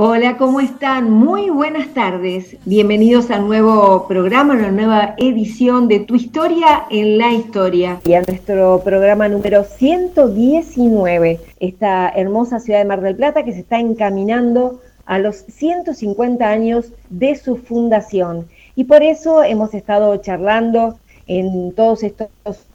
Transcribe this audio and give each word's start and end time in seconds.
Hola, 0.00 0.36
¿cómo 0.36 0.60
están? 0.60 1.10
Muy 1.10 1.50
buenas 1.50 1.92
tardes. 1.92 2.56
Bienvenidos 2.64 3.32
al 3.32 3.48
nuevo 3.48 4.06
programa, 4.06 4.54
a 4.54 4.58
una 4.58 4.70
nueva 4.70 5.16
edición 5.18 5.88
de 5.88 5.98
Tu 5.98 6.14
Historia 6.14 6.84
en 6.88 7.18
la 7.18 7.32
Historia. 7.32 8.00
Y 8.04 8.14
a 8.14 8.22
nuestro 8.22 8.80
programa 8.84 9.28
número 9.28 9.64
119, 9.64 11.40
esta 11.58 12.10
hermosa 12.10 12.60
ciudad 12.60 12.78
de 12.78 12.84
Mar 12.84 13.00
del 13.00 13.16
Plata 13.16 13.42
que 13.42 13.52
se 13.52 13.58
está 13.58 13.80
encaminando 13.80 14.80
a 15.04 15.18
los 15.18 15.34
150 15.48 16.48
años 16.48 16.92
de 17.10 17.34
su 17.34 17.56
fundación. 17.56 18.46
Y 18.76 18.84
por 18.84 19.02
eso 19.02 19.42
hemos 19.42 19.74
estado 19.74 20.16
charlando 20.18 20.96
en 21.26 21.72
todos 21.72 22.04
estos 22.04 22.28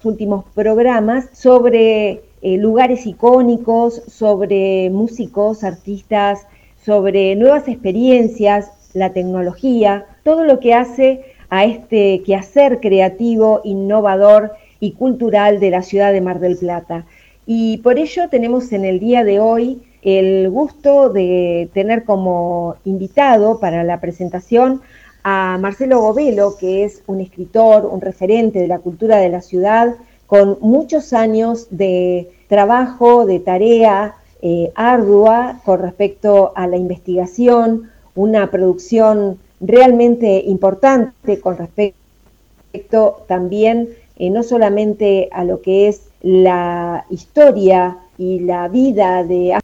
últimos 0.03 0.43
programas 0.53 1.29
sobre 1.31 2.21
eh, 2.41 2.57
lugares 2.57 3.07
icónicos, 3.07 4.03
sobre 4.09 4.89
músicos, 4.89 5.63
artistas, 5.63 6.45
sobre 6.85 7.35
nuevas 7.35 7.67
experiencias, 7.67 8.71
la 8.93 9.11
tecnología, 9.11 10.05
todo 10.23 10.43
lo 10.43 10.59
que 10.59 10.73
hace 10.73 11.25
a 11.49 11.65
este 11.65 12.21
quehacer 12.25 12.79
creativo, 12.79 13.61
innovador 13.63 14.53
y 14.79 14.91
cultural 14.93 15.59
de 15.59 15.69
la 15.69 15.81
ciudad 15.81 16.11
de 16.11 16.21
Mar 16.21 16.39
del 16.39 16.57
Plata. 16.57 17.05
Y 17.45 17.77
por 17.77 17.99
ello 17.99 18.29
tenemos 18.29 18.71
en 18.71 18.85
el 18.85 18.99
día 18.99 19.23
de 19.23 19.39
hoy 19.39 19.81
el 20.01 20.49
gusto 20.49 21.09
de 21.09 21.69
tener 21.73 22.03
como 22.03 22.75
invitado 22.85 23.59
para 23.59 23.83
la 23.83 24.01
presentación 24.01 24.81
a 25.23 25.57
Marcelo 25.59 26.01
Govelo, 26.01 26.57
que 26.57 26.83
es 26.83 27.03
un 27.07 27.21
escritor, 27.21 27.85
un 27.85 28.01
referente 28.01 28.59
de 28.59 28.67
la 28.67 28.79
cultura 28.79 29.17
de 29.17 29.29
la 29.29 29.41
ciudad, 29.41 29.95
con 30.27 30.57
muchos 30.59 31.13
años 31.13 31.67
de 31.69 32.29
trabajo, 32.47 33.25
de 33.25 33.39
tarea, 33.39 34.15
eh, 34.45 34.73
ardua 34.75 35.61
con 35.63 35.79
respecto 35.79 36.51
a 36.57 36.67
la 36.67 36.75
investigación, 36.75 37.89
una 38.13 38.51
producción 38.51 39.39
realmente 39.61 40.43
importante 40.45 41.39
con 41.39 41.57
respecto 41.57 43.23
también 43.25 43.87
eh, 44.17 44.29
no 44.29 44.43
solamente 44.43 45.29
a 45.31 45.45
lo 45.45 45.61
que 45.61 45.87
es 45.87 46.09
la 46.21 47.05
historia 47.09 47.99
y 48.17 48.41
la 48.41 48.67
vida 48.67 49.23
de 49.23 49.57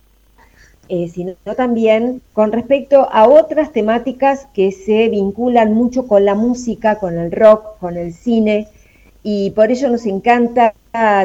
eh, 0.87 1.09
sino 1.09 1.33
también 1.57 2.21
con 2.31 2.53
respecto 2.53 3.09
a 3.11 3.27
otras 3.27 3.73
temáticas 3.73 4.47
que 4.53 4.71
se 4.71 5.09
vinculan 5.09 5.73
mucho 5.73 6.07
con 6.07 6.23
la 6.23 6.35
música, 6.35 6.99
con 6.99 7.17
el 7.17 7.33
rock, 7.33 7.77
con 7.81 7.97
el 7.97 8.13
cine, 8.13 8.69
y 9.23 9.51
por 9.51 9.71
ello 9.71 9.89
nos 9.89 10.05
encanta 10.05 10.73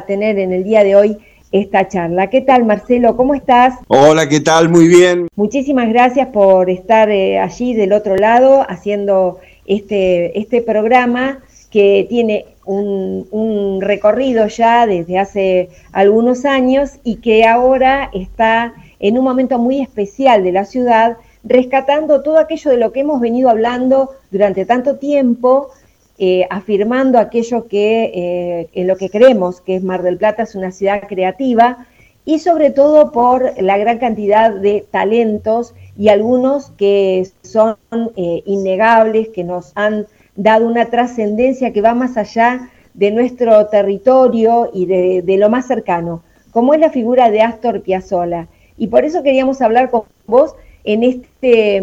tener 0.08 0.40
en 0.40 0.52
el 0.52 0.64
día 0.64 0.82
de 0.82 0.96
hoy 0.96 1.18
esta 1.54 1.86
charla. 1.86 2.30
¿Qué 2.30 2.40
tal, 2.40 2.64
Marcelo? 2.64 3.16
¿Cómo 3.16 3.32
estás? 3.32 3.78
Hola, 3.86 4.28
¿qué 4.28 4.40
tal? 4.40 4.68
Muy 4.68 4.88
bien. 4.88 5.28
Muchísimas 5.36 5.88
gracias 5.88 6.26
por 6.28 6.68
estar 6.68 7.08
eh, 7.10 7.38
allí 7.38 7.74
del 7.74 7.92
otro 7.92 8.16
lado 8.16 8.66
haciendo 8.68 9.38
este, 9.64 10.36
este 10.36 10.62
programa 10.62 11.44
que 11.70 12.06
tiene 12.08 12.46
un, 12.64 13.28
un, 13.30 13.80
recorrido 13.80 14.48
ya 14.48 14.88
desde 14.88 15.16
hace 15.20 15.68
algunos 15.92 16.44
años 16.44 16.94
y 17.04 17.16
que 17.16 17.44
ahora 17.44 18.10
está 18.12 18.74
en 18.98 19.16
un 19.16 19.22
momento 19.22 19.56
muy 19.60 19.80
especial 19.80 20.42
de 20.42 20.50
la 20.50 20.64
ciudad, 20.64 21.18
rescatando 21.44 22.22
todo 22.22 22.38
aquello 22.38 22.72
de 22.72 22.78
lo 22.78 22.90
que 22.90 23.00
hemos 23.00 23.20
venido 23.20 23.48
hablando 23.48 24.10
durante 24.32 24.66
tanto 24.66 24.96
tiempo 24.96 25.70
eh, 26.18 26.46
afirmando 26.48 27.18
aquello 27.18 27.66
que 27.66 28.04
eh, 28.14 28.68
en 28.72 28.86
lo 28.86 28.96
que 28.96 29.10
creemos 29.10 29.60
que 29.60 29.74
es 29.76 29.82
Mar 29.82 30.02
del 30.02 30.16
Plata 30.16 30.44
es 30.44 30.54
una 30.54 30.70
ciudad 30.70 31.02
creativa 31.08 31.86
y 32.24 32.38
sobre 32.38 32.70
todo 32.70 33.12
por 33.12 33.60
la 33.60 33.78
gran 33.78 33.98
cantidad 33.98 34.52
de 34.52 34.86
talentos 34.90 35.74
y 35.96 36.08
algunos 36.08 36.70
que 36.72 37.28
son 37.42 37.76
eh, 38.16 38.42
innegables, 38.46 39.28
que 39.28 39.44
nos 39.44 39.72
han 39.74 40.06
dado 40.36 40.66
una 40.66 40.86
trascendencia 40.86 41.72
que 41.72 41.82
va 41.82 41.94
más 41.94 42.16
allá 42.16 42.70
de 42.94 43.10
nuestro 43.10 43.66
territorio 43.66 44.70
y 44.72 44.86
de, 44.86 45.36
lo 45.36 45.50
más 45.50 45.66
cercano, 45.66 46.22
como 46.52 46.74
es 46.74 46.80
la 46.80 46.90
figura 46.90 47.30
de 47.30 47.42
Astor 47.42 47.82
Piazzolla. 47.82 48.46
Y 48.76 48.86
por 48.86 49.04
eso 49.04 49.22
queríamos 49.22 49.60
hablar 49.60 49.90
con 49.90 50.02
vos 50.26 50.54
en 50.84 51.02
este, 51.02 51.76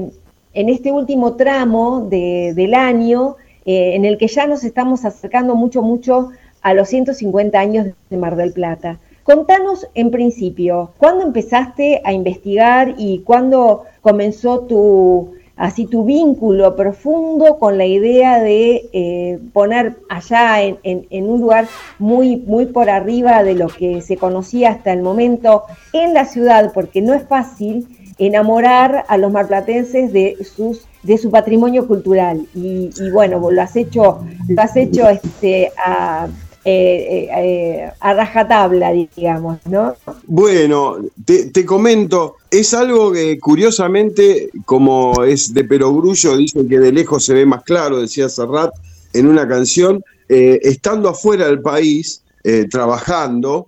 en 0.53 0.69
este 0.69 0.91
último 0.91 1.35
tramo 1.35 2.07
del 2.09 2.73
año, 2.73 3.35
eh, 3.65 3.95
en 3.95 4.05
el 4.05 4.17
que 4.17 4.27
ya 4.27 4.47
nos 4.47 4.63
estamos 4.63 5.05
acercando 5.05 5.55
mucho, 5.55 5.81
mucho 5.81 6.29
a 6.61 6.73
los 6.73 6.89
150 6.89 7.59
años 7.59 7.87
de 8.09 8.17
Mar 8.17 8.35
del 8.35 8.53
Plata. 8.53 8.99
Contanos 9.23 9.87
en 9.93 10.09
principio, 10.09 10.91
¿cuándo 10.97 11.23
empezaste 11.23 12.01
a 12.03 12.11
investigar 12.11 12.95
y 12.97 13.19
cuándo 13.19 13.83
comenzó 14.01 14.61
tu, 14.61 15.33
así 15.55 15.85
tu 15.85 16.05
vínculo 16.05 16.75
profundo 16.75 17.59
con 17.59 17.77
la 17.77 17.85
idea 17.85 18.41
de 18.41 18.89
eh, 18.93 19.39
poner 19.53 19.97
allá 20.09 20.63
en, 20.63 20.79
en, 20.83 21.29
un 21.29 21.39
lugar 21.39 21.67
muy, 21.99 22.37
muy 22.37 22.65
por 22.65 22.89
arriba 22.89 23.43
de 23.43 23.53
lo 23.53 23.67
que 23.67 24.01
se 24.01 24.17
conocía 24.17 24.71
hasta 24.71 24.91
el 24.91 25.03
momento 25.03 25.65
en 25.93 26.15
la 26.15 26.25
ciudad, 26.25 26.71
porque 26.73 27.03
no 27.03 27.13
es 27.13 27.23
fácil 27.27 27.87
enamorar 28.17 29.05
a 29.07 29.17
los 29.17 29.31
marplatenses 29.31 30.13
de 30.13 30.37
sus 30.55 30.81
de 31.03 31.17
su 31.17 31.31
patrimonio 31.31 31.87
cultural. 31.87 32.45
Y, 32.53 32.89
bueno 33.11 33.39
lo 33.51 33.61
has 33.61 33.75
hecho 33.75 34.23
lo 34.47 34.61
has 34.61 34.75
hecho 34.75 35.09
este 35.09 35.71
a, 35.83 36.27
eh, 36.63 36.71
eh, 36.73 37.29
eh, 37.37 37.91
a 37.99 38.13
rajatabla 38.13 38.91
digamos 38.91 39.57
no 39.65 39.95
bueno 40.27 40.97
te, 41.25 41.65
comento 41.65 42.35
es 42.51 42.73
algo 42.73 43.11
que 43.11 43.39
curiosamente 43.39 44.51
como 44.65 45.23
es 45.23 45.53
de 45.53 45.63
perogrullo 45.63 46.37
dicen 46.37 46.69
que 46.69 46.79
de 46.79 46.91
lejos 46.91 47.25
se 47.25 47.33
ve 47.33 47.45
más 47.45 47.63
claro 47.63 47.99
decía 47.99 48.29
Serrat 48.29 48.71
en 49.13 49.27
una 49.27 49.47
canción 49.47 50.03
estando 50.29 51.09
afuera 51.09 51.47
del 51.47 51.61
país 51.61 52.23
trabajando 52.69 53.67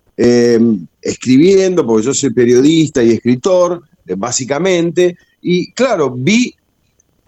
escribiendo 1.02 1.86
porque 1.86 2.06
yo 2.06 2.14
soy 2.14 2.30
periodista 2.30 3.04
y 3.04 3.12
escritor 3.12 3.82
eh, 3.82 3.93
básicamente, 4.18 5.18
y 5.42 5.72
claro, 5.72 6.12
vi 6.12 6.56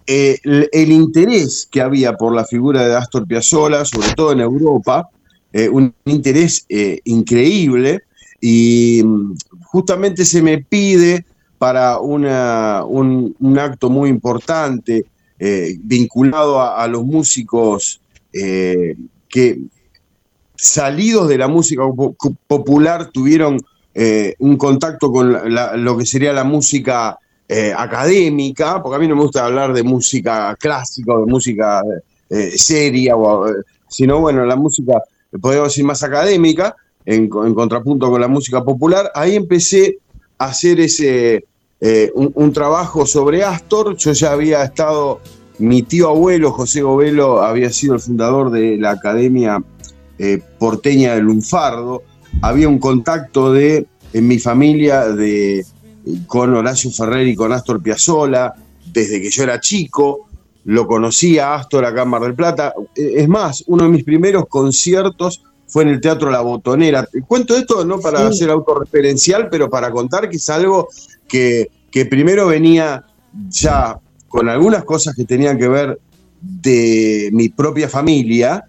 eh, 0.06 0.38
el, 0.44 0.92
interés 0.92 1.68
que 1.70 1.80
había 1.80 2.14
por 2.14 2.34
la 2.34 2.44
figura 2.44 2.86
de 2.86 2.94
Astor 2.94 3.26
Piazzolla, 3.26 3.84
sobre 3.84 4.12
todo 4.14 4.32
en 4.32 4.40
Europa, 4.40 5.08
eh, 5.52 5.68
un 5.68 5.92
interés 6.04 6.66
increíble, 7.04 8.02
y 8.40 9.02
mm, 9.04 9.36
justamente 9.64 10.24
se 10.24 10.42
me 10.42 10.58
pide 10.58 11.24
para 11.58 11.98
una, 11.98 12.84
un, 12.84 13.58
acto 13.58 13.88
muy 13.88 14.10
importante 14.10 15.06
vinculado 15.82 16.62
a, 16.62 16.86
los 16.86 17.04
músicos 17.04 18.00
que 18.32 19.58
salidos 20.56 21.28
de 21.28 21.38
la 21.38 21.48
música 21.48 21.82
popular 22.46 23.10
tuvieron 23.10 23.60
eh, 23.98 24.34
un 24.40 24.58
contacto 24.58 25.10
con 25.10 25.34
lo 25.82 25.96
que 25.96 26.04
sería 26.04 26.30
la 26.30 26.44
música 26.44 27.18
eh, 27.48 27.72
académica, 27.74 28.82
porque 28.82 28.96
a 28.96 28.98
mí 28.98 29.08
no 29.08 29.16
me 29.16 29.22
gusta 29.22 29.46
hablar 29.46 29.72
de 29.72 29.82
música 29.82 30.54
clásica 30.60 31.14
o 31.14 31.20
de 31.20 31.32
música 31.32 31.82
eh, 32.28 32.50
seria, 32.58 33.14
sino 33.88 34.20
bueno, 34.20 34.44
la 34.44 34.54
música, 34.54 35.02
podemos 35.40 35.68
decir, 35.68 35.86
más 35.86 36.02
académica, 36.02 36.76
en, 37.06 37.26
contrapunto 37.26 38.10
con 38.10 38.20
la 38.20 38.28
música 38.28 38.62
popular. 38.62 39.10
Ahí 39.14 39.34
empecé 39.34 39.96
a 40.36 40.46
hacer 40.46 40.78
ese, 40.78 41.46
un, 42.12 42.52
trabajo 42.52 43.06
sobre 43.06 43.44
Astor. 43.44 43.96
Yo 43.96 44.12
ya 44.12 44.32
había 44.32 44.62
estado, 44.62 45.22
mi 45.58 45.82
tío 45.82 46.10
abuelo, 46.10 46.52
José 46.52 46.82
Govelo, 46.82 47.40
había 47.40 47.70
sido 47.70 47.94
el 47.94 48.00
fundador 48.00 48.50
de 48.50 48.76
la 48.76 48.90
Academia 48.90 49.62
Porteña 50.58 51.14
del 51.14 51.24
Lunfardo 51.24 52.02
había 52.42 52.68
un 52.68 52.78
contacto 52.78 53.52
de, 53.52 53.86
en 54.12 54.28
mi 54.28 54.38
familia 54.38 55.08
de, 55.08 55.64
con 56.26 56.54
Horacio 56.54 56.90
Ferrer 56.90 57.26
y 57.26 57.34
con 57.34 57.52
Astor 57.52 57.82
Piazzolla, 57.82 58.54
desde 58.92 59.20
que 59.20 59.30
yo 59.30 59.42
era 59.42 59.60
chico, 59.60 60.28
lo 60.64 60.86
conocía 60.86 61.54
Astor 61.54 61.84
acá 61.84 62.02
en 62.02 62.08
Mar 62.08 62.22
del 62.22 62.34
Plata. 62.34 62.74
Es 62.94 63.28
más, 63.28 63.64
uno 63.66 63.84
de 63.84 63.90
mis 63.90 64.04
primeros 64.04 64.46
conciertos 64.48 65.42
fue 65.66 65.82
en 65.84 65.90
el 65.90 66.00
Teatro 66.00 66.30
La 66.30 66.40
Botonera. 66.40 67.08
Cuento 67.26 67.56
esto 67.56 67.84
no 67.84 68.00
para 68.00 68.32
ser 68.32 68.50
autorreferencial, 68.50 69.48
pero 69.50 69.68
para 69.68 69.90
contar 69.90 70.28
que 70.28 70.36
es 70.36 70.48
algo 70.50 70.88
que, 71.28 71.70
que 71.90 72.06
primero 72.06 72.46
venía 72.46 73.04
ya 73.48 73.98
con 74.28 74.48
algunas 74.48 74.84
cosas 74.84 75.14
que 75.14 75.24
tenían 75.24 75.58
que 75.58 75.68
ver 75.68 76.00
de 76.40 77.30
mi 77.32 77.48
propia 77.48 77.88
familia, 77.88 78.64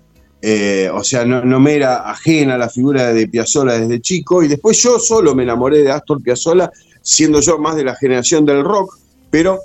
eh, 0.50 0.90
o 0.94 1.04
sea, 1.04 1.26
no, 1.26 1.60
me 1.60 1.76
era 1.76 2.10
ajena 2.10 2.58
la 2.58 2.70
figura 2.70 3.12
de 3.12 3.28
Piazzolla 3.28 3.78
desde 3.78 4.00
chico, 4.00 4.42
y 4.42 4.48
después 4.48 4.82
yo 4.82 4.98
solo 4.98 5.36
me 5.36 5.44
enamoré 5.44 5.84
de 5.84 5.92
Astor 5.92 6.24
Piazzolla, 6.24 6.72
siendo 7.02 7.42
yo 7.42 7.58
más 7.58 7.76
de 7.76 7.84
la 7.84 7.96
generación 7.96 8.46
del 8.46 8.64
rock, 8.64 8.98
pero 9.30 9.60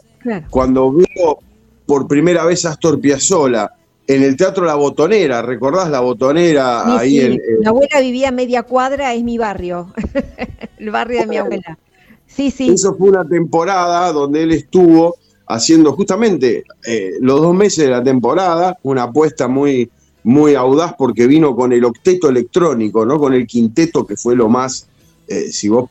cuando 0.51 0.91
veo 0.91 1.39
por 1.87 2.09
primera 2.09 2.45
vez 2.45 2.65
a 2.65 2.71
Astor 2.71 3.01
Piazzolla 3.01 3.71
en 4.09 4.25
el 4.25 4.37
Teatro 4.37 4.65
La 4.65 4.75
Botonera, 4.75 5.41
¿recordás 5.41 5.89
La 5.89 6.01
Botonera? 6.01 6.99
ahí 6.99 7.21
En, 7.21 7.41
Mi 7.61 7.67
abuela 7.69 8.01
vivía 8.01 8.33
media 8.33 8.65
cuadra, 8.65 9.15
es 9.15 9.23
mi 9.23 9.39
barrio, 9.39 9.95
el 10.79 10.91
barrio 10.91 11.21
de 11.21 11.27
mi 11.29 11.37
abuela. 11.37 11.79
Sí, 12.27 12.51
sí. 12.51 12.71
Eso 12.71 12.97
fue 12.97 13.11
una 13.11 13.25
temporada 13.25 14.11
donde 14.11 14.43
él 14.43 14.51
estuvo 14.51 15.15
haciendo 15.47 15.93
justamente 15.93 16.65
eh, 16.85 17.13
los 17.21 17.41
dos 17.41 17.55
meses 17.55 17.85
de 17.85 17.91
la 17.93 18.03
temporada, 18.03 18.77
una 18.83 19.05
apuesta 19.05 19.47
muy, 19.47 19.89
muy 20.25 20.55
audaz 20.55 20.95
porque 20.97 21.27
vino 21.27 21.55
con 21.55 21.73
el 21.73 21.85
octeto 21.85 22.29
electrónico, 22.29 23.05
¿no? 23.05 23.19
Con 23.19 23.35
el 23.35 23.47
quinteto 23.47 24.07
que 24.07 24.17
fue 24.17 24.37
lo 24.37 24.49
más, 24.49 24.87
eh, 25.27 25.51
si 25.51 25.69
vos 25.69 25.91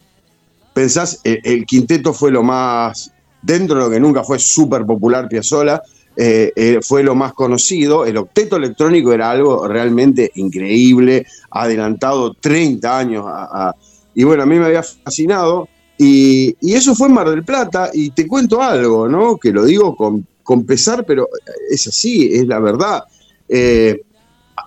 pensás, 0.74 1.20
el, 1.24 1.66
quinteto 1.66 2.14
fue 2.14 2.32
lo 2.32 2.44
más, 2.44 3.12
dentro 3.42 3.76
de 3.76 3.84
lo 3.84 3.90
que 3.90 4.00
nunca 4.00 4.24
fue 4.24 4.40
súper 4.40 4.86
popular 4.86 5.28
Piazzola, 5.28 5.82
eh, 6.16 6.52
eh, 6.56 6.80
fue 6.82 7.04
lo 7.04 7.14
más 7.14 7.34
conocido. 7.34 8.06
El 8.06 8.18
octeto 8.18 8.56
electrónico 8.56 9.12
era 9.12 9.32
algo 9.32 9.68
realmente 9.68 10.32
increíble, 10.36 11.26
adelantado 11.50 12.34
30 12.34 12.98
años. 12.98 13.26
y 14.16 14.24
bueno, 14.24 14.44
a 14.44 14.46
mí 14.46 14.58
me 14.60 14.66
había 14.66 14.84
fascinado. 14.84 15.68
Y, 15.98 16.56
eso 16.74 16.96
fue 16.96 17.08
en 17.08 17.14
Mar 17.14 17.30
del 17.30 17.44
Plata. 17.44 17.90
Y 17.94 18.12
te 18.12 18.28
cuento 18.28 18.62
algo, 18.62 19.10
¿no? 19.10 19.38
Que 19.38 19.52
lo 19.52 19.66
digo 19.66 19.96
con 19.96 20.66
pesar, 20.66 21.06
pero 21.06 21.28
es 21.70 21.88
así, 21.88 22.34
es 22.34 22.48
la 22.48 22.60
verdad 22.60 23.04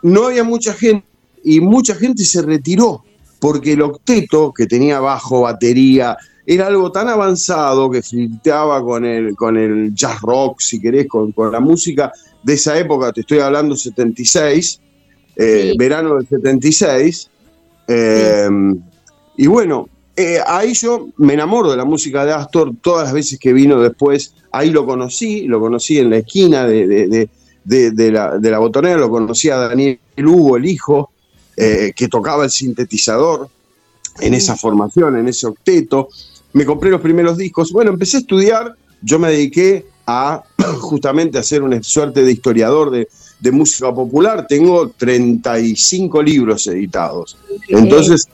no 0.04 0.26
había 0.26 0.44
mucha 0.44 0.74
gente 0.74 1.06
y 1.42 1.60
mucha 1.60 1.94
gente 1.94 2.24
se 2.24 2.42
retiró 2.42 3.02
porque 3.40 3.72
el 3.72 3.82
octeto 3.82 4.52
que 4.52 4.66
tenía 4.66 5.00
bajo, 5.00 5.42
batería, 5.42 6.16
era 6.46 6.66
algo 6.66 6.92
tan 6.92 7.08
avanzado 7.08 7.90
que 7.90 8.02
flirteaba 8.02 8.82
con 8.82 9.04
el, 9.04 9.34
con 9.34 9.56
el 9.56 9.94
jazz 9.94 10.20
rock, 10.20 10.60
si 10.60 10.80
querés, 10.80 11.06
con, 11.08 11.32
la 11.50 11.60
música 11.60 12.12
de 12.42 12.54
esa 12.54 12.78
época, 12.78 13.12
te 13.12 13.22
estoy 13.22 13.38
hablando 13.40 13.76
76, 13.76 14.80
eh, 15.36 15.74
verano 15.78 16.16
del 16.16 16.28
76. 16.28 17.30
Eh, 17.88 18.48
y 19.36 19.46
bueno, 19.46 19.88
eh, 20.16 20.38
ahí 20.46 20.74
yo 20.74 21.08
me 21.16 21.34
enamoro 21.34 21.70
de 21.70 21.76
la 21.76 21.84
música 21.84 22.24
de 22.24 22.32
Astor 22.32 22.72
todas 22.80 23.04
las 23.04 23.12
veces 23.14 23.38
que 23.38 23.52
vino 23.52 23.80
después, 23.80 24.34
ahí 24.52 24.70
lo 24.70 24.86
conocí, 24.86 25.46
lo 25.46 25.60
conocí 25.60 25.98
en 25.98 26.10
la 26.10 26.18
esquina 26.18 26.66
de 26.66 26.86
de, 26.86 27.28
la, 27.64 28.38
de 28.38 28.50
la 28.50 28.58
botonera, 28.58 28.96
lo 28.96 29.10
conocía 29.10 29.56
Daniel 29.56 29.98
Hugo, 30.18 30.56
el 30.56 30.66
hijo, 30.66 31.10
eh, 31.56 31.92
que 31.94 32.08
tocaba 32.08 32.44
el 32.44 32.50
sintetizador 32.50 33.48
en 34.20 34.34
esa 34.34 34.56
formación, 34.56 35.16
en 35.16 35.28
ese 35.28 35.46
octeto. 35.46 36.08
Me 36.52 36.64
compré 36.64 36.90
los 36.90 37.00
primeros 37.00 37.36
discos. 37.36 37.72
Bueno, 37.72 37.90
empecé 37.90 38.16
a 38.18 38.20
estudiar, 38.20 38.74
yo 39.02 39.18
me 39.18 39.30
dediqué 39.30 39.86
a 40.06 40.42
justamente 40.80 41.38
a 41.38 41.42
ser 41.42 41.62
una 41.62 41.82
suerte 41.82 42.22
de 42.22 42.32
historiador 42.32 42.90
de, 42.90 43.08
música 43.52 43.94
popular. 43.94 44.46
Tengo 44.48 44.88
35 44.88 46.22
libros 46.22 46.66
editados. 46.66 47.36
Entonces... 47.68 48.26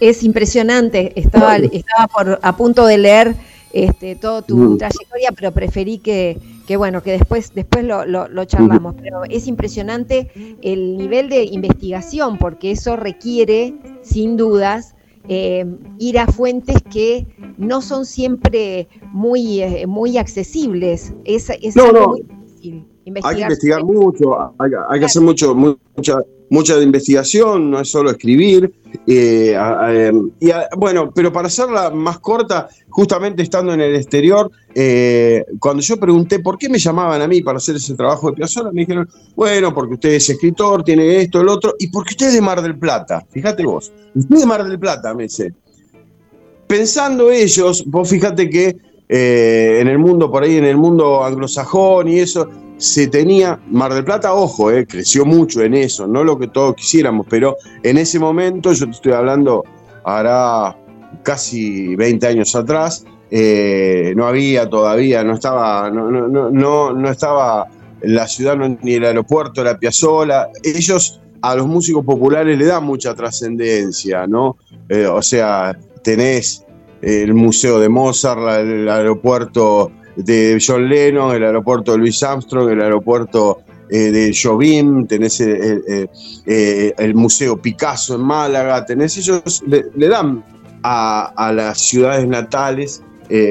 es 0.00 0.22
impresionante, 0.22 1.12
estaba, 1.14 1.56
estaba 1.56 2.06
por, 2.06 2.40
a 2.42 2.56
punto 2.56 2.86
de 2.86 2.96
leer 2.96 3.36
este, 3.74 4.16
toda 4.16 4.40
tu 4.40 4.56
mm. 4.56 4.78
trayectoria, 4.78 5.30
pero 5.32 5.52
preferí 5.52 5.98
que, 5.98 6.38
que 6.66 6.76
bueno, 6.76 7.02
que 7.02 7.12
después, 7.12 7.52
después 7.54 7.84
lo, 7.84 8.04
lo, 8.06 8.44
charlamos. 8.44 8.94
Pero 9.00 9.22
es 9.28 9.46
impresionante 9.46 10.30
el 10.62 10.96
nivel 10.96 11.28
de 11.28 11.44
investigación, 11.44 12.38
porque 12.38 12.70
eso 12.70 12.96
requiere, 12.96 13.74
sin 14.02 14.36
dudas, 14.36 14.94
eh, 15.28 15.64
ir 15.98 16.18
a 16.18 16.26
fuentes 16.26 16.76
que 16.90 17.26
no 17.56 17.80
son 17.80 18.06
siempre 18.06 18.88
muy, 19.12 19.62
eh, 19.62 19.86
muy 19.86 20.18
accesibles. 20.18 21.14
Es, 21.24 21.50
es 21.50 21.76
algo 21.76 22.08
muy 22.08 22.22
difícil. 22.22 22.86
Investigar 23.06 23.34
hay 23.34 23.36
que 23.36 23.42
investigar 23.42 23.84
mucho, 23.84 24.54
hay, 24.58 24.98
que 24.98 25.04
hacer 25.04 25.22
mucho, 25.22 25.54
mucha, 25.54 26.20
mucha 26.50 26.80
investigación, 26.80 27.70
no 27.70 27.80
es 27.80 27.88
solo 27.88 28.10
escribir. 28.10 28.72
Eh, 29.06 29.56
em, 29.88 30.30
bueno, 30.76 31.10
pero 31.12 31.32
para 31.32 31.48
hacerla 31.48 31.90
más 31.90 32.18
corta, 32.20 32.68
justamente 32.88 33.42
estando 33.42 33.72
en 33.74 33.80
el 33.80 33.96
exterior, 33.96 34.50
eh, 34.74 35.44
cuando 35.58 35.82
yo 35.82 35.96
pregunté 35.96 36.38
por 36.38 36.58
qué 36.58 36.68
me 36.68 36.78
llamaban 36.78 37.20
a 37.20 37.26
mí 37.26 37.42
para 37.42 37.58
hacer 37.58 37.76
ese 37.76 37.94
trabajo 37.94 38.30
de 38.30 38.36
Piazzolla, 38.36 38.70
me 38.72 38.82
dijeron, 38.82 39.08
bueno, 39.34 39.74
porque 39.74 39.94
usted 39.94 40.10
es 40.10 40.30
escritor, 40.30 40.84
tiene 40.84 41.20
esto, 41.20 41.40
el 41.40 41.48
otro, 41.48 41.74
y 41.78 41.88
porque 41.88 42.12
usted 42.12 42.28
es 42.28 42.34
de 42.34 42.40
Mar 42.40 42.62
del 42.62 42.78
Plata, 42.78 43.24
fíjate 43.30 43.64
vos, 43.64 43.92
usted 44.14 44.34
es 44.34 44.40
de 44.40 44.46
Mar 44.46 44.64
del 44.64 44.78
Plata, 44.78 45.12
me 45.14 45.24
dice. 45.24 45.52
Pensando 46.66 47.30
ellos, 47.30 47.84
vos 47.86 48.08
fíjate 48.08 48.48
que 48.48 48.76
eh, 49.08 49.78
en 49.80 49.88
el 49.88 49.98
mundo, 49.98 50.30
por 50.30 50.42
ahí 50.42 50.56
en 50.56 50.64
el 50.64 50.76
mundo 50.76 51.24
anglosajón 51.24 52.08
y 52.08 52.20
eso, 52.20 52.48
se 52.78 53.06
tenía, 53.08 53.60
Mar 53.70 53.92
del 53.92 54.04
Plata, 54.04 54.32
ojo, 54.32 54.70
eh, 54.70 54.86
creció 54.86 55.24
mucho 55.26 55.62
en 55.62 55.74
eso, 55.74 56.06
no 56.06 56.24
lo 56.24 56.38
que 56.38 56.48
todos 56.48 56.74
quisiéramos, 56.74 57.26
pero 57.28 57.56
en 57.82 57.98
ese 57.98 58.18
momento, 58.18 58.72
yo 58.72 58.86
te 58.86 58.92
estoy 58.92 59.12
hablando, 59.12 59.64
hará 60.04 60.76
casi 61.22 61.94
20 61.96 62.26
años 62.26 62.54
atrás, 62.56 63.04
eh, 63.30 64.14
no 64.16 64.26
había 64.26 64.68
todavía, 64.68 65.22
no 65.22 65.34
estaba, 65.34 65.90
no, 65.90 66.10
no, 66.10 66.50
no, 66.50 66.92
no 66.92 67.10
estaba 67.10 67.66
la 68.00 68.26
ciudad 68.26 68.56
ni 68.56 68.94
el 68.94 69.04
aeropuerto, 69.04 69.62
la 69.62 69.78
piazzola, 69.78 70.48
ellos 70.62 71.20
a 71.42 71.54
los 71.54 71.66
músicos 71.66 72.04
populares 72.04 72.58
le 72.58 72.64
dan 72.64 72.84
mucha 72.84 73.14
trascendencia, 73.14 74.26
¿no? 74.26 74.56
O 75.12 75.22
sea, 75.22 75.76
tenés 76.02 76.63
el 77.04 77.34
Museo 77.34 77.78
de 77.78 77.88
Mozart, 77.88 78.40
el 78.60 78.88
aeropuerto 78.88 79.90
de 80.16 80.62
John 80.64 80.88
Lennon, 80.88 81.34
el 81.34 81.44
aeropuerto 81.44 81.92
de 81.92 81.98
Louis 81.98 82.22
Armstrong, 82.22 82.70
el 82.70 82.80
aeropuerto 82.80 83.60
eh, 83.90 84.10
de 84.10 84.34
Jobim, 84.34 85.06
tenés 85.06 85.40
eh, 85.40 86.08
eh, 86.46 86.94
el 86.96 87.14
Museo 87.14 87.60
Picasso 87.60 88.14
en 88.14 88.22
Málaga, 88.22 88.84
tenés 88.86 89.18
ellos, 89.18 89.62
le, 89.66 90.08
dan 90.08 90.42
a, 90.82 91.52
las 91.54 91.80
ciudades 91.80 92.26
natales 92.26 93.02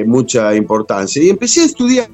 mucha 0.06 0.56
importancia. 0.56 1.22
Y 1.22 1.30
empecé 1.30 1.62
a 1.62 1.66
estudiar 1.66 2.10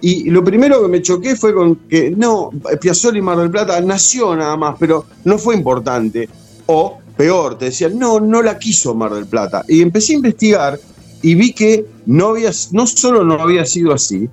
y 0.00 0.30
lo 0.30 0.42
primero 0.42 0.82
que 0.82 0.88
me 0.88 1.02
choqué 1.02 1.36
fue 1.36 1.54
con 1.54 1.76
que 1.88 2.10
no, 2.10 2.50
Piazzolla 2.80 3.18
y 3.18 3.22
Mar 3.22 3.38
del 3.38 3.50
Plata 3.50 3.80
nació 3.80 4.34
nada 4.34 4.56
más, 4.56 4.76
pero 4.78 5.04
no 5.24 5.38
fue 5.38 5.54
importante. 5.54 6.28
O 6.66 6.98
peor, 7.16 7.58
te 7.58 7.66
decían, 7.66 7.98
no, 7.98 8.20
no 8.20 8.42
la 8.42 8.58
quiso 8.58 8.94
Mar 8.94 9.12
del 9.12 9.26
Plata. 9.26 9.64
Y 9.68 9.82
empecé 9.82 10.12
a 10.12 10.16
investigar 10.16 10.78
y 11.22 11.34
vi 11.34 11.52
que 11.52 11.86
no, 12.06 12.28
había, 12.28 12.50
no 12.72 12.86
solo 12.86 13.24
no 13.24 13.34
había 13.34 13.64
sido 13.64 13.92
así, 13.92 14.28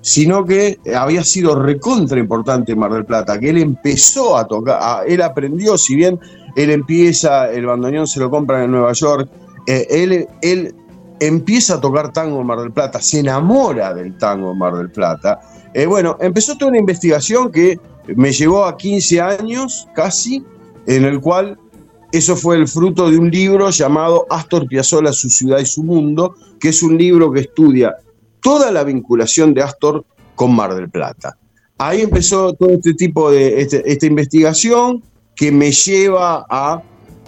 sino 0.00 0.44
que 0.44 0.78
había 0.94 1.24
sido 1.24 1.60
recontra 1.60 2.18
importante 2.20 2.76
Mar 2.76 2.92
del 2.92 3.04
Plata, 3.04 3.40
que 3.40 3.50
él 3.50 3.58
empezó 3.58 4.36
a 4.36 4.46
tocar, 4.46 5.04
él 5.08 5.22
aprendió, 5.22 5.76
si 5.78 5.96
bien 5.96 6.20
él 6.54 6.70
empieza, 6.70 7.50
el 7.50 7.66
bandoneón 7.66 8.06
se 8.06 8.20
lo 8.20 8.30
compran 8.30 8.64
en 8.64 8.70
Nueva 8.70 8.92
York, 8.92 9.28
eh, 9.66 9.86
él, 9.90 10.28
él 10.42 10.74
empieza 11.20 11.74
a 11.74 11.80
tocar 11.80 12.12
tango 12.12 12.40
en 12.40 12.46
Mar 12.46 12.60
del 12.60 12.72
Plata, 12.72 13.00
se 13.00 13.20
enamora 13.20 13.94
del 13.94 14.16
tango 14.18 14.52
en 14.52 14.58
Mar 14.58 14.76
del 14.76 14.90
Plata. 14.90 15.40
Eh, 15.74 15.86
bueno, 15.86 16.16
empezó 16.20 16.56
toda 16.56 16.70
una 16.70 16.78
investigación 16.78 17.50
que 17.50 17.78
me 18.14 18.32
llevó 18.32 18.64
a 18.64 18.76
15 18.76 19.20
años 19.20 19.88
casi, 19.94 20.44
en 20.86 21.04
el 21.04 21.20
cual 21.20 21.58
eso 22.16 22.36
fue 22.36 22.56
el 22.56 22.68
fruto 22.68 23.10
de 23.10 23.18
un 23.18 23.30
libro 23.30 23.70
llamado 23.70 24.26
Astor 24.30 24.66
Piazzolla, 24.66 25.12
su 25.12 25.28
ciudad 25.28 25.58
y 25.58 25.66
su 25.66 25.82
mundo, 25.82 26.34
que 26.60 26.68
es 26.68 26.82
un 26.82 26.96
libro 26.96 27.32
que 27.32 27.40
estudia 27.40 27.96
toda 28.40 28.70
la 28.70 28.84
vinculación 28.84 29.54
de 29.54 29.62
Astor 29.62 30.04
con 30.34 30.54
Mar 30.54 30.74
del 30.74 30.88
Plata. 30.88 31.36
Ahí 31.78 32.02
empezó 32.02 32.54
todo 32.54 32.70
este 32.70 32.94
tipo 32.94 33.30
de 33.30 33.60
este, 33.60 33.90
esta 33.90 34.06
investigación 34.06 35.02
que 35.34 35.52
me 35.52 35.70
lleva 35.70 36.46
a, 36.48 36.82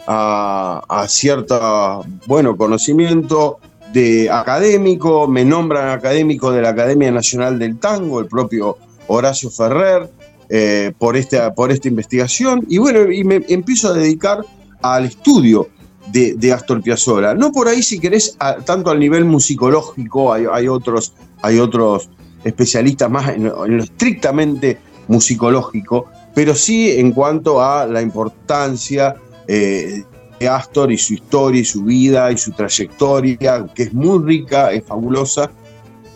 a, 0.06 1.06
cierto 1.08 2.04
bueno, 2.26 2.56
conocimiento 2.56 3.58
de 3.92 4.30
académico, 4.30 5.28
me 5.28 5.44
nombran 5.44 5.90
académico 5.90 6.50
de 6.50 6.62
la 6.62 6.70
Academia 6.70 7.10
Nacional 7.10 7.58
del 7.58 7.78
Tango, 7.78 8.20
el 8.20 8.26
propio 8.26 8.78
Horacio 9.08 9.50
Ferrer, 9.50 10.08
eh, 10.48 10.92
por, 10.98 11.16
esta, 11.16 11.54
por 11.54 11.70
esta 11.70 11.88
investigación, 11.88 12.64
y 12.70 12.78
bueno, 12.78 13.12
y 13.12 13.22
me 13.24 13.42
empiezo 13.48 13.88
a 13.88 13.92
dedicar 13.92 14.44
al 14.82 15.06
estudio 15.06 15.68
de, 16.12 16.52
Astor 16.52 16.82
Piazzolla. 16.82 17.34
No 17.34 17.52
por 17.52 17.68
ahí, 17.68 17.82
si 17.82 17.98
querés, 17.98 18.36
tanto 18.64 18.90
al 18.90 18.98
nivel 18.98 19.24
musicológico, 19.24 20.32
hay, 20.32 20.68
otros, 20.68 21.12
hay 21.42 21.58
otros 21.58 22.08
especialistas 22.44 23.10
más 23.10 23.28
en, 23.30 23.44
lo 23.44 23.82
estrictamente 23.82 24.78
musicológico, 25.08 26.06
pero 26.34 26.54
sí 26.54 26.92
en 26.92 27.12
cuanto 27.12 27.62
a 27.62 27.86
la 27.86 28.02
importancia 28.02 29.16
eh, 29.46 30.04
de 30.38 30.48
Astor 30.48 30.92
y 30.92 30.98
su 30.98 31.14
historia 31.14 31.60
y 31.60 31.64
su 31.64 31.82
vida 31.82 32.30
y 32.30 32.38
su 32.38 32.52
trayectoria, 32.52 33.66
que 33.74 33.84
es 33.84 33.94
muy 33.94 34.24
rica, 34.24 34.72
es 34.72 34.84
fabulosa. 34.84 35.50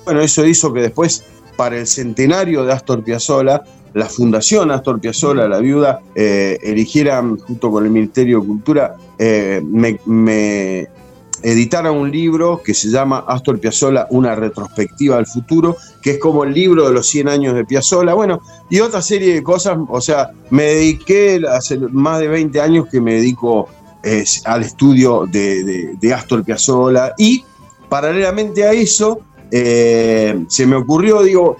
Bueno, 0.05 0.21
eso 0.21 0.45
hizo 0.47 0.73
que 0.73 0.83
después, 0.83 1.25
para 1.57 1.79
el 1.79 1.87
centenario 1.87 2.65
de 2.65 2.73
Astor 2.73 3.03
Piazzolla, 3.03 3.63
la 3.95 4.07
Fundación 4.07 4.71
Astor 4.71 5.01
Piazzolla, 5.01 5.49
la 5.49 5.59
viuda, 5.59 6.01
eh, 6.15 6.59
eligieran, 6.63 7.39
junto 7.39 7.71
con 7.71 7.85
el 7.85 7.91
Ministerio 7.91 8.41
de 8.41 8.47
Cultura, 8.47 8.97
eh, 9.19 9.63
me, 9.65 9.99
me 10.07 10.89
editaran 11.43 11.95
un 11.95 12.11
libro 12.11 12.63
que 12.63 12.75
se 12.75 12.89
llama 12.89 13.25
Astor 13.27 13.59
Piazzolla, 13.59 14.07
una 14.11 14.35
retrospectiva 14.35 15.17
al 15.17 15.27
futuro, 15.27 15.77
que 16.01 16.13
es 16.13 16.19
como 16.19 16.45
el 16.45 16.55
libro 16.55 16.87
de 16.87 16.95
los 16.95 17.07
100 17.09 17.29
años 17.29 17.55
de 17.55 17.65
Piazzolla, 17.65 18.15
bueno, 18.15 18.41
y 18.71 18.81
otra 18.81 19.03
serie 19.03 19.35
de 19.35 19.43
cosas, 19.43 19.79
o 19.89 20.01
sea, 20.01 20.31
me 20.51 20.65
dediqué, 20.65 21.43
hace 21.51 21.79
más 21.79 22.21
de 22.21 22.29
20 22.29 22.61
años 22.61 22.87
que 22.91 23.01
me 23.01 23.15
dedico 23.15 23.69
eh, 24.03 24.25
al 24.45 24.63
estudio 24.63 25.27
de, 25.31 25.95
de, 26.01 26.15
Astor 26.15 26.45
Piazzolla, 26.45 27.15
y 27.19 27.45
paralelamente 27.89 28.65
a 28.65 28.73
eso, 28.73 29.21
eh, 29.51 30.45
se 30.49 30.67
me 30.67 30.77
ocurrió, 30.77 31.23
digo, 31.23 31.57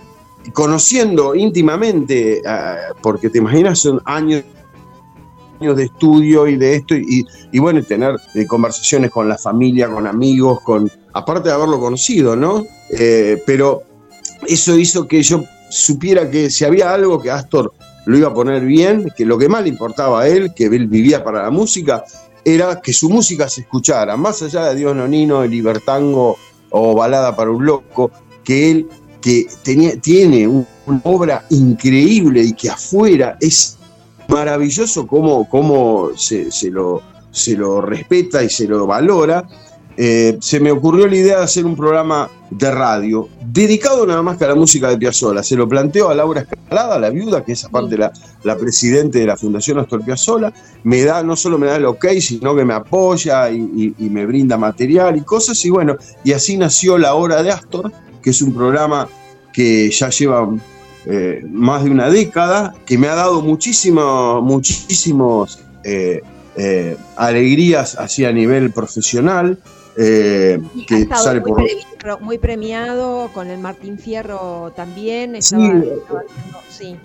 conociendo 0.53 1.35
íntimamente, 1.35 2.43
eh, 2.45 2.77
porque 3.01 3.31
te 3.31 3.39
imaginas, 3.39 3.79
son 3.79 4.01
años 4.05 4.45
de 5.61 5.85
estudio 5.85 6.49
y 6.49 6.57
de 6.57 6.75
esto, 6.75 6.97
y, 6.97 7.25
y 7.53 7.59
bueno, 7.61 7.83
tener 7.85 8.17
eh, 8.35 8.47
conversaciones 8.47 9.11
con 9.13 9.29
la 9.29 9.39
familia, 9.39 9.89
con 9.89 10.07
amigos, 10.07 10.61
con 10.63 10.91
aparte 11.13 11.49
de 11.49 11.55
haberlo 11.55 11.79
conocido, 11.79 12.35
¿no? 12.35 12.67
Eh, 12.91 13.41
pero 13.47 13.83
eso 14.47 14.77
hizo 14.77 15.07
que 15.07 15.23
yo 15.23 15.45
supiera 15.71 16.29
que 16.29 16.51
si 16.51 16.65
había 16.65 16.93
algo 16.93 17.21
que 17.21 17.31
Astor 17.31 17.73
lo 18.07 18.19
iba 18.19 18.29
a 18.29 18.35
poner 18.35 18.65
bien, 18.65 19.13
que 19.17 19.25
lo 19.25 19.39
que 19.39 19.49
más 19.49 19.63
le 19.63 19.69
importaba 19.69 20.23
a 20.23 20.29
él, 20.29 20.53
que 20.55 20.67
él 20.67 20.89
vivía 20.89 21.23
para 21.23 21.45
la 21.45 21.51
música, 21.51 22.05
era 22.45 22.81
que 22.81 22.93
su 22.93 23.09
música 23.09 23.49
se 23.49 23.61
escuchara, 23.61 24.17
más 24.17 24.43
allá 24.43 24.65
de 24.65 24.75
Dios 24.75 24.97
Nonino, 24.97 25.45
el 25.45 25.51
Libertango 25.53 26.37
o 26.71 26.95
Balada 26.95 27.37
para 27.37 27.51
un 27.51 27.65
Loco, 27.65 28.11
que 28.43 28.73
él 28.73 28.89
que 29.23 29.47
tenía, 29.63 29.97
tiene 29.99 30.47
una 30.49 31.01
obra 31.05 31.47
increíble 31.51 32.43
y 32.43 32.53
que 32.53 32.69
afuera 32.69 33.37
es 33.41 33.79
maravilloso 34.29 35.07
cómo, 35.07 35.49
cómo 35.49 36.11
se, 36.17 36.51
lo, 36.71 37.01
se 37.31 37.57
lo 37.57 37.81
respeta 37.81 38.43
y 38.43 38.51
se 38.51 38.67
lo 38.67 38.87
valora. 38.87 39.47
Eh, 39.95 40.39
se 40.41 40.59
me 40.59 40.71
ocurrió 40.71 41.07
la 41.07 41.17
idea 41.17 41.39
de 41.39 41.45
hacer 41.45 41.67
un 41.67 41.77
programa 41.77 42.31
de 42.49 42.71
radio 42.71 43.29
dedicado 43.45 44.07
nada 44.07 44.23
más 44.23 44.39
que 44.39 44.45
a 44.47 44.49
la 44.49 44.55
música 44.55 44.89
de 44.89 44.97
Piazzolla. 44.97 45.43
Se 45.43 45.55
lo 45.55 45.69
planteó 45.69 46.09
a 46.09 46.15
Laura 46.15 46.41
Escalada, 46.41 46.99
la 46.99 47.11
viuda, 47.11 47.45
que 47.45 47.53
es 47.53 47.65
aparte 47.65 47.99
la, 47.99 48.11
la 48.43 48.57
presidente 48.57 49.19
de 49.19 49.27
la 49.27 49.37
Fundación 49.37 49.79
Astor 49.79 50.03
Piazzolla. 50.03 50.51
Me 50.85 51.03
da, 51.03 51.23
no 51.23 51.37
solo 51.37 51.59
me 51.59 51.67
da 51.67 51.77
el 51.77 51.85
ok, 51.85 52.07
sino 52.21 52.57
que 52.57 52.65
me 52.65 52.73
apoya 52.73 53.51
y, 53.51 53.95
y 53.99 54.09
me 54.09 54.25
brinda 54.25 54.57
material 54.57 55.17
y 55.19 55.21
cosas. 55.21 55.63
Y 55.67 55.71
bueno, 55.71 55.97
y 56.25 56.33
así 56.33 56.57
nació 56.57 56.97
La 56.97 57.15
Hora 57.15 57.43
de 57.43 57.51
Astor, 57.51 57.93
que 58.23 58.31
es 58.31 58.41
un 58.43 58.55
programa 58.55 59.09
que 59.53 59.91
ya 59.91 60.09
lleva 60.09 60.49
eh, 61.07 61.45
más 61.51 61.85
de 61.85 61.91
una 61.91 62.09
década, 62.09 62.75
que 62.87 62.97
me 62.97 63.09
ha 63.09 63.15
dado 63.15 63.43
muchísimo, 63.43 64.41
muchísimos 64.41 65.61
eh, 65.85 66.23
eh, 66.57 66.97
alegrías 67.17 67.97
así 67.99 68.25
a 68.25 68.33
nivel 68.33 68.71
profesional. 68.71 69.59
que 69.97 70.61
sale 71.15 71.41
muy, 71.41 71.51
por... 72.01 72.21
muy, 72.21 72.39
premiado 72.39 73.31
con 73.35 73.49
el 73.49 73.59
Martín 73.59 73.99
Fierro 73.99 74.73
también. 74.75 75.41
sí. 75.43 76.97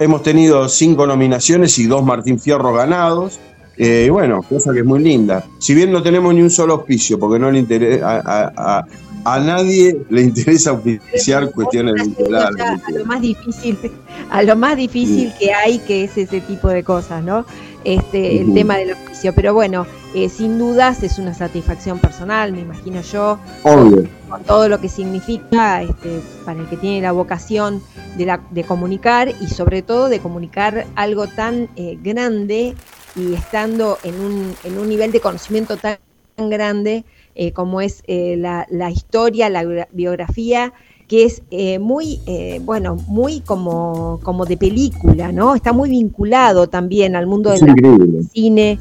Hemos 0.00 0.22
tenido 0.22 0.68
cinco 0.68 1.06
nominaciones 1.06 1.76
y 1.78 1.86
dos 1.86 2.04
Martín 2.04 2.38
Fierro 2.38 2.72
ganados. 2.72 3.38
y 3.76 4.08
bueno, 4.08 4.42
cosa 4.42 4.72
que 4.72 4.80
es 4.80 4.86
muy 4.86 5.00
linda. 5.00 5.44
Si 5.58 5.74
bien 5.74 5.92
no 5.92 6.02
tenemos 6.02 6.32
ni 6.34 6.40
un 6.40 6.50
solo 6.50 6.74
auspicio, 6.74 7.18
porque 7.18 7.38
no 7.38 7.50
le 7.50 7.58
interesa 7.58 8.22
a, 8.24 8.78
a 8.78 8.86
nadie 9.24 10.00
le 10.10 10.22
interesa 10.22 10.72
oficiar 10.72 11.50
cuestiones 11.50 11.94
vinculadas. 11.94 12.54
A 12.86 12.90
lo 12.90 13.04
más 13.04 13.20
difícil, 13.20 13.78
a 14.30 14.42
lo 14.42 14.56
más 14.56 14.76
difícil 14.76 15.32
que 15.38 15.52
hay, 15.52 15.78
que 15.80 16.04
es 16.04 16.16
ese 16.16 16.40
tipo 16.40 16.68
de 16.68 16.82
cosas, 16.82 17.22
¿no? 17.22 17.44
Este, 17.84 18.40
el 18.40 18.54
tema 18.54 18.76
del 18.76 18.92
oficio. 18.92 19.32
Pero 19.34 19.54
bueno, 19.54 19.86
eh, 20.14 20.28
sin 20.28 20.58
dudas 20.58 21.02
es 21.02 21.18
una 21.18 21.34
satisfacción 21.34 21.98
personal, 21.98 22.52
me 22.52 22.60
imagino 22.60 23.00
yo, 23.02 23.38
Obvio. 23.62 24.08
Con, 24.28 24.42
todo 24.44 24.68
lo 24.68 24.80
que 24.80 24.88
significa 24.88 25.82
este, 25.82 26.20
para 26.44 26.60
el 26.60 26.66
que 26.68 26.76
tiene 26.76 27.00
la 27.00 27.12
vocación 27.12 27.82
de, 28.16 28.26
la, 28.26 28.40
de 28.50 28.64
comunicar 28.64 29.28
y 29.40 29.48
sobre 29.48 29.82
todo 29.82 30.08
de 30.08 30.20
comunicar 30.20 30.86
algo 30.96 31.26
tan 31.28 31.68
eh, 31.76 31.98
grande 32.02 32.74
y 33.16 33.34
estando 33.34 33.98
en 34.02 34.20
un, 34.20 34.54
en 34.64 34.78
un 34.78 34.88
nivel 34.88 35.12
de 35.12 35.20
conocimiento 35.20 35.76
tan 35.76 35.98
grande 36.36 37.04
eh, 37.40 37.52
como 37.52 37.80
es 37.80 38.02
eh, 38.08 38.36
la, 38.36 38.90
historia, 38.90 39.48
la 39.48 39.86
biografía, 39.92 40.72
que 41.06 41.24
es 41.24 41.42
eh, 41.52 41.78
muy, 41.78 42.18
bueno, 42.62 42.96
muy 43.06 43.42
como, 43.42 44.18
como 44.24 44.44
de 44.44 44.56
película, 44.56 45.30
¿no? 45.30 45.54
Está 45.54 45.72
muy 45.72 45.88
vinculado 45.88 46.68
también 46.68 47.14
al 47.14 47.28
mundo 47.28 47.50
del 47.50 48.28
cine, 48.32 48.80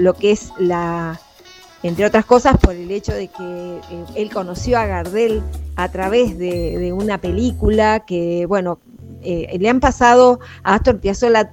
lo 0.00 0.14
que 0.14 0.32
es 0.32 0.50
la, 0.58 1.20
entre 1.84 2.04
otras 2.04 2.24
cosas 2.24 2.58
por 2.58 2.74
el 2.74 2.90
hecho 2.90 3.14
de 3.14 3.28
que 3.28 3.80
él 4.16 4.28
conoció 4.32 4.76
a 4.80 4.86
Gardel 4.86 5.40
a 5.76 5.88
través 5.92 6.36
de, 6.36 6.92
una 6.92 7.18
película 7.18 8.00
que, 8.00 8.44
bueno, 8.46 8.80
le 9.22 9.68
han 9.68 9.78
pasado 9.78 10.40
a 10.64 10.74
Astor 10.74 10.98
Piazzolla 10.98 11.52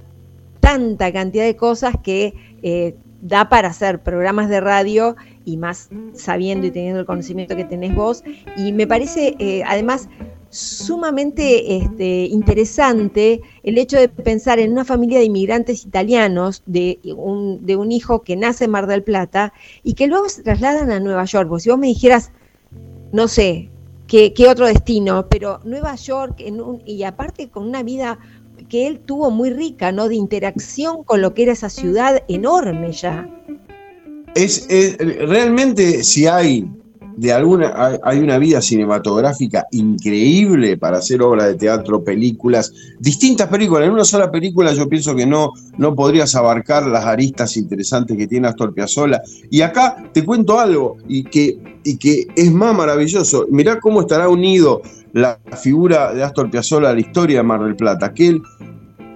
tanta 0.58 1.12
cantidad 1.12 1.44
de 1.44 1.54
cosas 1.54 1.94
que 2.02 2.96
da 3.22 3.48
para 3.48 3.68
hacer 3.68 4.02
programas 4.02 4.48
de 4.48 4.60
radio 4.60 5.16
y 5.44 5.56
más 5.56 5.90
sabiendo 6.12 6.66
y 6.66 6.70
teniendo 6.70 7.00
el 7.00 7.06
conocimiento 7.06 7.56
que 7.56 7.64
tenés 7.64 7.94
vos. 7.94 8.24
Y 8.56 8.72
me 8.72 8.86
parece 8.86 9.36
eh, 9.38 9.62
además 9.66 10.08
sumamente 10.54 11.76
este, 11.76 12.26
interesante 12.26 13.40
el 13.64 13.76
hecho 13.76 13.98
de 13.98 14.08
pensar 14.08 14.60
en 14.60 14.70
una 14.70 14.84
familia 14.84 15.18
de 15.18 15.24
inmigrantes 15.24 15.84
italianos, 15.84 16.62
de 16.66 17.00
un, 17.16 17.66
de 17.66 17.76
un 17.76 17.90
hijo 17.90 18.22
que 18.22 18.36
nace 18.36 18.66
en 18.66 18.70
Mar 18.70 18.86
del 18.86 19.02
Plata 19.02 19.52
y 19.82 19.94
que 19.94 20.06
luego 20.06 20.28
se 20.28 20.44
trasladan 20.44 20.92
a 20.92 21.00
Nueva 21.00 21.24
York. 21.24 21.48
Vos, 21.48 21.64
si 21.64 21.70
vos 21.70 21.78
me 21.78 21.88
dijeras, 21.88 22.30
no 23.12 23.26
sé, 23.26 23.68
qué, 24.06 24.32
qué 24.32 24.48
otro 24.48 24.66
destino, 24.66 25.26
pero 25.28 25.60
Nueva 25.64 25.96
York 25.96 26.36
en 26.38 26.60
un, 26.60 26.82
y 26.86 27.02
aparte 27.02 27.48
con 27.48 27.66
una 27.66 27.82
vida 27.82 28.20
que 28.68 28.86
él 28.86 29.00
tuvo 29.00 29.32
muy 29.32 29.50
rica, 29.50 29.90
¿no? 29.90 30.08
De 30.08 30.14
interacción 30.14 31.02
con 31.02 31.20
lo 31.20 31.34
que 31.34 31.42
era 31.42 31.52
esa 31.52 31.68
ciudad 31.68 32.22
enorme 32.28 32.92
ya 32.92 33.28
es, 34.34 34.66
realmente 34.98 36.02
si 36.02 36.26
hay 36.26 36.68
de 37.16 37.32
alguna 37.32 37.98
hay 38.02 38.18
una 38.18 38.38
vida 38.38 38.60
cinematográfica 38.60 39.66
increíble 39.70 40.76
para 40.76 40.98
hacer 40.98 41.22
obras 41.22 41.46
de 41.46 41.54
teatro, 41.54 42.02
películas, 42.02 42.72
distintas 42.98 43.48
películas. 43.48 43.86
En 43.86 43.92
una 43.92 44.04
sola 44.04 44.30
película 44.30 44.72
yo 44.72 44.88
pienso 44.88 45.14
que 45.14 45.26
no, 45.26 45.52
no 45.78 45.94
podrías 45.94 46.34
abarcar 46.34 46.86
las 46.86 47.04
aristas 47.04 47.56
interesantes 47.56 48.16
que 48.16 48.26
tiene 48.26 48.48
Astor 48.48 48.74
Piazzolla. 48.74 49.22
Y 49.50 49.60
acá 49.60 50.10
te 50.12 50.24
cuento 50.24 50.58
algo 50.58 50.96
y 51.06 51.24
que, 51.24 51.58
y 51.84 51.96
que 51.96 52.26
es 52.34 52.50
más 52.50 52.74
maravilloso. 52.74 53.46
Mirá 53.50 53.78
cómo 53.78 54.00
estará 54.00 54.28
unido 54.28 54.82
la 55.12 55.38
figura 55.56 56.12
de 56.12 56.24
Astor 56.24 56.50
Piazzolla 56.50 56.90
a 56.90 56.94
la 56.94 57.00
historia 57.00 57.38
de 57.38 57.42
Mar 57.44 57.62
del 57.62 57.76
Plata, 57.76 58.12
que 58.12 58.26
él 58.28 58.42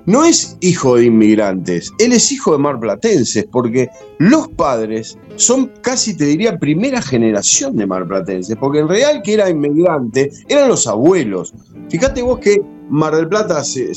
no 0.08 0.24
es 0.24 0.56
hijo 0.62 0.96
de 0.96 1.04
inmigrantes, 1.04 1.92
él 1.98 2.14
es 2.14 2.32
hijo 2.32 2.52
de 2.52 2.58
marplatenses, 2.58 3.46
porque 3.52 3.90
los 4.18 4.48
padres 4.48 5.18
son 5.36 5.70
casi, 5.82 6.16
te 6.16 6.24
diría, 6.24 6.58
primera 6.58 7.02
generación 7.02 7.76
de 7.76 7.86
marplatenses, 7.86 8.56
porque 8.56 8.78
en 8.78 8.90
el 8.90 9.20
que 9.22 9.34
era 9.34 9.50
inmigrante 9.50 10.30
eran 10.48 10.70
los 10.70 10.86
abuelos. 10.86 11.52
Fíjate 11.90 12.22
vos 12.22 12.38
que 12.38 12.58
Mar 12.88 13.14
del 13.14 13.28
Plata 13.28 13.62
se, 13.62 13.92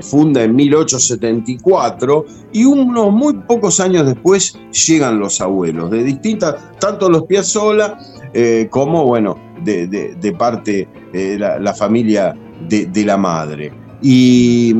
funda 0.00 0.42
en 0.42 0.56
1874 0.56 2.24
y 2.54 2.64
unos 2.64 3.12
muy 3.12 3.34
pocos 3.46 3.78
años 3.78 4.06
después 4.06 4.58
llegan 4.86 5.18
los 5.18 5.42
abuelos, 5.42 5.90
de 5.90 6.02
distintas, 6.02 6.54
tanto 6.80 7.10
los 7.10 7.24
Piazzola 7.24 7.98
eh, 8.32 8.68
como, 8.70 9.04
bueno, 9.04 9.38
de, 9.62 10.34
parte 10.38 10.88
de 11.12 11.38
la, 11.38 11.74
familia 11.74 12.34
de, 12.70 12.86
de 12.86 13.04
la 13.04 13.18
madre. 13.18 13.70
Y 14.00 14.74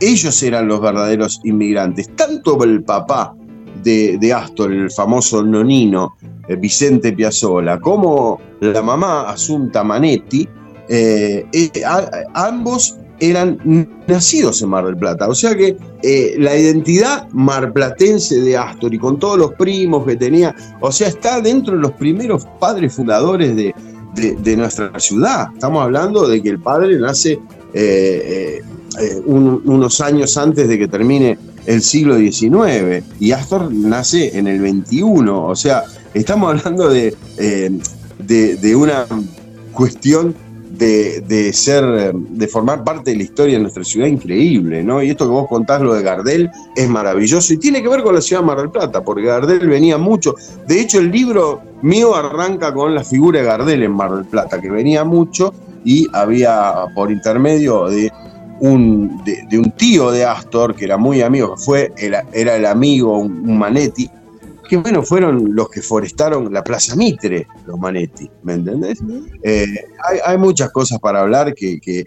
ellos 0.00 0.42
eran 0.42 0.68
los 0.68 0.80
verdaderos 0.80 1.40
inmigrantes. 1.44 2.08
Tanto 2.16 2.62
el 2.64 2.82
papá 2.82 3.34
de, 3.82 4.32
Astor, 4.32 4.72
el 4.72 4.90
famoso 4.90 5.42
nonino 5.42 6.16
eh, 6.48 6.56
Vicente 6.56 7.12
Piazzola, 7.12 7.78
como 7.80 8.40
la 8.60 8.82
mamá 8.82 9.30
Asunta 9.30 9.82
Manetti, 9.84 10.48
eh, 10.88 11.46
eh, 11.52 11.70
ambos 12.34 12.96
eran 13.20 13.58
nacidos 14.06 14.62
en 14.62 14.68
Mar 14.68 14.86
del 14.86 14.96
Plata. 14.96 15.28
O 15.28 15.34
sea 15.34 15.54
que 15.54 15.76
la 16.38 16.56
identidad 16.56 17.28
marplatense 17.32 18.40
de 18.40 18.56
Astor 18.56 18.94
y 18.94 18.98
con 18.98 19.18
todos 19.18 19.38
los 19.38 19.54
primos 19.54 20.06
que 20.06 20.16
tenía, 20.16 20.54
o 20.80 20.92
sea, 20.92 21.08
está 21.08 21.40
dentro 21.40 21.74
de 21.74 21.80
los 21.80 21.92
primeros 21.92 22.46
padres 22.60 22.94
fundadores 22.94 23.56
de, 23.56 24.56
nuestra 24.56 24.98
ciudad. 24.98 25.48
Estamos 25.52 25.82
hablando 25.82 26.28
de 26.28 26.40
que 26.42 26.50
el 26.50 26.60
padre 26.60 26.96
nace 26.98 27.40
unos 29.26 30.00
años 30.00 30.36
antes 30.36 30.68
de 30.68 30.78
que 30.78 30.88
termine 30.88 31.38
el 31.66 31.82
siglo 31.82 32.16
XIX 32.16 33.04
y 33.20 33.32
Astor 33.32 33.72
nace 33.72 34.38
en 34.38 34.46
el 34.46 34.60
XXI, 34.60 35.02
o 35.28 35.54
sea, 35.54 35.84
estamos 36.14 36.58
hablando 36.58 36.88
de, 36.88 37.14
eh, 37.36 37.70
de, 38.18 38.76
una 38.76 39.04
cuestión 39.72 40.34
de, 40.70 41.52
ser, 41.52 42.14
de 42.14 42.48
formar 42.48 42.84
parte 42.84 43.10
de 43.10 43.16
la 43.16 43.22
historia 43.24 43.56
de 43.56 43.62
nuestra 43.62 43.84
ciudad 43.84 44.06
increíble, 44.06 44.82
¿no? 44.82 45.02
Y 45.02 45.10
esto 45.10 45.26
que 45.26 45.32
vos 45.32 45.48
contás, 45.48 45.82
lo 45.82 45.92
de 45.94 46.02
Gardel, 46.02 46.50
es 46.74 46.88
maravilloso 46.88 47.52
y 47.52 47.58
tiene 47.58 47.82
que 47.82 47.88
ver 47.88 48.02
con 48.02 48.14
la 48.14 48.20
ciudad 48.20 48.40
de 48.42 48.46
Mar 48.46 48.58
del 48.58 48.70
Plata, 48.70 49.02
porque 49.02 49.24
Gardel 49.24 49.68
venía 49.68 49.98
mucho. 49.98 50.36
De 50.66 50.80
hecho, 50.80 51.00
el 51.00 51.10
libro 51.10 51.60
mío 51.82 52.14
arranca 52.14 52.72
con 52.72 52.94
la 52.94 53.04
figura 53.04 53.40
de 53.40 53.46
Gardel 53.46 53.82
en 53.82 53.92
Mar 53.92 54.14
del 54.14 54.24
Plata, 54.24 54.60
que 54.60 54.70
venía 54.70 55.04
mucho 55.04 55.52
y 55.84 56.06
había 56.12 56.72
por 56.94 57.10
intermedio 57.10 57.88
de 57.88 58.10
un, 58.60 59.22
de, 59.24 59.58
un 59.58 59.70
tío 59.72 60.10
de 60.10 60.24
Astor, 60.24 60.74
que 60.74 60.84
era 60.84 60.96
muy 60.96 61.22
amigo, 61.22 61.56
fue, 61.56 61.92
era, 61.96 62.24
era 62.32 62.56
el 62.56 62.66
amigo, 62.66 63.18
un 63.18 63.58
Manetti, 63.58 64.10
que 64.68 64.76
bueno, 64.76 65.02
fueron 65.02 65.54
los 65.54 65.70
que 65.70 65.80
forestaron 65.80 66.52
la 66.52 66.62
Plaza 66.62 66.94
Mitre, 66.94 67.46
los 67.66 67.78
Manetti, 67.78 68.30
¿me 68.42 68.52
entendés? 68.52 69.00
Eh, 69.42 69.66
hay, 70.24 70.36
muchas 70.36 70.70
cosas 70.70 70.98
para 71.00 71.20
hablar 71.20 71.54
que, 71.54 71.80
que, 71.80 72.06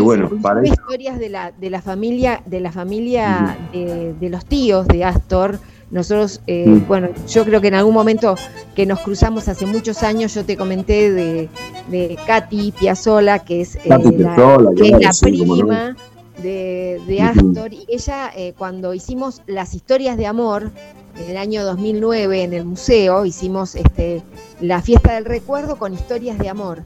bueno, 0.00 0.30
para 0.42 0.66
historias 0.66 1.18
de 1.18 1.28
la, 1.28 1.52
de 1.52 1.70
la 1.70 1.82
familia, 1.82 2.42
de 2.46 2.60
la 2.60 2.72
familia 2.72 3.58
de, 3.72 4.28
los 4.28 4.46
tíos 4.46 4.88
de 4.88 5.04
Astor. 5.04 5.60
Nosotros, 5.90 6.40
eh, 6.46 6.82
bueno, 6.86 7.08
yo 7.28 7.44
creo 7.44 7.60
que 7.60 7.68
en 7.68 7.74
algún 7.74 7.94
momento 7.94 8.36
que 8.74 8.84
nos 8.84 9.00
cruzamos 9.00 9.48
hace 9.48 9.64
muchos 9.64 10.02
años, 10.02 10.34
yo 10.34 10.44
te 10.44 10.56
comenté 10.56 11.10
de, 11.10 11.48
de 11.88 12.18
Katy 12.26 12.72
Piazzola, 12.72 13.38
que 13.38 13.62
es, 13.62 13.76
eh, 13.76 13.80
la, 13.86 13.98
prima 13.98 15.96
de, 16.42 17.20
Astor, 17.22 17.72
y 17.72 17.86
ella 17.88 18.32
cuando 18.56 18.92
hicimos 18.92 19.42
las 19.46 19.74
historias 19.74 20.16
de 20.16 20.26
amor, 20.26 20.70
en 21.18 21.30
el 21.30 21.36
año 21.36 21.64
2009 21.64 22.42
en 22.42 22.52
el 22.52 22.64
museo 22.64 23.26
hicimos 23.26 23.74
este, 23.74 24.22
la 24.60 24.80
fiesta 24.80 25.14
del 25.14 25.24
recuerdo 25.24 25.76
con 25.76 25.92
historias 25.92 26.38
de 26.38 26.48
amor. 26.48 26.84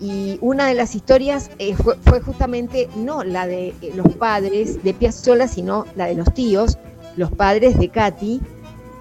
Y 0.00 0.38
una 0.40 0.66
de 0.66 0.74
las 0.74 0.94
historias 0.94 1.50
eh, 1.58 1.74
fue, 1.74 2.20
justamente 2.20 2.88
no 2.96 3.24
la 3.24 3.46
de 3.46 3.68
eh, 3.80 3.92
los 3.94 4.14
padres 4.16 4.82
de 4.82 4.92
Piazzolla, 4.92 5.48
sino 5.48 5.86
la 5.96 6.06
de 6.06 6.14
los 6.14 6.32
tíos, 6.34 6.78
los 7.16 7.30
padres 7.30 7.78
de 7.78 7.88
Katy, 7.88 8.40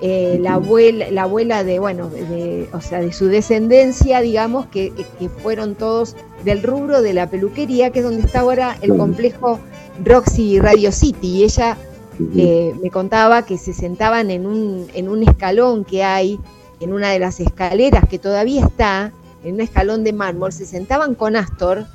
eh, 0.01 0.38
la, 0.41 0.55
abuela, 0.55 1.10
la 1.12 1.24
abuela 1.24 1.63
de, 1.63 1.79
bueno, 1.79 2.10
de, 2.10 2.67
o 2.74 2.82
sea, 2.82 3.00
de 3.00 3.13
su 3.13 3.27
descendencia, 3.27 4.20
digamos, 4.20 4.65
que, 4.65 4.91
que, 5.17 5.29
fueron 5.29 5.75
todos 5.75 6.17
del 6.43 6.62
rubro 6.62 7.01
de 7.01 7.13
la 7.13 7.29
peluquería, 7.29 7.91
que 7.91 8.00
es 8.00 8.05
donde 8.05 8.24
está 8.24 8.41
ahora 8.41 8.77
el 8.82 8.98
complejo 8.98 9.60
Roxy 10.03 10.60
Radio 10.60 10.91
City. 10.91 11.38
Y 11.38 11.43
ella 11.46 11.77
eh, 12.36 12.74
me 12.82 12.89
contaba 12.89 13.46
que 13.46 13.58
se 13.58 13.74
sentaban 13.74 14.29
en 14.29 14.46
un, 14.46 14.88
en 14.93 15.08
un 15.08 15.24
escalón 15.24 15.86
que 15.86 16.03
hay, 16.03 16.38
en 16.82 16.91
una 16.91 17.12
de 17.12 17.20
las 17.20 17.39
escaleras 17.39 18.03
que 18.10 18.20
todavía 18.20 18.65
está, 18.65 19.13
en 19.46 19.55
un 19.55 19.62
escalón 19.62 20.03
de 20.03 20.12
mármol, 20.12 20.51
se 20.51 20.65
sentaban 20.65 21.15
con 21.15 21.38
Astor 21.38 21.86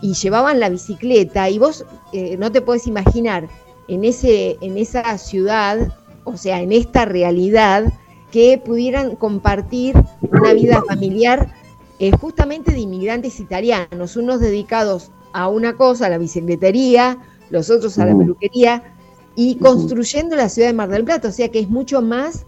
y 0.00 0.14
llevaban 0.14 0.60
la 0.60 0.68
bicicleta. 0.68 1.50
Y 1.50 1.58
vos 1.58 1.84
eh, 2.12 2.36
no 2.38 2.52
te 2.52 2.60
puedes 2.60 2.86
imaginar 2.86 3.48
en, 3.88 4.04
ese, 4.04 4.58
en 4.60 4.78
esa 4.78 5.18
ciudad, 5.18 5.92
o 6.24 6.36
sea, 6.36 6.60
en 6.60 6.72
esta 6.72 7.04
realidad, 7.04 7.92
que 8.30 8.60
pudieran 8.62 9.16
compartir 9.16 9.96
una 10.30 10.52
vida 10.52 10.82
familiar 10.86 11.52
eh, 11.98 12.12
justamente 12.12 12.72
de 12.72 12.80
inmigrantes 12.80 13.40
italianos, 13.40 14.16
unos 14.16 14.40
dedicados 14.40 15.10
a 15.32 15.48
una 15.48 15.76
cosa, 15.76 16.06
a 16.06 16.10
la 16.10 16.18
bicicletería, 16.18 17.18
los 17.50 17.70
otros 17.70 17.98
a 17.98 18.06
la 18.06 18.16
peluquería, 18.16 18.94
y 19.34 19.56
construyendo 19.56 20.36
la 20.36 20.48
ciudad 20.48 20.68
de 20.68 20.74
Mar 20.74 20.90
del 20.90 21.04
Plata, 21.04 21.28
o 21.28 21.32
sea 21.32 21.48
que 21.48 21.60
es 21.60 21.68
mucho 21.68 22.02
más 22.02 22.44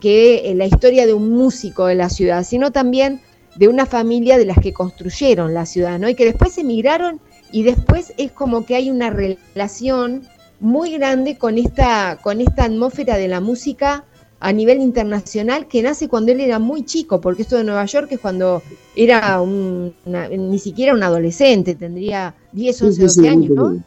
que 0.00 0.50
eh, 0.50 0.54
la 0.54 0.66
historia 0.66 1.06
de 1.06 1.14
un 1.14 1.30
músico 1.30 1.86
de 1.86 1.94
la 1.94 2.10
ciudad, 2.10 2.44
sino 2.44 2.70
también 2.72 3.22
de 3.56 3.68
una 3.68 3.86
familia 3.86 4.38
de 4.38 4.44
las 4.44 4.58
que 4.58 4.72
construyeron 4.72 5.54
la 5.54 5.66
ciudad, 5.66 5.98
¿no? 5.98 6.08
Y 6.08 6.14
que 6.14 6.26
después 6.26 6.56
emigraron 6.58 7.20
y 7.52 7.62
después 7.62 8.12
es 8.18 8.32
como 8.32 8.66
que 8.66 8.76
hay 8.76 8.90
una 8.90 9.10
relación 9.10 10.28
muy 10.60 10.92
grande 10.92 11.38
con 11.38 11.58
esta, 11.58 12.18
con 12.22 12.40
esta 12.40 12.64
atmósfera 12.64 13.16
de 13.16 13.28
la 13.28 13.40
música 13.40 14.04
a 14.38 14.52
nivel 14.52 14.80
internacional 14.80 15.66
que 15.66 15.82
nace 15.82 16.08
cuando 16.08 16.32
él 16.32 16.40
era 16.40 16.58
muy 16.58 16.84
chico, 16.84 17.20
porque 17.20 17.42
esto 17.42 17.56
de 17.56 17.64
Nueva 17.64 17.84
York 17.86 18.08
es 18.12 18.20
cuando 18.20 18.62
era 18.94 19.40
un, 19.40 19.94
ni 20.04 20.58
siquiera 20.58 20.92
un 20.94 21.02
adolescente, 21.02 21.74
tendría 21.74 22.34
10, 22.52 22.82
11, 22.82 23.02
12 23.02 23.28
años, 23.28 23.50
¿no? 23.50 23.82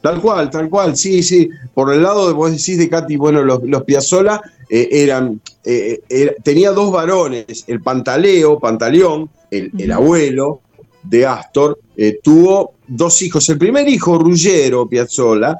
Tal 0.00 0.20
cual, 0.20 0.50
tal 0.50 0.68
cual, 0.68 0.96
sí, 0.96 1.22
sí. 1.22 1.48
Por 1.72 1.92
el 1.92 2.02
lado 2.02 2.28
de 2.28 2.34
vos 2.34 2.50
decís 2.50 2.76
de 2.76 2.90
Katy, 2.90 3.16
bueno, 3.16 3.42
los, 3.42 3.62
los 3.62 3.84
Piazzola 3.84 4.40
eh, 4.68 4.88
eran, 4.90 5.40
eh, 5.64 6.02
tenía 6.42 6.72
dos 6.72 6.92
varones, 6.92 7.64
el 7.66 7.80
Pantaleo, 7.80 8.58
Pantaleón, 8.58 9.30
el, 9.50 9.92
abuelo 9.92 10.60
de 11.04 11.26
Astor, 11.26 11.78
eh, 11.96 12.18
tuvo 12.22 12.74
dos 12.86 13.22
hijos. 13.22 13.48
El 13.48 13.58
primer 13.58 13.88
hijo, 13.88 14.18
Ruggero 14.18 14.88
Piazzola, 14.88 15.58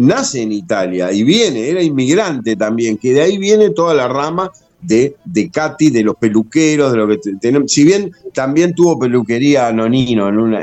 nace 0.00 0.42
en 0.42 0.50
Italia 0.50 1.12
y 1.12 1.22
viene, 1.22 1.68
era 1.68 1.80
inmigrante 1.80 2.56
también, 2.56 2.98
que 2.98 3.12
de 3.14 3.22
ahí 3.22 3.38
viene 3.38 3.70
toda 3.70 3.94
la 3.94 4.08
rama 4.08 4.50
de, 4.82 5.16
de 5.24 5.50
Katy, 5.50 5.90
de 5.90 6.02
los 6.02 6.16
peluqueros, 6.16 6.92
de 6.92 6.98
lo 6.98 7.08
que 7.08 7.18
tenemos. 7.40 7.70
Si 7.72 7.84
bien 7.84 8.12
también 8.32 8.74
tuvo 8.74 8.98
peluquería 8.98 9.72
Nonino, 9.72 10.28
en 10.28 10.38
una, 10.38 10.62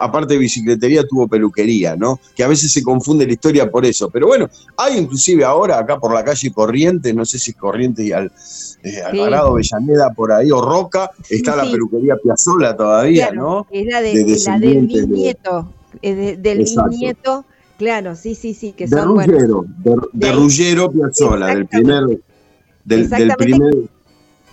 aparte 0.00 0.34
de 0.34 0.38
bicicletería 0.38 1.06
tuvo 1.06 1.28
peluquería, 1.28 1.96
¿no? 1.96 2.18
Que 2.34 2.44
a 2.44 2.48
veces 2.48 2.72
se 2.72 2.82
confunde 2.82 3.26
la 3.26 3.32
historia 3.32 3.70
por 3.70 3.84
eso. 3.84 4.08
Pero 4.10 4.26
bueno, 4.26 4.48
hay 4.76 4.98
inclusive 4.98 5.44
ahora 5.44 5.78
acá 5.78 5.98
por 5.98 6.14
la 6.14 6.24
calle 6.24 6.52
Corrientes, 6.52 7.14
no 7.14 7.24
sé 7.24 7.38
si 7.38 7.50
es 7.50 7.56
Corrientes 7.56 8.06
y 8.06 8.12
al, 8.12 8.32
eh, 8.82 9.02
Alvarado 9.02 9.54
Bellaneda 9.54 10.12
por 10.14 10.32
ahí, 10.32 10.50
o 10.50 10.62
Roca, 10.62 11.10
está 11.28 11.56
la 11.56 11.70
peluquería 11.70 12.16
Piazzola 12.22 12.76
todavía, 12.76 13.30
¿no? 13.32 13.66
Es 13.70 13.86
la, 13.86 14.00
de, 14.00 14.38
la 14.46 14.58
del 14.58 14.86
bisnieto, 14.86 15.72
del 16.02 16.58
bisnieto. 16.58 17.44
Claro, 17.76 18.14
sí, 18.14 18.34
sí, 18.34 18.52
sí, 18.52 18.72
que 18.72 18.84
de 18.86 18.90
son 18.90 19.08
Ruggero, 19.08 19.64
de, 19.78 19.96
de, 20.12 20.32
Ruggero 20.32 20.92
Piazzola, 20.92 21.46
del 21.46 21.66
primer 21.66 22.20
del, 22.84 23.08
primer... 23.36 23.74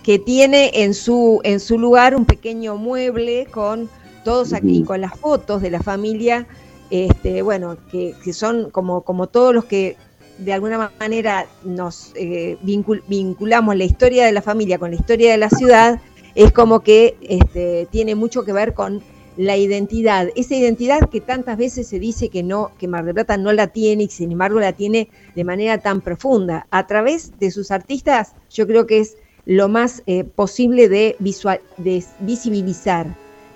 Que 0.02 0.18
tiene 0.18 0.70
en 0.82 0.94
su, 0.94 1.40
en 1.44 1.60
su 1.60 1.78
lugar 1.78 2.14
un 2.14 2.24
pequeño 2.24 2.76
mueble 2.76 3.46
con 3.50 3.90
todos 4.24 4.52
aquí, 4.52 4.84
con 4.84 5.00
las 5.00 5.18
fotos 5.18 5.62
de 5.62 5.70
la 5.70 5.80
familia, 5.80 6.46
este, 6.90 7.42
bueno, 7.42 7.76
que, 7.90 8.14
son 8.32 8.70
como, 8.70 9.02
como 9.02 9.26
todos 9.26 9.54
los 9.54 9.64
que 9.64 9.96
de 10.38 10.52
alguna 10.52 10.92
manera 10.98 11.46
nos 11.64 12.12
eh, 12.14 12.56
vinculamos 12.62 13.76
la 13.76 13.84
historia 13.84 14.24
de 14.24 14.32
la 14.32 14.42
familia 14.42 14.78
con 14.78 14.90
la 14.90 14.96
historia 14.96 15.32
de 15.32 15.38
la 15.38 15.50
ciudad, 15.50 16.00
es 16.34 16.52
como 16.52 16.80
que 16.80 17.16
este, 17.22 17.88
tiene 17.90 18.14
mucho 18.14 18.44
que 18.44 18.52
ver 18.52 18.72
con 18.72 19.02
la 19.38 19.56
identidad, 19.56 20.30
esa 20.34 20.56
identidad 20.56 21.08
que 21.08 21.20
tantas 21.20 21.56
veces 21.56 21.86
se 21.86 22.00
dice 22.00 22.28
que 22.28 22.42
no, 22.42 22.72
que 22.76 22.88
Mar 22.88 23.04
del 23.04 23.14
Plata 23.14 23.36
no 23.36 23.52
la 23.52 23.68
tiene 23.68 24.02
y 24.02 24.08
sin 24.08 24.32
embargo 24.32 24.58
la 24.58 24.72
tiene 24.72 25.08
de 25.36 25.44
manera 25.44 25.78
tan 25.78 26.00
profunda. 26.00 26.66
A 26.72 26.88
través 26.88 27.38
de 27.38 27.52
sus 27.52 27.70
artistas, 27.70 28.34
yo 28.50 28.66
creo 28.66 28.88
que 28.88 28.98
es 28.98 29.16
lo 29.46 29.68
más 29.68 30.02
eh, 30.06 30.24
posible 30.24 30.88
de, 30.88 31.14
visual, 31.20 31.60
de 31.76 32.04
visibilizar 32.18 33.06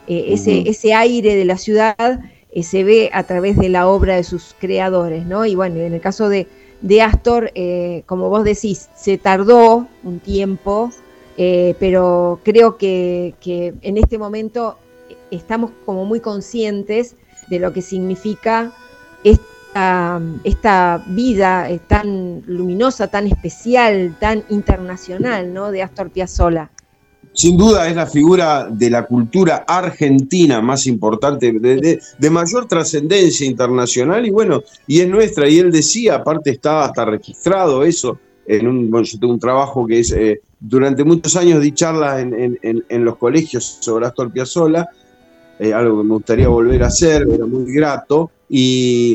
eh, 0.07 0.27
ese, 0.29 0.69
ese 0.69 0.95
aire 0.95 1.35
de 1.35 1.45
la 1.45 1.59
ciudad, 1.59 2.21
eh, 2.53 2.63
se 2.63 2.85
ve 2.85 3.11
a 3.13 3.25
través 3.25 3.59
de 3.59 3.69
la 3.69 3.89
obra 3.89 4.15
de 4.15 4.23
sus 4.23 4.55
creadores, 4.61 5.27
¿no? 5.27 5.47
Y 5.47 5.57
bueno, 5.57 5.81
en 5.81 5.95
el 5.95 6.01
caso 6.01 6.29
de, 6.29 6.47
de 6.81 7.03
Astor, 7.03 7.51
como 8.07 8.29
vos 8.29 8.45
decís, 8.45 8.89
se 8.95 9.19
tardó 9.19 9.89
un 10.05 10.21
tiempo, 10.21 10.93
pero 11.37 12.41
creo 12.45 12.77
que, 12.77 13.35
que 13.41 13.75
en 13.83 13.97
este 13.97 14.19
momento 14.19 14.77
estamos 15.37 15.71
como 15.85 16.05
muy 16.05 16.21
conscientes 16.21 17.17
de 17.49 17.59
lo 17.59 17.73
que 17.73 17.83
significa 17.83 18.73
esta, 19.25 20.21
esta 20.45 21.05
vida 21.09 21.71
eh, 21.71 21.81
tan 21.87 22.43
luminosa, 22.47 23.09
tan 23.09 23.27
especial, 23.27 24.17
tan 24.21 24.45
internacional, 24.49 25.53
¿no? 25.53 25.71
De 25.71 25.83
Astor 25.83 26.11
Piazzolla. 26.11 26.71
Sin 27.35 27.57
duda 27.57 27.89
es 27.89 27.97
la 27.97 28.07
figura 28.07 28.69
de 28.71 28.91
la 28.91 29.07
cultura 29.07 29.65
argentina 29.67 30.61
más 30.61 30.87
importante, 30.87 31.51
de, 31.51 32.31
mayor 32.31 32.67
trascendencia 32.67 33.47
internacional 33.47 34.27
y 34.27 34.31
bueno, 34.31 34.63
y 34.87 35.01
es 35.01 35.09
nuestra. 35.09 35.49
Y 35.49 35.59
él 35.59 35.73
decía, 35.73 36.17
aparte 36.17 36.51
está 36.51 36.85
hasta 36.85 37.07
registrado 37.07 37.85
eso, 37.85 38.19
en 38.47 38.69
un, 38.69 38.91
bueno, 38.91 39.07
yo 39.07 39.19
tengo 39.19 39.33
un 39.33 39.41
trabajo 39.41 39.87
que 39.87 40.01
es, 40.01 40.13
eh, 40.13 40.43
durante 40.61 41.05
muchos 41.05 41.35
años 41.37 41.63
di 41.63 41.73
charlas 41.73 42.21
en, 42.21 42.59
en, 42.63 43.05
los 43.05 43.17
colegios 43.17 43.79
sobre 43.81 44.07
Astor 44.07 44.31
Piazzolla, 44.31 44.89
eh, 45.63 45.73
algo 45.73 45.99
que 45.99 46.05
me 46.09 46.15
gustaría 46.15 46.49
volver 46.49 46.83
a 46.83 46.89
hacer, 46.89 47.25
era 47.33 47.47
muy 47.47 47.73
grato. 47.73 48.33
Y, 48.49 49.15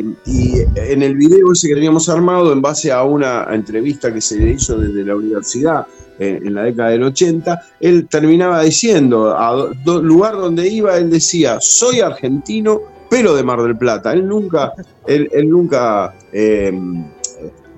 en 0.75 1.03
el 1.03 1.17
video 1.17 1.51
ese 1.51 1.67
que 1.67 1.75
teníamos 1.75 2.07
armado, 2.07 2.53
en 2.53 2.61
base 2.61 2.89
a 2.89 3.03
una 3.03 3.45
entrevista 3.51 4.13
que 4.13 4.21
se 4.21 4.39
le 4.39 4.51
hizo 4.51 4.77
desde 4.77 5.03
la 5.03 5.17
universidad 5.17 5.85
eh, 6.17 6.39
en 6.41 6.55
la 6.55 6.63
década 6.63 6.91
del 6.91 7.03
80, 7.03 7.61
él 7.81 8.07
terminaba 8.07 8.61
diciendo, 8.61 9.37
a 9.37 9.73
lugar 9.85 10.37
donde 10.37 10.69
iba, 10.69 10.97
él 10.97 11.09
decía, 11.09 11.57
soy 11.59 11.99
argentino, 11.99 12.79
pero 13.09 13.35
de 13.35 13.43
Mar 13.43 13.61
del 13.61 13.77
Plata. 13.77 14.13
Él 14.13 14.25
nunca, 14.25 14.71
él, 15.05 15.29
nunca 15.49 16.15
eh, 16.31 16.71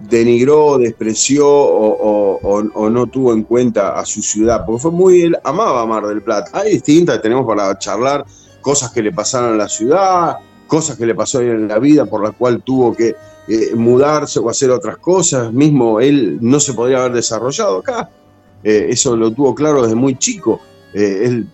denigró, 0.08 0.78
despreció 0.78 1.48
o, 1.50 2.90
no 2.92 3.08
tuvo 3.08 3.34
en 3.34 3.42
cuenta 3.44 4.00
a 4.00 4.06
su 4.06 4.22
ciudad, 4.22 4.64
porque 4.64 4.84
fue 4.84 4.92
muy, 4.92 5.22
él 5.24 5.38
amaba 5.44 5.88
Mar 5.88 6.06
del 6.06 6.22
Plata. 6.22 6.52
Hay 6.54 6.74
distintas, 6.74 7.20
tenemos 7.20 7.48
para 7.48 7.76
charlar 7.80 8.24
cosas 8.62 8.92
que 8.92 9.02
le 9.02 9.12
pasaron 9.12 9.52
en 9.52 9.58
la 9.58 9.70
ciudad, 9.70 10.38
cosas 10.68 10.98
que 10.98 11.06
le 11.06 11.16
pasó 11.16 11.42
en 11.42 11.68
la 11.68 11.80
vida 11.80 12.06
por 12.06 12.24
la 12.24 12.32
cual 12.32 12.62
tuvo 12.64 12.96
que 12.96 13.16
eh, 13.48 13.76
mudarse 13.76 14.40
o 14.40 14.50
hacer 14.50 14.70
otras 14.70 14.98
cosas, 14.98 15.52
mismo 15.52 16.00
él 16.00 16.38
no 16.42 16.60
se 16.60 16.74
podría 16.74 17.00
haber 17.00 17.14
desarrollado 17.14 17.80
acá, 17.80 18.10
eh, 18.64 18.88
eso 18.90 19.16
lo 19.16 19.32
tuvo 19.32 19.56
claro 19.56 19.82
desde 19.82 19.96
muy 19.96 20.16
chico. 20.18 20.62
Eh, 20.94 21.22
él, 21.26 21.48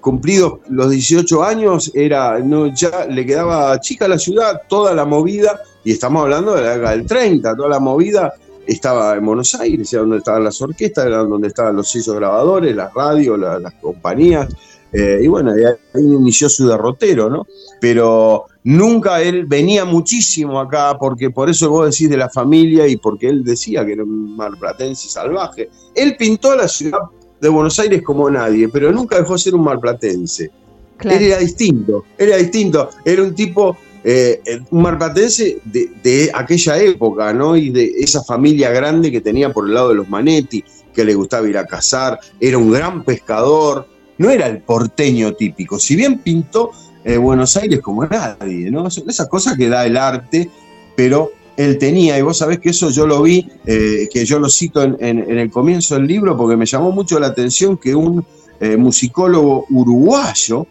cumplido 0.00 0.60
los 0.68 0.90
18 0.90 1.44
años, 1.44 1.92
era, 1.94 2.38
ya 2.74 3.06
le 3.06 3.24
quedaba 3.24 3.78
chica 3.80 4.08
la 4.08 4.18
ciudad, 4.18 4.62
toda 4.68 4.94
la 4.94 5.04
movida, 5.04 5.60
y 5.84 5.92
estamos 5.92 6.22
hablando 6.22 6.54
de 6.54 6.62
la 6.62 6.74
década 6.76 6.90
del 6.92 7.06
30, 7.06 7.56
toda 7.56 7.68
la 7.68 7.80
movida 7.80 8.32
estaba 8.66 9.14
en 9.14 9.24
Buenos 9.24 9.54
Aires, 9.54 9.92
era 9.92 10.02
donde 10.02 10.18
estaban 10.18 10.44
las 10.44 10.60
orquestas, 10.60 11.06
era 11.06 11.18
donde 11.18 11.48
estaban 11.48 11.76
los 11.76 11.90
sellos 11.90 12.16
grabadores, 12.16 12.74
las 12.74 12.92
radios, 12.92 13.38
las 13.38 13.74
compañías, 13.74 14.48
eh, 14.94 15.20
y 15.22 15.26
bueno, 15.26 15.52
ahí 15.52 16.02
inició 16.02 16.48
su 16.48 16.68
derrotero, 16.68 17.28
¿no? 17.28 17.46
Pero 17.80 18.44
nunca 18.62 19.20
él 19.20 19.44
venía 19.44 19.84
muchísimo 19.84 20.60
acá, 20.60 20.96
porque 20.98 21.30
por 21.30 21.50
eso 21.50 21.68
vos 21.68 21.90
decís 21.90 22.08
de 22.08 22.16
la 22.16 22.30
familia 22.30 22.86
y 22.86 22.96
porque 22.96 23.28
él 23.28 23.42
decía 23.42 23.84
que 23.84 23.94
era 23.94 24.04
un 24.04 24.36
marplatense 24.36 25.08
salvaje. 25.08 25.68
Él 25.96 26.16
pintó 26.16 26.54
la 26.54 26.68
ciudad 26.68 27.00
de 27.40 27.48
Buenos 27.48 27.76
Aires 27.80 28.02
como 28.02 28.30
nadie, 28.30 28.68
pero 28.68 28.92
nunca 28.92 29.18
dejó 29.18 29.32
de 29.32 29.40
ser 29.40 29.56
un 29.56 29.64
marplatense. 29.64 30.52
Él 31.00 31.22
era 31.22 31.38
distinto, 31.38 32.04
era 32.16 32.36
distinto, 32.36 32.88
era 33.04 33.22
un 33.24 33.34
tipo 33.34 33.76
eh, 34.04 34.40
un 34.70 34.82
marplatense 34.82 35.58
de, 35.64 35.90
de, 36.02 36.30
aquella 36.32 36.78
época, 36.78 37.32
¿no? 37.32 37.56
Y 37.56 37.70
de 37.70 37.94
esa 37.98 38.22
familia 38.22 38.70
grande 38.70 39.10
que 39.10 39.20
tenía 39.20 39.52
por 39.52 39.66
el 39.66 39.74
lado 39.74 39.88
de 39.88 39.96
los 39.96 40.08
Manetti, 40.08 40.62
que 40.94 41.04
le 41.04 41.14
gustaba 41.14 41.48
ir 41.48 41.58
a 41.58 41.66
cazar, 41.66 42.20
era 42.38 42.58
un 42.58 42.70
gran 42.70 43.02
pescador, 43.02 43.88
no 44.18 44.30
era 44.30 44.46
el 44.46 44.58
porteño 44.58 45.34
típico, 45.34 45.78
si 45.78 45.96
bien 45.96 46.18
pintó 46.18 46.70
eh, 47.04 47.18
Buenos 47.18 47.56
Aires 47.56 47.80
como 47.80 48.06
nadie, 48.06 48.70
¿no? 48.70 48.86
Esas 48.86 49.28
cosas 49.28 49.56
que 49.56 49.68
da 49.68 49.84
el 49.86 49.96
arte, 49.96 50.48
pero 50.96 51.32
él 51.56 51.78
tenía, 51.78 52.18
y 52.18 52.22
vos 52.22 52.38
sabés 52.38 52.58
que 52.58 52.70
eso 52.70 52.90
yo 52.90 53.06
lo 53.06 53.22
vi, 53.22 53.46
eh, 53.66 54.08
que 54.12 54.24
yo 54.24 54.38
lo 54.38 54.48
cito 54.48 54.82
en, 54.82 54.98
el 54.98 55.50
comienzo 55.50 55.96
del 55.96 56.06
libro, 56.06 56.36
porque 56.36 56.56
me 56.56 56.66
llamó 56.66 56.92
mucho 56.92 57.20
la 57.20 57.28
atención 57.28 57.76
que 57.76 57.94
un 57.94 58.24
eh, 58.60 58.76
musicólogo 58.76 59.66
uruguayo 59.70 60.66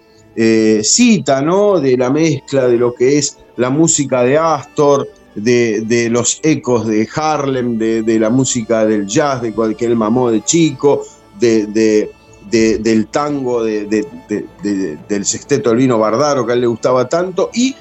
cita, 0.82 1.44
¿no? 1.44 1.80
De 1.80 1.96
la 1.96 2.10
mezcla 2.10 2.68
de 2.68 2.78
lo 2.78 2.96
que 2.96 3.20
es 3.20 3.38
la 3.58 3.70
música 3.70 4.24
de 4.24 4.40
Astor, 4.40 5.08
de, 5.36 6.08
los 6.10 6.40
ecos 6.42 6.88
de 6.88 7.08
Harlem, 7.16 7.78
de, 7.78 8.20
la 8.20 8.32
música 8.32 8.84
del 8.84 9.06
jazz, 9.06 9.44
de 9.44 9.54
cualquier 9.54 9.96
mamó 9.96 10.32
de 10.32 10.44
chico, 10.44 11.06
de 11.40 12.10
del 12.54 13.08
tango 13.08 13.64
del 13.64 15.26
sexteto 15.26 15.72
del 15.72 15.80
vino 15.80 15.98
Bardaro, 15.98 16.46
que 16.46 16.52
a 16.52 16.56
él 16.56 16.62
le 16.62 16.68
gustaba 16.68 17.10
tanto, 17.10 17.50
y 17.54 17.76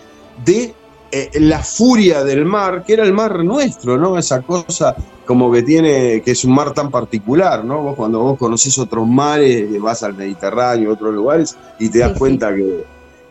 de 0.45 0.75
eh, 1.11 1.31
la 1.35 1.63
furia 1.63 2.25
del 2.25 2.47
mar, 2.47 2.83
que 2.87 2.95
era 2.95 3.05
el 3.05 3.13
mar 3.13 3.45
nuestro, 3.45 3.99
¿no? 3.99 4.17
Esa 4.17 4.41
cosa 4.41 4.97
como 5.27 5.53
que 5.53 5.63
tiene, 5.63 6.23
que 6.23 6.31
es 6.31 6.45
un 6.45 6.55
mar 6.55 6.73
tan 6.73 6.91
particular, 6.91 7.65
¿no? 7.65 7.83
Vos 7.83 7.97
cuando 7.97 8.21
vos 8.21 8.39
conocés 8.39 8.79
otros 8.79 9.07
mares, 9.07 9.79
vas 9.79 10.03
al 10.03 10.15
Mediterráneo, 10.15 10.93
otros 10.93 11.13
lugares, 11.13 11.55
y 11.79 11.91
te 11.91 11.99
das 11.99 12.17
cuenta 12.17 12.55
Que, 12.55 12.85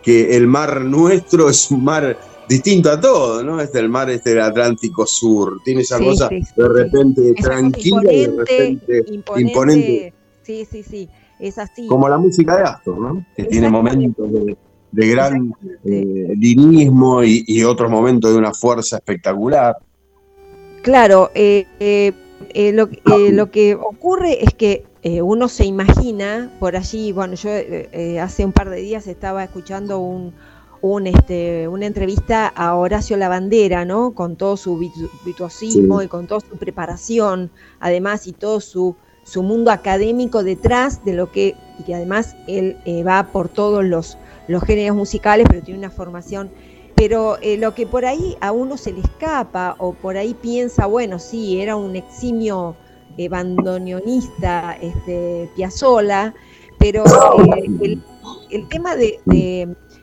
que 0.03 0.37
el 0.37 0.45
mar 0.45 0.81
nuestro 0.81 1.49
es 1.49 1.71
un 1.71 1.83
mar 1.83 2.19
distinto 2.47 2.91
a 2.91 3.01
todo, 3.01 3.43
¿no? 3.43 3.59
Este 3.59 3.79
el 3.79 3.89
mar 3.89 4.11
este 4.11 4.31
del 4.31 4.41
Atlántico 4.41 5.07
Sur, 5.07 5.59
tiene 5.65 5.81
esa 5.81 5.97
cosa 5.97 6.29
de 6.29 6.67
repente 6.67 7.33
tranquila 7.33 8.13
y 8.13 8.27
de 8.27 8.37
repente 8.37 9.05
imponente. 9.37 10.13
Sí, 10.43 10.67
sí, 10.69 10.83
sí 10.83 11.09
es 11.41 11.57
así. 11.57 11.87
Como 11.87 12.07
la 12.07 12.17
música 12.17 12.55
de 12.57 12.63
Astor, 12.63 12.97
¿no? 12.99 13.25
Que 13.35 13.43
tiene 13.45 13.69
momentos 13.69 14.29
de, 14.31 14.57
gran 15.07 15.53
eh, 15.83 16.33
lirismo 16.37 17.23
y, 17.23 17.63
otros 17.63 17.89
momentos 17.89 18.31
de 18.31 18.37
una 18.37 18.53
fuerza 18.53 18.97
espectacular. 18.97 19.77
Claro, 20.83 21.31
eh, 21.33 21.65
eh, 21.79 22.71
lo, 22.73 22.89
lo, 23.31 23.51
que 23.51 23.75
ocurre 23.75 24.43
es 24.43 24.53
que 24.53 24.85
uno 25.03 25.47
se 25.47 25.65
imagina 25.65 26.51
por 26.59 26.75
allí, 26.75 27.11
bueno, 27.11 27.33
yo 27.33 27.49
hace 28.21 28.45
un 28.45 28.51
par 28.51 28.69
de 28.69 28.81
días 28.81 29.07
estaba 29.07 29.43
escuchando 29.43 29.99
un, 29.99 30.33
un, 30.81 31.07
este, 31.07 31.67
una 31.67 31.85
entrevista 31.85 32.47
a 32.47 32.75
Horacio 32.75 33.15
Lavandera, 33.17 33.85
¿no? 33.85 34.11
Con 34.11 34.35
todo 34.35 34.57
su 34.57 34.77
virtuosismo 35.23 36.01
y 36.01 36.07
con 36.07 36.27
toda 36.27 36.41
su 36.41 36.57
preparación, 36.57 37.51
además, 37.79 38.27
y 38.27 38.33
todo 38.33 38.59
su 38.59 38.95
su 39.31 39.43
mundo 39.43 39.71
académico 39.71 40.43
detrás 40.43 41.05
de 41.05 41.13
lo 41.13 41.31
que, 41.31 41.55
y 41.79 41.83
que 41.83 41.95
además 41.95 42.35
él 42.47 42.75
eh, 42.83 43.01
va 43.01 43.31
por 43.31 43.47
todos 43.47 43.81
los, 43.81 44.17
los 44.49 44.61
géneros 44.63 44.97
musicales, 44.97 45.47
pero 45.49 45.61
tiene 45.61 45.79
una 45.79 45.89
formación. 45.89 46.51
Pero 46.95 47.37
eh, 47.41 47.55
lo 47.55 47.73
que 47.73 47.87
por 47.87 48.03
ahí 48.03 48.35
a 48.41 48.51
uno 48.51 48.75
se 48.75 48.91
le 48.91 48.99
escapa 48.99 49.75
o 49.77 49.93
por 49.93 50.17
ahí 50.17 50.33
piensa, 50.33 50.85
bueno, 50.85 51.17
sí, 51.17 51.61
era 51.61 51.77
un 51.77 51.95
eximio 51.95 52.75
eh, 53.17 53.29
bandoneonista, 53.29 54.77
este, 54.81 55.49
Piazzola, 55.55 56.33
pero 56.77 57.05
el, 58.49 58.67
tema 58.67 58.97
de, 58.97 59.17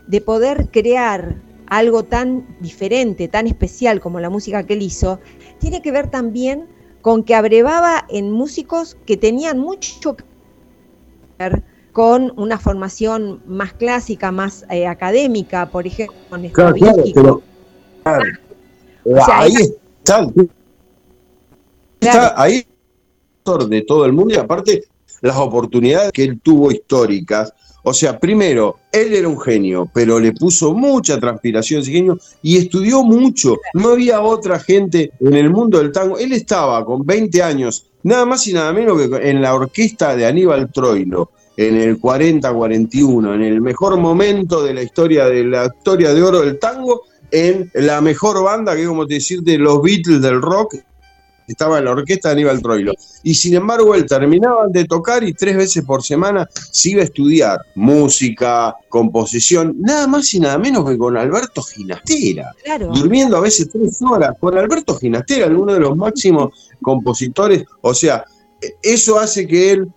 de 0.07 0.21
poder 0.23 0.71
crear 0.71 1.37
algo 1.67 2.03
tan 2.03 2.47
diferente, 2.61 3.29
tan 3.29 3.47
especial 3.47 4.01
como 4.01 4.21
la 4.21 4.31
música 4.31 4.64
que 4.64 4.73
él 4.73 4.81
hizo, 4.81 5.21
tiene 5.59 5.83
que 5.83 5.93
ver 5.93 6.11
también 6.11 6.78
con 7.03 7.23
que 7.23 7.35
abrevaba 7.35 8.05
en 8.09 8.31
músicos 8.31 8.97
que 9.07 9.17
tenían 9.17 9.59
mucho 9.59 10.17
que 10.17 10.25
ver 11.39 11.63
con 11.93 12.33
una 12.37 12.59
formación 12.59 13.43
más 13.47 13.73
clásica, 13.73 14.31
más 14.31 14.65
eh, 14.71 14.87
académica, 14.87 15.69
por 15.71 15.87
ejemplo, 15.87 16.17
con 16.29 16.49
claro, 16.49 16.75
claro, 16.75 17.43
ahí 19.33 19.55
está, 20.05 20.27
está 22.01 22.41
ahí 22.41 22.67
de 23.69 23.83
todo 23.83 24.05
el 24.05 24.13
mundo 24.13 24.35
y 24.35 24.37
aparte 24.37 24.85
las 25.23 25.37
oportunidades 25.37 26.13
que 26.13 26.25
él 26.25 26.41
tuvo 26.41 26.71
históricas 26.71 27.53
o 27.88 27.94
sea, 27.94 28.18
primero, 28.18 28.77
él 28.92 29.14
era 29.14 29.29
un 29.29 29.40
genio, 29.40 29.88
pero 29.92 30.20
le 30.20 30.33
puso 30.33 30.74
mucha 30.74 31.18
transpiración 31.18 31.81
ese 31.81 31.92
genio 31.92 32.18
y 32.42 32.59
estudió 32.59 33.03
mucho. 33.03 33.57
No 33.74 33.90
había 33.90 34.20
otra 34.20 34.59
gente 34.59 35.12
en 35.20 35.35
el 35.35 35.51
mundo 35.51 35.79
del 35.79 35.90
tango. 35.90 36.18
Él 36.18 36.33
estaba 36.33 36.85
con 36.85 37.05
20 37.05 37.42
años, 37.42 37.87
nada 38.03 38.27
más 38.27 38.46
y 38.46 38.53
nada 38.53 38.72
menos 38.72 39.01
que 39.01 39.29
en 39.29 39.40
la 39.40 39.55
orquesta 39.55 40.14
de 40.14 40.27
Aníbal 40.27 40.70
Troilo, 40.72 41.31
en 41.57 41.77
el 41.77 42.01
40-41, 42.01 43.35
en 43.35 43.42
el 43.42 43.61
mejor 43.61 43.96
momento 43.96 44.62
de 44.62 44.74
la 44.74 44.83
historia 44.83 45.27
de 45.27 45.44
la 45.44 45.66
historia 45.66 46.14
de 46.14 46.22
oro 46.22 46.40
del 46.42 46.59
tango, 46.59 47.03
en 47.31 47.70
la 47.74 48.01
mejor 48.01 48.42
banda 48.42 48.77
que, 48.77 48.87
como 48.87 49.07
decir, 49.07 49.42
de 49.42 49.59
los 49.59 49.83
Beatles 49.83 50.22
del 50.22 50.40
rock, 50.40 50.77
estaba 51.49 51.79
en 51.79 51.87
la 51.87 51.93
orquesta 51.93 52.29
de 52.29 52.35
Aníbal 52.35 52.63
Troilo. 52.63 52.93
Y 53.23 53.35
sin 53.35 53.55
embargo, 53.55 53.95
él 53.95 54.07
terminaba 54.07 54.69
de 54.69 54.85
tocar 54.85 55.25
y 55.25 55.33
tres 55.33 55.57
veces 55.57 55.85
por 55.85 56.03
semana 56.03 56.49
se 56.53 56.91
iba 56.91 57.01
a 57.01 57.05
estudiar 57.05 57.59
música, 57.75 58.77
composición, 58.89 59.75
nada 59.81 60.07
más 60.07 60.33
y 60.35 60.41
nada 60.41 60.59
menos 60.59 60.89
que 60.89 60.97
con 60.97 61.17
Alberto 61.17 61.63
Ginastera. 61.63 62.55
Durmiendo 62.93 63.37
a 63.37 63.41
veces 63.41 63.71
tres 63.73 64.01
horas 64.03 64.35
con 64.39 64.57
Alberto 64.57 64.95
Ginastera, 64.97 65.47
uno 65.47 65.73
de 65.73 65.81
los 65.81 65.97
máximos 65.97 66.51
compositores. 66.83 67.65
O 67.81 67.95
sea, 67.95 68.25
eso 68.83 69.19
hace 69.19 69.47
que 69.47 69.73
él 69.73 69.89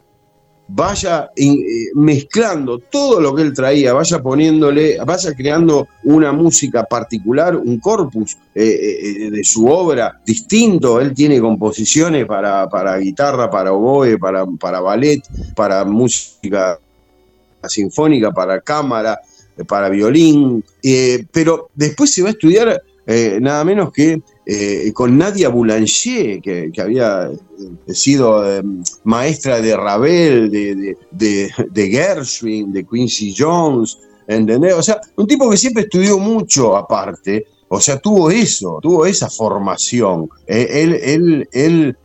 vaya 0.73 1.31
eh, 1.35 1.55
mezclando 1.95 2.79
todo 2.79 3.19
lo 3.19 3.35
que 3.35 3.41
él 3.41 3.53
traía, 3.53 3.93
vaya 3.93 4.19
poniéndole, 4.19 4.97
vaya 5.05 5.33
creando 5.33 5.87
una 6.03 6.31
música 6.31 6.83
particular, 6.83 7.55
un 7.55 7.79
corpus 7.79 8.37
eh, 8.55 8.63
eh, 8.63 9.31
de 9.31 9.43
su 9.43 9.67
obra 9.67 10.21
distinto. 10.25 11.01
Él 11.01 11.13
tiene 11.13 11.41
composiciones 11.41 12.25
para, 12.25 12.69
para 12.69 12.97
guitarra, 12.97 13.49
para 13.49 13.73
oboe, 13.73 14.17
para, 14.17 14.45
para 14.45 14.79
ballet, 14.79 15.21
para 15.55 15.83
música 15.83 16.79
sinfónica, 17.67 18.31
para 18.31 18.61
cámara, 18.61 19.19
para 19.67 19.89
violín, 19.89 20.63
pero 21.31 21.69
después 21.75 22.11
se 22.11 22.23
va 22.23 22.29
a 22.29 22.31
estudiar 22.31 22.81
nada 23.39 23.63
menos 23.63 23.91
que 23.91 24.21
eh, 24.53 24.91
con 24.91 25.17
Nadia 25.17 25.47
Boulanger, 25.47 26.41
que, 26.41 26.73
había 26.77 27.29
eh, 27.31 27.93
sido 27.93 28.45
eh, 28.45 28.61
maestra 29.05 29.61
de 29.61 29.77
Ravel, 29.77 30.51
de, 30.51 30.97
de, 31.09 31.89
Gershwin, 31.89 32.73
de 32.73 32.83
Quincy 32.83 33.33
Jones, 33.33 33.97
¿entendés? 34.27 34.73
O 34.73 34.83
sea, 34.83 34.99
un 35.15 35.25
tipo 35.25 35.49
que 35.49 35.55
siempre 35.55 35.83
estudió 35.83 36.19
mucho 36.19 36.75
aparte, 36.75 37.45
o 37.69 37.79
sea, 37.79 37.97
tuvo 37.99 38.29
eso, 38.29 38.79
tuvo 38.81 39.05
esa 39.05 39.29
formación. 39.29 40.29
él, 40.47 40.99
él, 41.01 41.49
él 41.53 41.97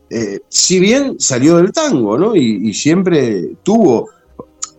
si 0.49 0.79
bien 0.79 1.19
salió 1.19 1.57
del 1.57 1.73
tango, 1.73 2.17
¿no? 2.17 2.37
Y, 2.37 2.69
y 2.69 2.75
siempre 2.75 3.57
tuvo 3.65 4.09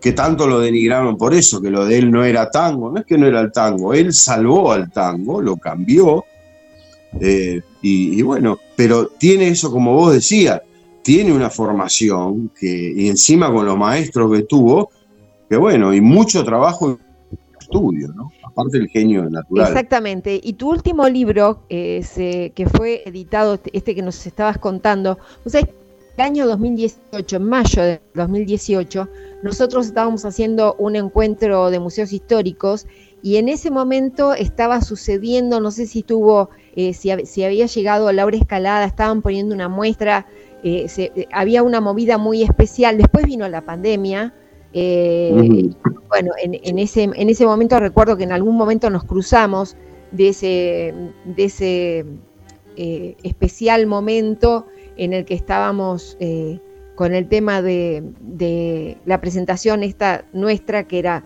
que 0.00 0.12
tanto 0.12 0.46
lo 0.46 0.60
denigraron 0.60 1.18
por 1.18 1.34
eso, 1.34 1.60
que 1.60 1.68
lo 1.68 1.84
de 1.84 1.98
él 1.98 2.10
no 2.10 2.24
era 2.24 2.50
tango, 2.50 2.90
no 2.90 3.00
es 3.00 3.04
que 3.04 3.18
no 3.18 3.26
era 3.26 3.40
el 3.40 3.52
tango, 3.52 3.92
él 3.92 4.14
salvó 4.14 4.72
al 4.72 4.90
tango, 4.90 5.42
lo 5.42 5.58
cambió, 5.58 6.24
eh, 7.20 7.60
y, 7.80 8.20
bueno, 8.22 8.58
pero 8.76 9.06
tiene 9.06 9.48
eso, 9.48 9.70
como 9.70 9.94
vos 9.94 10.12
decías, 10.12 10.62
tiene 11.02 11.32
una 11.32 11.48
formación 11.48 12.50
que, 12.58 12.92
y 12.96 13.08
encima 13.08 13.52
con 13.52 13.64
los 13.66 13.78
maestros 13.78 14.32
que 14.32 14.42
tuvo, 14.42 14.90
que 15.48 15.56
bueno, 15.56 15.94
y 15.94 16.00
mucho 16.00 16.44
trabajo 16.44 16.98
estudio, 17.58 18.08
¿no? 18.14 18.32
Aparte 18.44 18.78
del 18.78 18.88
genio 18.88 19.28
natural. 19.28 19.68
Exactamente. 19.68 20.40
Y 20.42 20.54
tu 20.54 20.70
último 20.70 21.08
libro, 21.08 21.64
eh, 21.68 22.02
que 22.54 22.66
fue 22.66 23.02
editado, 23.06 23.54
este, 23.54 23.70
este 23.76 23.94
que 23.94 24.02
nos 24.02 24.26
estabas 24.26 24.58
contando, 24.58 25.18
o 25.44 25.50
sea, 25.50 25.60
el 25.60 26.24
año 26.24 26.46
2018, 26.46 27.36
en 27.36 27.44
mayo 27.44 27.82
de 27.82 28.00
2018, 28.14 29.08
nosotros 29.42 29.86
estábamos 29.86 30.24
haciendo 30.24 30.74
un 30.74 30.96
encuentro 30.96 31.70
de 31.70 31.78
museos 31.78 32.12
históricos 32.12 32.86
y 33.22 33.36
en 33.36 33.48
ese 33.48 33.70
momento 33.70 34.34
estaba 34.34 34.80
sucediendo, 34.80 35.60
no 35.60 35.70
sé 35.70 35.86
si 35.86 36.02
tuvo, 36.02 36.50
eh, 36.80 36.94
si, 36.94 37.10
había 37.42 37.66
llegado 37.66 38.12
Laura 38.12 38.36
Escalada, 38.36 38.84
estaban 38.84 39.20
poniendo 39.20 39.52
una 39.52 39.68
muestra, 39.68 40.26
eh, 40.62 40.86
eh, 40.96 41.26
había 41.32 41.64
una 41.64 41.80
movida 41.80 42.18
muy 42.18 42.44
especial, 42.44 42.98
después 42.98 43.26
vino 43.26 43.48
la 43.48 43.62
pandemia, 43.62 44.32
bueno, 44.72 46.30
en, 46.40 46.78
ese, 46.78 47.10
en 47.12 47.28
ese 47.28 47.44
momento 47.44 47.80
recuerdo 47.80 48.16
que 48.16 48.22
en 48.22 48.30
algún 48.30 48.56
momento 48.56 48.90
nos 48.90 49.02
cruzamos 49.02 49.76
de 50.12 50.28
ese, 50.28 50.94
de 51.24 51.44
ese 51.44 52.04
especial 53.24 53.88
momento 53.88 54.66
en 54.96 55.14
el 55.14 55.24
que 55.24 55.34
estábamos 55.34 56.16
con 56.94 57.12
el 57.12 57.28
tema 57.28 57.60
de, 57.60 58.04
de 58.20 58.98
la 59.04 59.20
presentación 59.20 59.82
esta 59.82 60.26
nuestra 60.32 60.84
que 60.84 61.00
era 61.00 61.24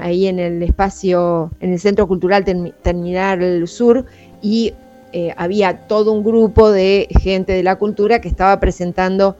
ahí 0.00 0.26
en 0.26 0.38
el 0.38 0.62
espacio, 0.62 1.50
en 1.60 1.72
el 1.72 1.78
Centro 1.78 2.08
Cultural 2.08 2.44
Terminal 2.82 3.68
Sur, 3.68 4.06
y 4.42 4.74
eh, 5.12 5.32
había 5.36 5.86
todo 5.86 6.12
un 6.12 6.24
grupo 6.24 6.70
de 6.70 7.06
gente 7.20 7.52
de 7.52 7.62
la 7.62 7.76
cultura 7.76 8.20
que 8.20 8.28
estaba 8.28 8.58
presentando 8.60 9.36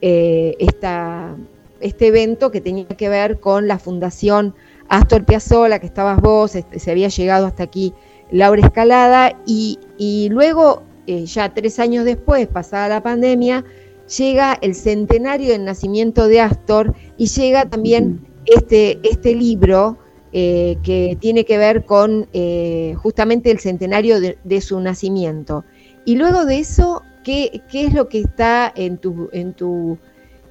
eh, 0.00 0.54
esta, 0.58 1.34
este 1.80 2.08
evento 2.08 2.50
que 2.50 2.60
tenía 2.60 2.86
que 2.86 3.08
ver 3.08 3.40
con 3.40 3.66
la 3.66 3.78
Fundación 3.78 4.54
Astor 4.88 5.24
Piazzolla, 5.24 5.78
que 5.78 5.86
estabas 5.86 6.20
vos, 6.20 6.54
este, 6.54 6.78
se 6.78 6.90
había 6.90 7.08
llegado 7.08 7.46
hasta 7.46 7.62
aquí 7.62 7.94
Laura 8.30 8.60
Escalada, 8.60 9.38
y, 9.46 10.28
luego, 10.30 10.82
eh, 11.06 11.24
ya 11.24 11.54
tres 11.54 11.78
años 11.78 12.04
después, 12.04 12.46
pasada 12.46 12.88
la 12.88 13.02
pandemia, 13.02 13.64
llega 14.18 14.58
el 14.60 14.74
centenario 14.74 15.52
del 15.52 15.64
nacimiento 15.64 16.28
de 16.28 16.42
Astor 16.42 16.94
y 17.16 17.28
llega 17.28 17.64
también 17.64 18.26
este, 18.44 18.98
este 19.02 19.34
libro 19.34 19.98
eh, 20.36 20.78
que 20.82 21.16
tiene 21.20 21.44
que 21.44 21.58
ver 21.58 21.84
con 21.84 22.26
eh, 22.32 22.96
justamente 22.96 23.52
el 23.52 23.60
centenario 23.60 24.18
de, 24.20 24.60
su 24.60 24.80
nacimiento. 24.80 25.64
Y 26.04 26.16
luego 26.16 26.44
de 26.44 26.58
eso, 26.58 27.04
¿qué, 27.22 27.62
¿qué, 27.70 27.86
es 27.86 27.94
lo 27.94 28.08
que 28.08 28.18
está 28.18 28.72
en 28.74 28.98
tu, 28.98 29.28
en 29.32 29.52
tu, 29.52 29.96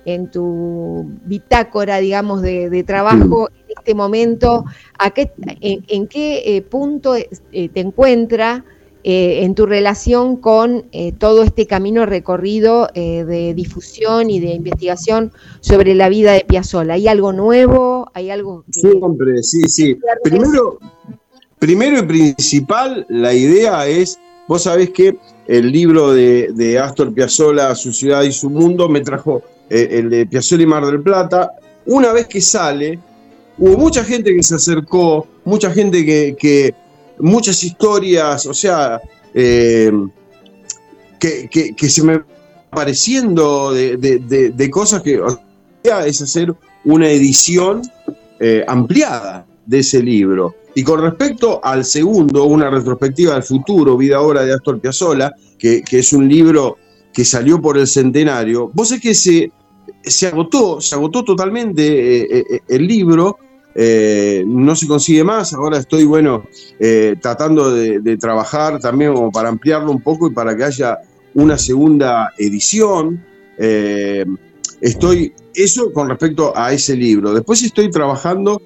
en 0.06 0.32
tu 0.32 1.12
bitácora, 1.26 1.98
digamos, 1.98 2.42
de, 2.42 2.84
trabajo 2.88 3.50
en 3.50 3.76
este 3.78 3.94
momento? 3.94 4.64
¿A 4.98 5.10
qué, 5.10 5.34
en, 5.60 6.08
qué 6.08 6.56
eh, 6.56 6.62
punto 6.62 7.16
te 7.52 7.80
encuentra? 7.82 8.64
Eh, 9.06 9.44
en 9.44 9.54
tu 9.54 9.66
relación 9.66 10.38
con 10.38 10.86
eh, 10.94 11.12
todo 11.12 11.44
este 11.44 11.68
camino 11.68 12.06
recorrido 12.06 12.88
eh, 12.94 13.26
de 13.26 13.54
difusión 13.54 14.30
y 14.30 14.40
de 14.40 14.54
investigación 14.54 15.34
sobre 15.60 15.94
la 15.94 16.08
vida 16.08 16.32
de 16.32 16.46
Piazzolla. 16.48 16.94
¿Hay 16.94 17.10
algo 17.10 17.34
nuevo? 17.34 18.10
¿Hay 18.14 18.30
algo 18.30 18.64
que... 18.72 18.80
Siempre, 18.80 19.44
sí, 19.44 19.68
sí. 19.68 19.98
Primero, 20.24 20.80
primero 21.60 22.00
y 22.00 22.04
principal, 22.04 23.06
la 23.10 23.34
idea 23.34 23.86
es, 23.88 24.18
vos 24.48 24.64
sabés 24.64 24.92
que 24.92 25.18
el 25.50 25.70
libro 25.70 26.14
de, 26.14 26.80
Astor 26.82 27.14
Piazzolla, 27.14 27.76
Su 27.76 27.92
ciudad 27.92 28.24
y 28.24 28.32
su 28.32 28.50
mundo, 28.50 28.88
me 28.88 29.02
trajo 29.02 29.42
el 29.70 30.10
de 30.10 30.26
Piazzolla 30.28 30.64
y 30.64 30.68
Mar 30.68 30.86
del 30.86 31.02
Plata. 31.02 31.52
Una 31.88 32.14
vez 32.14 32.28
que 32.28 32.40
sale, 32.40 32.98
hubo 33.58 33.78
mucha 33.78 34.06
gente 34.06 34.34
que 34.34 34.44
se 34.44 34.56
acercó, 34.56 35.28
mucha 35.44 35.72
gente 35.72 36.06
que 36.06 36.74
muchas 37.20 37.64
historias, 37.64 38.46
o 38.46 38.54
sea, 38.54 39.02
eh, 39.34 39.92
que, 41.20 41.90
se 41.90 42.04
me 42.04 42.22
pareciendo 42.70 43.72
de, 43.72 43.98
de, 43.98 44.70
cosas 44.70 45.02
que 45.02 45.20
o 45.20 45.40
es 45.84 46.22
hacer 46.22 46.54
una 46.86 47.10
edición 47.10 47.82
eh, 48.40 48.64
ampliada 48.68 49.46
de 49.66 49.80
ese 49.80 50.02
libro. 50.02 50.56
Y 50.76 50.84
con 50.84 51.02
respecto 51.02 51.64
al 51.64 51.86
segundo, 51.86 52.46
una 52.46 52.70
retrospectiva 52.70 53.36
del 53.36 53.44
futuro, 53.44 53.96
Vida 53.96 54.18
Ahora 54.18 54.44
de 54.44 54.54
Astor 54.54 54.80
Piazzolla, 54.80 55.32
que, 55.58 55.84
que 55.84 56.00
es 56.00 56.12
un 56.14 56.28
libro 56.28 56.78
que 57.14 57.24
salió 57.24 57.62
por 57.62 57.78
el 57.78 57.86
centenario, 57.86 58.72
vos 58.74 58.92
es 58.92 59.00
que 59.00 59.14
se, 59.14 59.52
se 60.04 60.28
agotó, 60.28 60.82
se 60.82 60.96
agotó 60.96 61.24
totalmente 61.24 62.40
eh, 62.40 62.62
el 62.68 62.88
libro 62.88 63.38
eh, 63.76 64.44
no 64.46 64.76
se 64.76 64.88
consigue 64.88 65.24
más. 65.24 65.54
Ahora 65.54 65.78
estoy, 65.78 66.04
bueno, 66.06 66.46
eh, 66.80 67.16
tratando 67.22 67.72
de, 67.74 68.18
trabajar 68.18 68.80
también 68.80 69.14
como 69.14 69.32
para 69.32 69.50
ampliarlo 69.50 69.92
un 69.92 70.02
poco 70.02 70.28
y 70.28 70.32
para 70.32 70.56
que 70.56 70.64
haya 70.64 71.00
una 71.34 71.58
segunda 71.58 72.32
edición. 72.38 73.24
Eh, 73.58 74.26
estoy, 74.82 75.34
eso 75.56 75.92
con 75.92 76.10
respecto 76.10 76.56
a 76.56 76.72
ese 76.74 76.96
libro. 76.96 77.34
Después 77.34 77.64
estoy 77.64 77.90
trabajando, 77.90 78.62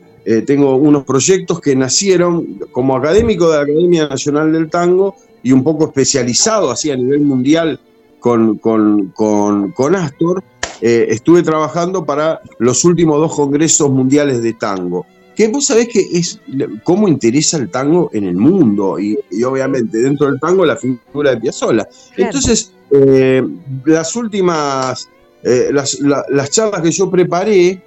tengo 0.45 0.75
unos 0.75 1.05
proyectos 1.05 1.61
que 1.61 1.73
nacieron 1.73 2.59
como 2.73 2.97
académico 2.97 3.49
de 3.49 3.57
la 3.57 3.63
Academia 3.63 4.09
Nacional 4.09 4.51
del 4.51 4.69
Tango 4.69 5.15
y 5.41 5.53
un 5.53 5.63
poco 5.63 5.85
especializado 5.85 6.69
así 6.69 6.91
a 6.91 6.97
nivel 6.97 7.21
mundial 7.21 7.79
con, 8.19 8.57
con, 8.57 9.11
con 9.13 9.95
Astor 9.95 10.43
eh, 10.81 11.07
estuve 11.09 11.41
trabajando 11.43 12.05
para 12.05 12.41
los 12.59 12.83
últimos 12.85 13.19
dos 13.19 13.35
congresos 13.35 13.89
mundiales 13.89 14.43
de 14.43 14.53
tango. 14.53 15.05
Que 15.35 15.47
vos 15.47 15.65
sabés 15.65 15.87
que 15.89 15.99
es 15.99 16.39
cómo 16.83 17.07
interesa 17.07 17.57
el 17.57 17.69
tango 17.69 18.09
en 18.13 18.25
el 18.25 18.35
mundo 18.35 18.99
y, 18.99 19.17
obviamente 19.43 19.99
dentro 19.99 20.27
del 20.27 20.39
tango 20.39 20.65
la 20.65 20.75
figura 20.75 21.31
de 21.31 21.37
Piazzolla. 21.37 21.87
Entonces, 22.15 22.73
eh, 22.91 23.43
las 23.85 24.15
últimas, 24.15 25.07
eh, 25.43 25.69
las, 25.71 26.49
charlas 26.49 26.81
que 26.81 26.91
yo 26.91 27.09
preparé 27.11 27.83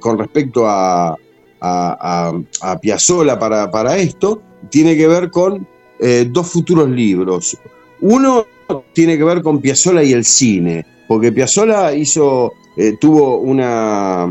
con 0.00 0.18
respecto 0.18 0.66
a, 0.66 1.16
a, 1.60 2.32
a, 2.60 2.80
Piazzolla 2.80 3.38
para, 3.38 3.70
para, 3.70 3.96
esto, 3.96 4.42
tiene 4.68 4.96
que 4.96 5.06
ver 5.06 5.30
con 5.30 5.66
dos 6.30 6.48
futuros 6.48 6.90
libros. 6.90 7.56
Uno 8.00 8.46
tiene 8.92 9.16
que 9.16 9.22
ver 9.22 9.42
con 9.42 9.60
Piazzolla 9.60 10.02
y 10.02 10.12
el 10.12 10.24
cine 10.24 10.84
porque 11.08 11.32
Piazzolla 11.32 11.92
hizo, 11.92 12.54
eh, 12.76 12.96
tuvo 13.00 13.38
una 13.38 14.30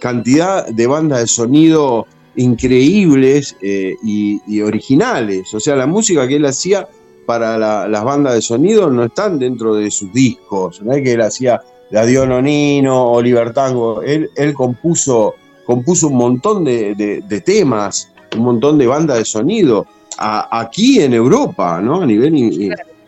cantidad 0.00 0.66
de 0.66 0.86
bandas 0.86 1.20
de 1.20 1.26
sonido 1.26 2.06
increíbles 2.36 3.56
eh, 3.62 3.96
y, 4.02 4.60
originales. 4.60 5.52
O 5.54 5.60
sea, 5.60 5.76
la 5.76 5.86
música 5.86 6.26
que 6.28 6.36
él 6.36 6.46
hacía 6.46 6.88
para 7.26 7.58
las 7.88 8.04
bandas 8.04 8.34
de 8.34 8.42
sonido 8.42 8.90
no 8.90 9.04
están 9.04 9.38
dentro 9.38 9.74
de 9.74 9.90
sus 9.90 10.12
discos. 10.12 10.80
No 10.82 10.92
es 10.92 11.02
que 11.02 11.12
él 11.12 11.20
hacía 11.20 11.60
la 11.90 12.40
Nino 12.40 13.12
o 13.12 13.20
Libertango. 13.20 14.02
Él, 14.02 14.30
compuso 14.54 15.34
un 15.66 16.14
montón 16.14 16.64
de, 16.64 17.42
temas, 17.44 18.12
un 18.36 18.44
montón 18.44 18.78
de 18.78 18.86
bandas 18.86 19.18
de 19.18 19.24
sonido. 19.24 19.86
aquí 20.16 21.00
en 21.00 21.12
Europa, 21.12 21.80
¿no? 21.82 22.02
A 22.02 22.06
nivel 22.06 22.32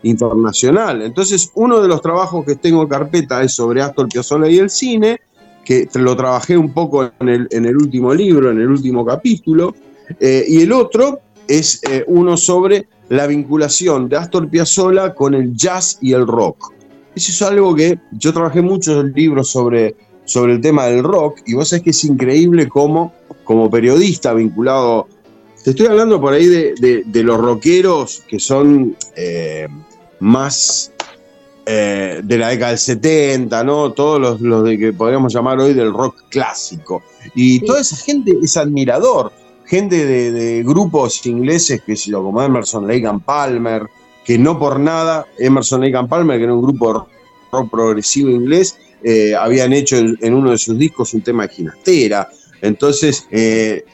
internacional. 0.03 1.01
Entonces, 1.01 1.51
uno 1.55 1.81
de 1.81 1.87
los 1.87 2.01
trabajos 2.01 2.45
que 2.45 2.55
tengo 2.55 2.83
en 2.83 2.87
carpeta 2.87 3.43
es 3.43 3.53
sobre 3.53 3.81
Astor 3.81 4.07
Piazzolla 4.09 4.49
y 4.49 4.57
el 4.57 4.69
cine, 4.69 5.19
que 5.63 5.87
lo 5.95 6.15
trabajé 6.15 6.57
un 6.57 6.73
poco 6.73 7.11
en 7.19 7.29
el, 7.29 7.77
último 7.77 8.13
libro, 8.13 8.51
en 8.51 8.59
el 8.59 8.67
último 8.67 9.05
capítulo, 9.05 9.75
eh, 10.19 10.43
y 10.47 10.61
el 10.61 10.71
otro 10.71 11.19
es 11.47 11.81
eh, 11.83 12.03
uno 12.07 12.35
sobre 12.35 12.87
la 13.09 13.27
vinculación 13.27 14.09
de 14.09 14.17
Astor 14.17 14.49
Piazzolla 14.49 15.13
con 15.13 15.33
el 15.33 15.55
jazz 15.55 15.97
y 16.01 16.13
el 16.13 16.25
rock. 16.25 16.73
Eso 17.15 17.31
es 17.31 17.41
algo 17.41 17.75
que 17.75 17.99
yo 18.11 18.33
trabajé 18.33 18.61
muchos 18.61 19.03
libros 19.13 19.49
sobre, 19.49 19.95
sobre 20.25 20.53
el 20.53 20.61
tema 20.61 20.85
del 20.85 21.03
rock, 21.03 21.39
y 21.45 21.53
vos 21.53 21.69
sabés 21.69 21.83
que 21.83 21.89
es 21.91 22.03
increíble 22.05 22.67
cómo, 22.67 23.13
como 23.43 23.69
periodista 23.69 24.33
vinculado 24.33 25.07
te 25.63 25.71
estoy 25.71 25.87
hablando 25.87 26.19
por 26.19 26.33
ahí 26.33 26.47
de, 26.47 27.23
los 27.23 27.37
rockeros 27.39 28.23
que 28.27 28.39
son 28.39 28.95
eh, 29.15 29.67
más 30.21 30.91
eh, 31.65 32.21
de 32.23 32.37
la 32.37 32.49
década 32.49 32.69
del 32.69 32.79
70, 32.79 33.63
¿no? 33.63 33.91
Todos 33.91 34.41
los, 34.41 34.63
de 34.63 34.77
que 34.77 34.93
podríamos 34.93 35.33
llamar 35.33 35.59
hoy 35.59 35.73
del 35.73 35.93
rock 35.93 36.23
clásico. 36.29 37.03
Y 37.35 37.59
toda 37.59 37.81
esa 37.81 37.97
gente 37.97 38.33
es 38.41 38.55
admirador. 38.55 39.31
Gente 39.65 40.05
de, 40.05 40.63
grupos 40.63 41.25
ingleses, 41.25 41.81
que 41.81 41.95
se 41.95 42.11
lo 42.11 42.23
como 42.23 42.41
Emerson, 42.41 42.87
Lake 42.87 43.05
and 43.05 43.23
Palmer, 43.23 43.83
que 44.25 44.37
no 44.37 44.57
por 44.59 44.79
nada, 44.79 45.27
Emerson, 45.39 45.81
Lake 45.81 45.95
and 45.95 46.09
Palmer, 46.09 46.37
que 46.37 46.43
era 46.43 46.53
un 46.53 46.61
grupo 46.61 47.07
rock 47.51 47.69
progresivo 47.69 48.29
inglés, 48.29 48.77
eh, 49.03 49.33
habían 49.35 49.71
hecho 49.71 49.97
en, 49.97 50.33
uno 50.33 50.51
de 50.51 50.57
sus 50.57 50.77
discos 50.77 51.13
un 51.13 51.21
tema 51.21 51.47
de 51.47 51.53
ginastera. 51.53 52.29
Entonces, 52.61 53.27
eh, 53.31 53.85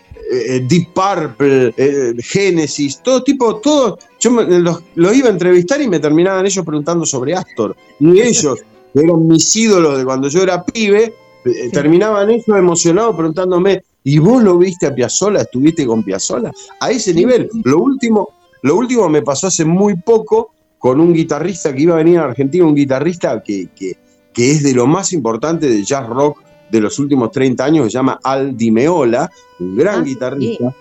Deep 0.68 0.94
Purple, 0.94 1.74
Genesis, 2.22 3.02
todo 3.04 3.24
tipo, 3.24 3.58
todo. 3.58 4.00
Yo 4.30 4.82
los, 4.96 5.16
iba 5.16 5.28
a 5.28 5.32
entrevistar 5.32 5.82
y 5.82 5.88
me 5.88 6.00
terminaban 6.00 6.46
ellos 6.46 6.66
preguntando 6.66 7.06
sobre 7.06 7.36
Astor. 7.36 7.76
Y 8.00 8.22
ellos, 8.22 8.60
que 8.94 9.02
eran 9.02 9.28
mis 9.28 9.56
ídolos 9.56 9.98
de 9.98 10.06
cuando 10.06 10.28
yo 10.28 10.42
era 10.42 10.64
pibe, 10.64 11.14
eh, 11.46 11.70
terminaban 11.72 12.30
ellos 12.30 12.48
emocionados 12.48 13.16
preguntándome, 13.16 13.84
¿Y 14.08 14.20
vos 14.20 14.42
lo 14.42 14.58
viste 14.58 14.88
a 14.88 14.96
Piazzola? 14.96 15.42
¿Estuviste 15.42 15.86
con 15.86 16.02
Piazzola? 16.02 16.54
A 16.80 16.92
ese 16.92 17.14
nivel. 17.14 17.50
Lo 17.66 17.80
último, 17.80 18.30
lo 18.62 18.78
último 18.78 19.10
me 19.10 19.22
pasó 19.22 19.48
hace 19.48 19.66
muy 19.66 19.96
poco 19.96 20.52
con 20.78 21.02
un 21.02 21.14
guitarrista 21.14 21.76
que 21.76 21.82
iba 21.82 21.96
a 21.96 21.98
venir 21.98 22.20
a 22.20 22.24
Argentina, 22.24 22.64
un 22.64 22.74
guitarrista 22.74 23.44
que, 23.44 23.68
que, 23.76 23.98
es 24.34 24.64
de 24.64 24.74
lo 24.74 24.88
más 24.88 25.12
importante 25.12 25.68
del 25.68 25.84
jazz 25.84 26.08
rock 26.08 26.42
de 26.72 26.80
los 26.80 26.98
últimos 27.00 27.32
30 27.32 27.66
años, 27.66 27.86
se 27.88 27.92
llama 27.92 28.18
Aldi 28.24 28.72
Meola, 28.72 29.30
un 29.60 29.76
gran 29.76 30.00
ah, 30.00 30.04
guitarrista. 30.04 30.74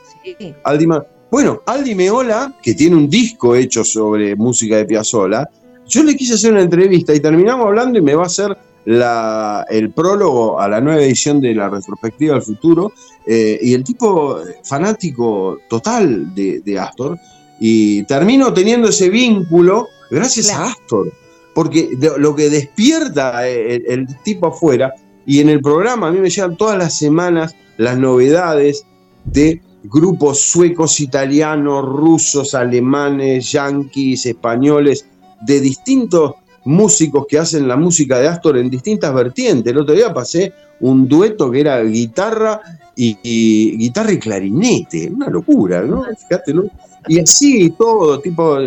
Aldi, 0.63 0.87
bueno, 1.31 1.63
Aldi 1.67 1.95
Meola, 1.95 2.55
que 2.63 2.75
tiene 2.75 2.97
un 2.97 3.09
disco 3.09 3.55
hecho 3.55 3.85
sobre 3.85 4.37
música 4.37 4.77
de 4.77 4.85
Piazzolla, 4.85 5.49
yo 5.89 6.03
le 6.03 6.17
quise 6.17 6.35
hacer 6.35 6.53
una 6.53 6.63
entrevista 6.63 7.15
y 7.15 7.21
terminamos 7.21 7.67
hablando 7.67 7.99
y 7.99 8.03
me 8.03 8.15
va 8.15 8.25
a 8.25 8.27
hacer 8.27 8.57
la, 8.87 9.67
el 9.69 9.91
prólogo 9.91 10.59
a 10.61 10.69
la 10.69 10.81
nueva 10.81 11.03
edición 11.03 11.41
de 11.41 11.55
la 11.55 11.69
retrospectiva 11.69 12.35
del 12.35 12.43
futuro. 12.43 12.93
Eh, 13.27 13.59
y 13.61 13.75
el 13.75 13.83
tipo 13.83 14.39
fanático 14.65 15.59
total 15.69 16.35
de, 16.35 16.79
Astor. 16.79 17.19
Y 17.59 18.05
termino 18.05 18.53
teniendo 18.53 18.89
ese 18.89 19.11
vínculo 19.11 19.89
gracias 20.11 20.51
a 20.51 20.67
Astor. 20.67 21.13
Porque 21.55 21.91
lo 22.19 22.37
que 22.37 22.51
despierta 22.51 23.47
el, 23.49 24.07
tipo 24.23 24.49
afuera, 24.49 24.95
y 25.25 25.41
en 25.41 25.49
el 25.49 25.61
programa 25.61 26.09
a 26.09 26.13
mí 26.13 26.21
me 26.21 26.31
llegan 26.31 26.57
todas 26.57 26.79
las 26.79 26.97
semanas 26.97 27.57
las 27.79 27.99
novedades 27.99 28.85
de 29.25 29.61
grupos 29.91 30.41
suecos, 30.41 31.01
italianos, 31.01 31.85
rusos, 31.85 32.55
alemanes, 32.55 33.53
yanquis, 33.53 34.27
españoles, 34.27 35.07
de 35.41 35.61
distintos 35.61 36.35
músicos 36.65 37.27
que 37.29 37.39
hacen 37.39 37.69
la 37.69 37.77
música 37.77 38.19
de 38.19 38.29
Astor 38.29 38.59
en 38.59 38.69
distintas 38.69 39.15
vertientes. 39.15 39.73
El 39.73 39.79
otro 39.79 39.95
día 39.95 40.13
pasé 40.13 40.53
un 40.81 41.09
dueto 41.09 41.51
que 41.51 41.61
era 41.61 41.83
guitarra 41.83 42.61
y, 42.97 43.77
guitarra 43.77 44.13
y 44.13 44.19
clarinete, 44.19 45.11
una 45.15 45.29
locura, 45.29 45.83
¿no? 45.83 46.05
Fíjate, 46.05 46.55
¿no? 46.55 46.65
Y 47.09 47.21
así 47.21 47.71
todo, 47.71 48.19
tipo 48.21 48.59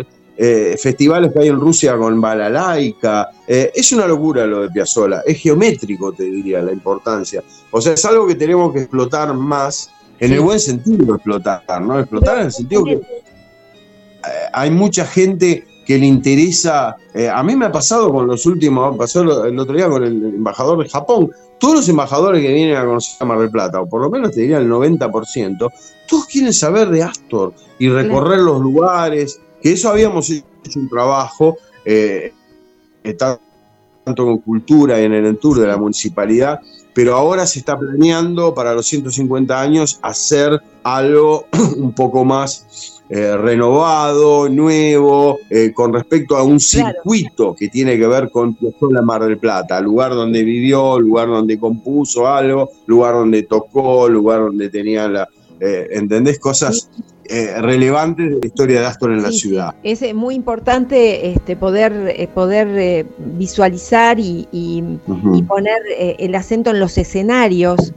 eh, 0.42 0.76
festivales 0.78 1.32
que 1.32 1.40
hay 1.40 1.48
en 1.48 1.60
Rusia 1.60 1.98
con 1.98 2.18
balalaika. 2.18 3.28
Eh, 3.46 3.70
es 3.74 3.92
una 3.92 4.06
locura 4.06 4.46
lo 4.46 4.62
de 4.62 4.70
Piazzolla, 4.70 5.22
es 5.26 5.38
geométrico, 5.38 6.12
te 6.12 6.24
diría, 6.24 6.62
la 6.62 6.72
importancia. 6.72 7.42
O 7.70 7.80
sea, 7.80 7.92
es 7.92 8.04
algo 8.06 8.26
que 8.26 8.36
tenemos 8.36 8.72
que 8.72 8.80
explotar 8.80 9.34
más, 9.34 9.90
en 10.20 10.32
el 10.32 10.40
buen 10.40 10.60
sentido 10.60 11.04
de 11.06 11.12
explotar, 11.12 11.82
¿no? 11.82 11.98
Explotar 11.98 12.38
en 12.38 12.44
el 12.46 12.52
sentido 12.52 12.84
que 12.84 12.92
eh, 12.92 13.02
hay 14.52 14.70
mucha 14.70 15.06
gente 15.06 15.64
que 15.86 15.98
le 15.98 16.06
interesa. 16.06 16.96
Eh, 17.14 17.28
a 17.28 17.42
mí 17.42 17.56
me 17.56 17.66
ha 17.66 17.72
pasado 17.72 18.12
con 18.12 18.26
los 18.26 18.44
últimos, 18.46 18.96
pasó 18.96 19.22
el 19.44 19.58
otro 19.58 19.74
día 19.74 19.88
con 19.88 20.04
el 20.04 20.24
embajador 20.36 20.82
de 20.82 20.88
Japón. 20.88 21.30
Todos 21.58 21.74
los 21.74 21.88
embajadores 21.88 22.42
que 22.42 22.52
vienen 22.52 22.76
a 22.76 22.84
conocer 22.84 23.16
a 23.20 23.24
Mar 23.24 23.38
del 23.38 23.50
Plata, 23.50 23.80
o 23.80 23.88
por 23.88 24.02
lo 24.02 24.10
menos 24.10 24.32
te 24.32 24.42
diría 24.42 24.58
el 24.58 24.70
90%, 24.70 25.70
todos 26.06 26.26
quieren 26.26 26.52
saber 26.52 26.88
de 26.90 27.02
Astor 27.02 27.54
y 27.78 27.88
recorrer 27.88 28.38
los 28.38 28.60
lugares, 28.60 29.40
que 29.62 29.72
eso 29.72 29.88
habíamos 29.88 30.30
hecho 30.30 30.44
un 30.76 30.88
trabajo, 30.88 31.56
eh, 31.84 32.32
tanto 33.18 33.40
con 34.24 34.38
cultura 34.38 35.00
y 35.00 35.04
en 35.04 35.12
el 35.12 35.38
tour 35.38 35.58
de 35.58 35.66
la 35.66 35.76
municipalidad, 35.76 36.60
pero 36.94 37.14
ahora 37.16 37.46
se 37.46 37.60
está 37.60 37.78
planeando 37.78 38.54
para 38.54 38.74
los 38.74 38.86
150 38.86 39.60
años 39.60 39.98
hacer 40.02 40.60
algo 40.82 41.46
un 41.76 41.92
poco 41.92 42.24
más 42.24 43.00
eh, 43.12 43.36
renovado, 43.36 44.48
nuevo, 44.48 45.40
eh, 45.50 45.72
con 45.74 45.92
respecto 45.92 46.36
a 46.36 46.44
un 46.44 46.60
circuito 46.60 47.56
que 47.56 47.68
tiene 47.68 47.98
que 47.98 48.06
ver 48.06 48.30
con 48.30 48.56
la 48.92 49.02
Mar 49.02 49.24
del 49.24 49.38
Plata, 49.38 49.80
lugar 49.80 50.12
donde 50.12 50.44
vivió, 50.44 51.00
lugar 51.00 51.26
donde 51.26 51.58
compuso 51.58 52.28
algo, 52.28 52.70
lugar 52.86 53.14
donde 53.14 53.42
tocó, 53.42 54.08
lugar 54.08 54.42
donde 54.42 54.68
tenía 54.68 55.08
la, 55.08 55.28
eh, 55.58 55.88
¿entendés? 55.90 56.38
Cosas 56.38 56.88
relevantes 57.60 58.30
de 58.30 58.40
la 58.40 58.46
historia 58.46 58.80
de 58.80 58.86
Astor 58.86 59.12
en 59.12 59.22
la 59.22 59.30
ciudad. 59.30 59.74
Es 59.82 60.14
muy 60.14 60.34
importante 60.34 61.30
este, 61.30 61.56
poder, 61.56 62.28
poder 62.34 63.06
visualizar 63.18 64.18
y, 64.18 64.98
poner 65.48 65.78
el 66.18 66.34
acento 66.34 66.70
en 66.70 66.80
los 66.80 66.98
escenarios 66.98 67.92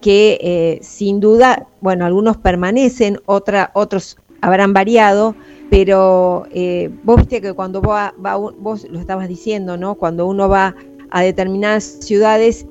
que 0.00 0.78
sin 0.82 1.20
duda, 1.20 1.66
bueno, 1.80 2.06
algunos 2.06 2.36
permanecen, 2.36 3.18
otra, 3.26 3.70
otros 3.74 4.16
habrán 4.40 4.72
variado, 4.72 5.34
pero 5.70 6.46
eh, 6.52 6.90
vos 7.04 7.16
viste 7.16 7.40
que 7.40 7.52
cuando 7.52 7.80
va, 7.82 8.14
vos 8.16 8.86
lo 8.88 8.98
estabas 8.98 9.28
diciendo, 9.28 9.76
¿no? 9.76 9.94
Cuando 9.96 10.26
uno 10.26 10.48
va 10.48 10.74
a 11.10 11.22
determinadas 11.22 11.84
ciudades, 12.00 12.66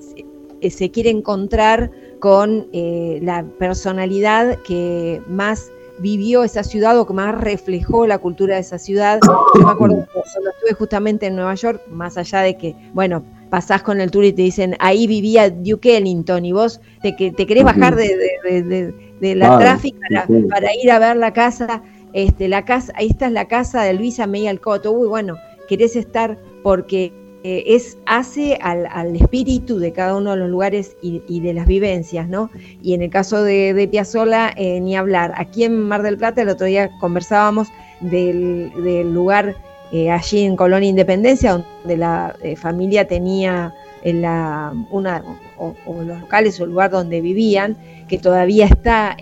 eh, 0.62 0.70
se 0.70 0.90
quiere 0.92 1.10
encontrar 1.10 1.92
con 2.20 2.68
eh, 2.74 3.20
la 3.22 3.46
personalidad 3.60 4.58
que 4.66 5.22
más 5.28 5.72
vivió 6.00 6.44
esa 6.44 6.64
ciudad 6.64 6.98
o 7.00 7.06
que 7.06 7.14
más 7.14 7.40
reflejó 7.40 8.08
la 8.08 8.18
cultura 8.18 8.56
de 8.56 8.62
esa 8.62 8.78
ciudad. 8.78 9.20
Yo 9.26 9.66
me 9.66 9.72
acuerdo 9.72 10.06
cuando 10.14 10.50
estuve 10.52 10.74
justamente 10.78 11.28
en 11.28 11.36
Nueva 11.36 11.56
York, 11.56 11.82
más 11.90 12.18
allá 12.18 12.42
de 12.42 12.58
que, 12.58 12.76
bueno, 12.94 13.24
pasás 13.50 13.82
con 13.82 14.02
el 14.02 14.12
tour 14.12 14.26
y 14.26 14.34
te 14.34 14.42
dicen, 14.42 14.76
ahí 14.80 15.08
vivía 15.08 15.50
Duke 15.50 15.98
Ellington 15.98 16.46
y 16.46 16.52
vos 16.52 16.82
te, 17.02 17.14
te 17.14 17.46
querés 17.46 17.64
bajar 17.64 17.96
de, 17.96 18.94
la 19.36 19.58
tráfico 19.58 20.00
para, 20.50 20.76
ir 20.76 20.92
a 20.92 21.00
ver 21.00 21.18
la 21.18 21.34
casa, 21.34 21.82
este, 22.14 22.48
la 22.48 22.66
casa, 22.66 22.94
ahí 22.96 23.08
está 23.08 23.30
la 23.30 23.48
casa 23.48 23.84
de 23.84 23.94
Luisa 23.94 24.28
May 24.28 24.48
Alcoto, 24.48 24.92
uy, 24.92 25.08
bueno, 25.08 25.38
querés 25.68 25.96
estar 25.96 26.38
porque 26.64 27.14
eh, 27.50 27.64
es, 27.78 27.98
hace 28.06 28.60
al, 28.62 29.16
espíritu 29.16 29.80
de 29.80 29.94
cada 29.94 30.18
uno 30.18 30.32
de 30.32 30.36
los 30.36 30.50
lugares 30.50 30.98
y, 31.02 31.40
de 31.40 31.54
las 31.54 31.66
vivencias, 31.66 32.28
¿no? 32.28 32.50
Y 32.84 32.94
en 32.94 33.02
el 33.02 33.10
caso 33.10 33.42
de, 33.42 33.74
de 33.74 33.90
eh, 34.58 34.82
ni 34.82 34.98
hablar. 34.98 35.32
Aquí 35.38 35.64
en 35.64 35.80
Mar 35.80 36.02
del 36.02 36.18
Plata 36.18 36.42
el 36.42 36.50
otro 36.50 36.68
día 36.68 36.90
conversábamos 37.00 37.70
del, 38.02 38.70
lugar 39.14 39.56
eh, 39.94 40.12
allí 40.12 40.42
en 40.42 40.58
Colonia 40.58 40.90
Independencia, 40.90 41.54
donde 41.54 41.96
la 41.96 42.36
familia 42.58 43.08
tenía 43.08 43.74
en 44.04 44.24
la, 44.24 44.74
una, 44.92 45.24
o, 45.58 45.74
los 46.04 46.20
locales 46.20 46.60
o 46.60 46.66
el 46.66 46.72
lugar 46.72 46.92
donde 46.92 47.22
vivían, 47.22 47.78
que 48.10 48.18
todavía 48.18 48.66
está 48.66 49.16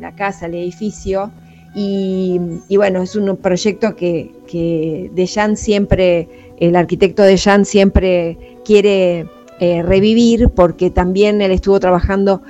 la 0.00 0.14
casa, 0.16 0.46
el 0.46 0.54
edificio, 0.54 1.30
y, 1.74 2.40
bueno, 2.76 3.02
es 3.02 3.14
un 3.14 3.36
proyecto 3.36 3.94
que, 3.94 4.32
que 4.46 5.10
de 5.12 5.26
Jan 5.26 5.56
siempre, 5.56 6.28
el 6.60 6.76
arquitecto 6.76 7.22
de 7.22 7.38
Jan 7.38 7.64
siempre 7.64 8.58
quiere 8.64 9.28
revivir 9.60 10.50
porque 10.50 10.88
también 10.88 11.42
él 11.42 11.50
estuvo 11.50 11.80
trabajando 11.80 12.42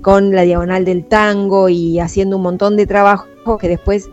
con 0.00 0.30
la 0.30 0.42
diagonal 0.42 0.84
del 0.84 1.04
tango 1.06 1.68
y 1.68 1.98
haciendo 1.98 2.36
un 2.36 2.44
montón 2.44 2.76
de 2.76 2.86
trabajo 2.86 3.58
que 3.58 3.68
después 3.68 4.08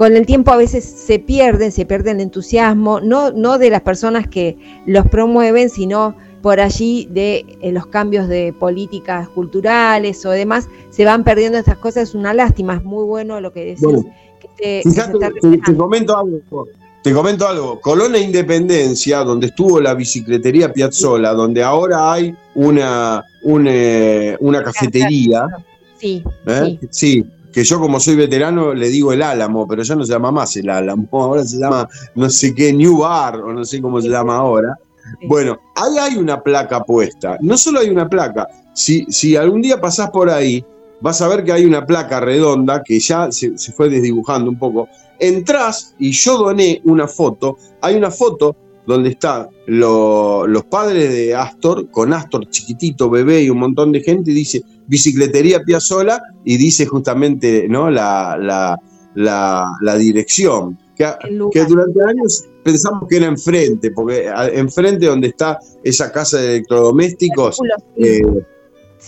con 0.00 0.16
el 0.16 0.24
tiempo 0.24 0.50
a 0.50 0.56
veces 0.56 0.82
se 0.82 1.18
pierden, 1.18 1.72
se 1.72 1.84
pierde 1.84 2.12
el 2.12 2.20
entusiasmo, 2.20 3.00
no, 3.00 3.32
no 3.32 3.58
de 3.58 3.68
las 3.68 3.82
personas 3.82 4.26
que 4.26 4.56
los 4.86 5.06
promueven, 5.08 5.68
sino 5.68 6.14
por 6.40 6.58
allí 6.58 7.06
de 7.10 7.44
eh, 7.60 7.70
los 7.70 7.86
cambios 7.86 8.26
de 8.26 8.54
políticas 8.58 9.28
culturales 9.28 10.24
o 10.24 10.30
demás, 10.30 10.70
se 10.88 11.04
van 11.04 11.22
perdiendo 11.22 11.58
estas 11.58 11.76
cosas, 11.76 12.08
es 12.08 12.14
una 12.14 12.32
lástima, 12.32 12.76
es 12.76 12.82
muy 12.82 13.04
bueno 13.04 13.42
lo 13.42 13.52
que 13.52 13.76
decís. 13.76 14.06
te, 14.56 15.76
comento 15.76 16.16
algo. 16.16 16.66
Te 17.02 17.12
comento 17.14 17.48
algo, 17.48 17.80
Colona 17.80 18.18
Independencia, 18.18 19.20
donde 19.20 19.46
estuvo 19.46 19.80
la 19.80 19.94
bicicletería 19.94 20.72
Piazzola, 20.72 21.32
donde 21.32 21.62
ahora 21.62 22.12
hay 22.12 22.34
una, 22.54 23.24
una, 23.42 23.70
eh, 23.72 24.36
una 24.40 24.62
cafetería. 24.62 25.46
Sí, 25.98 26.22
¿eh? 26.46 26.78
sí. 26.82 27.22
sí 27.22 27.26
que 27.52 27.64
yo 27.64 27.80
como 27.80 28.00
soy 28.00 28.16
veterano 28.16 28.74
le 28.74 28.88
digo 28.88 29.12
el 29.12 29.22
Álamo, 29.22 29.66
pero 29.66 29.82
ya 29.82 29.94
no 29.94 30.04
se 30.04 30.12
llama 30.12 30.30
más 30.30 30.56
el 30.56 30.68
Álamo, 30.68 31.08
ahora 31.12 31.44
se 31.44 31.58
llama 31.58 31.88
no 32.14 32.30
sé 32.30 32.54
qué, 32.54 32.72
New 32.72 32.98
Bar, 32.98 33.36
o 33.36 33.52
no 33.52 33.64
sé 33.64 33.80
cómo 33.80 34.00
se 34.00 34.08
llama 34.08 34.36
ahora. 34.36 34.74
Bueno, 35.26 35.58
ahí 35.74 35.98
hay 35.98 36.16
una 36.16 36.40
placa 36.40 36.84
puesta, 36.84 37.36
no 37.40 37.58
solo 37.58 37.80
hay 37.80 37.90
una 37.90 38.08
placa, 38.08 38.46
si, 38.74 39.04
si 39.08 39.34
algún 39.34 39.60
día 39.60 39.80
pasás 39.80 40.10
por 40.10 40.30
ahí, 40.30 40.64
vas 41.00 41.20
a 41.22 41.28
ver 41.28 41.44
que 41.44 41.52
hay 41.52 41.64
una 41.64 41.86
placa 41.86 42.20
redonda 42.20 42.82
que 42.82 42.98
ya 43.00 43.30
se, 43.32 43.52
fue 43.72 43.88
desdibujando 43.88 44.50
un 44.50 44.58
poco. 44.58 44.88
Entrás 45.18 45.94
y 45.98 46.12
yo 46.12 46.38
doné 46.38 46.80
una 46.84 47.06
foto, 47.06 47.56
hay 47.80 47.96
una 47.96 48.10
foto 48.10 48.56
donde 48.86 49.10
están 49.10 49.48
los 49.66 50.64
padres 50.64 51.12
de 51.12 51.34
Astor, 51.34 51.90
con 51.90 52.12
Astor 52.12 52.48
chiquitito, 52.48 53.08
bebé 53.08 53.42
y 53.42 53.50
un 53.50 53.58
montón 53.58 53.92
de 53.92 54.00
gente, 54.00 54.30
y 54.30 54.34
dice 54.34 54.62
Bicicletería 54.86 55.60
Piazzola, 55.60 56.20
y 56.44 56.56
dice 56.56 56.86
justamente 56.86 57.68
¿no? 57.68 57.90
la, 57.90 58.36
la, 59.14 59.96
dirección. 59.96 60.78
Que, 60.96 61.06
que, 61.52 61.64
durante 61.64 62.02
años 62.02 62.44
pensamos 62.62 63.08
que 63.08 63.16
era 63.16 63.26
enfrente, 63.26 63.90
porque 63.90 64.30
enfrente 64.52 65.06
donde 65.06 65.28
está 65.28 65.58
esa 65.82 66.10
casa 66.10 66.38
de 66.38 66.56
electrodomésticos, 66.56 67.58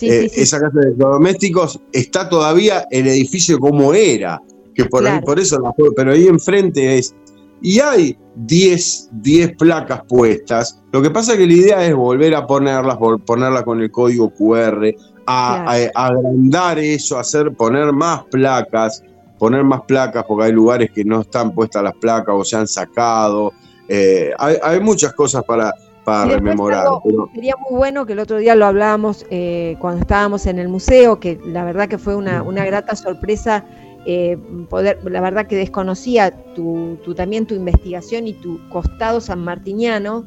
eh, 0.01 0.29
esa 0.35 0.59
casa 0.59 0.79
de 0.79 0.87
electrodomésticos 0.87 1.79
está 1.91 2.29
todavía 2.29 2.85
el 2.91 3.07
edificio 3.07 3.59
como 3.59 3.93
era, 3.93 4.41
que 4.73 4.85
por, 4.85 5.05
ahí, 5.05 5.21
por 5.21 5.39
eso 5.39 5.61
pero 5.95 6.11
ahí 6.11 6.27
enfrente 6.27 6.97
es 6.97 7.15
y 7.63 7.79
hay 7.79 8.17
10, 8.35 9.09
10 9.13 9.55
placas 9.55 10.01
puestas. 10.07 10.83
Lo 10.91 11.01
que 11.01 11.09
pasa 11.09 11.31
es 11.31 11.39
que 11.39 11.47
la 11.47 11.53
idea 11.53 11.85
es 11.85 11.95
volver 11.95 12.35
a 12.35 12.45
ponerlas, 12.45 12.97
ponerlas 13.25 13.63
con 13.63 13.81
el 13.81 13.89
código 13.89 14.31
QR, 14.31 14.93
a, 15.25 15.73
agrandar 15.95 16.77
eso, 16.77 17.17
hacer, 17.17 17.53
poner 17.53 17.93
más 17.93 18.25
placas, 18.25 19.01
poner 19.39 19.63
más 19.63 19.81
placas 19.87 20.25
porque 20.27 20.47
hay 20.47 20.51
lugares 20.51 20.91
que 20.91 21.05
no 21.05 21.21
están 21.21 21.55
puestas 21.55 21.83
las 21.83 21.95
placas 21.95 22.35
o 22.37 22.43
se 22.43 22.57
han 22.57 22.67
sacado. 22.67 23.53
Eh, 23.87 24.31
hay, 24.37 24.79
muchas 24.81 25.13
cosas 25.13 25.43
para, 25.45 25.73
para 26.03 26.25
rememorar. 26.35 26.87
Sería 27.33 27.55
muy 27.69 27.77
bueno 27.77 28.05
que 28.05 28.13
el 28.13 28.19
otro 28.19 28.37
día 28.37 28.55
lo 28.55 28.65
hablábamos 28.65 29.25
eh, 29.29 29.75
cuando 29.79 30.01
estábamos 30.01 30.45
en 30.45 30.59
el 30.59 30.67
museo, 30.67 31.19
que 31.19 31.39
la 31.45 31.63
verdad 31.63 31.87
que 31.87 31.97
fue 31.97 32.15
una, 32.15 32.43
una 32.43 32.65
grata 32.65 32.95
sorpresa 32.95 33.65
eh, 34.05 34.37
poder, 34.69 34.99
la 35.09 35.21
verdad 35.21 35.47
que 35.47 35.55
desconocía 35.55 36.31
tu, 36.55 36.97
también 37.15 37.45
tu 37.45 37.55
investigación 37.55 38.27
y 38.27 38.33
tu 38.33 38.59
costado 38.69 39.21
sanmartiniano, 39.21 40.25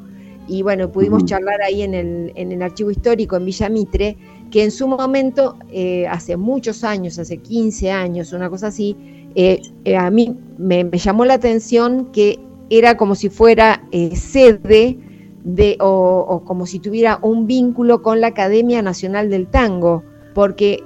y 0.48 0.62
bueno, 0.62 0.90
pudimos 0.90 1.24
charlar 1.24 1.60
ahí 1.60 1.82
en 1.82 1.92
el, 1.92 2.32
en 2.36 2.52
el 2.52 2.62
archivo 2.62 2.90
histórico 2.90 3.36
en 3.36 3.44
Villa 3.44 3.68
Mitre, 3.68 4.16
que 4.50 4.62
en 4.62 4.70
su 4.70 4.86
momento, 4.86 5.58
eh, 5.70 6.06
hace 6.06 6.36
muchos 6.36 6.84
años, 6.84 7.18
hace 7.18 7.38
15 7.38 7.90
años, 7.90 8.32
una 8.32 8.48
cosa 8.48 8.68
así, 8.68 8.96
eh, 9.34 9.60
a 9.98 10.10
mí 10.10 10.34
me, 10.56 10.88
llamó 10.92 11.24
la 11.24 11.34
atención 11.34 12.06
que 12.12 12.38
era 12.70 12.96
como 12.96 13.14
si 13.14 13.28
fuera 13.28 13.82
sede 14.14 14.98
de, 15.46 15.76
o, 15.80 16.26
o 16.28 16.44
como 16.44 16.66
si 16.66 16.80
tuviera 16.80 17.20
un 17.22 17.46
vínculo 17.46 18.02
con 18.02 18.20
la 18.20 18.28
Academia 18.28 18.82
Nacional 18.82 19.30
del 19.30 19.46
Tango, 19.46 20.02
porque 20.34 20.82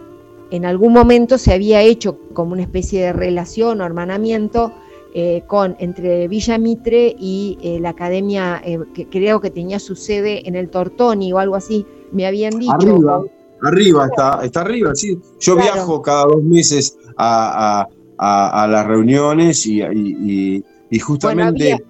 en 0.51 0.67
algún 0.67 0.93
momento 0.93 1.39
se 1.39 1.55
había 1.55 1.81
hecho 1.81 2.19
como 2.35 2.53
una 2.53 2.63
especie 2.63 3.03
de 3.03 3.13
relación 3.13 3.81
o 3.81 3.87
hermanamiento 3.87 4.73
eh, 5.15 5.43
con, 5.47 5.77
entre 5.79 6.29
Villa 6.29 6.59
Mitre 6.59 7.17
y 7.19 7.59
eh, 7.63 7.81
la 7.81 7.91
academia, 7.91 8.61
eh, 8.65 8.79
que 8.95 9.09
creo 9.09 9.41
que 9.41 9.51
tenía 9.51 9.81
su 9.81 9.97
sede 9.97 10.47
en 10.47 10.55
el 10.55 10.69
Tortoni 10.69 11.33
o 11.33 11.39
algo 11.39 11.57
así, 11.57 11.87
me 12.13 12.27
habían 12.27 12.59
dicho. 12.59 12.73
Arriba, 12.73 13.23
arriba 13.63 14.07
está, 14.07 14.41
está 14.45 14.61
arriba, 14.61 14.95
sí. 14.95 15.19
Yo 15.41 15.57
viajo 15.57 16.03
cada 16.03 16.27
dos 16.27 16.43
meses 16.43 16.97
a, 17.17 17.89
las 18.19 18.87
reuniones 18.87 19.67
y, 19.67 20.63
justamente... 21.01 21.83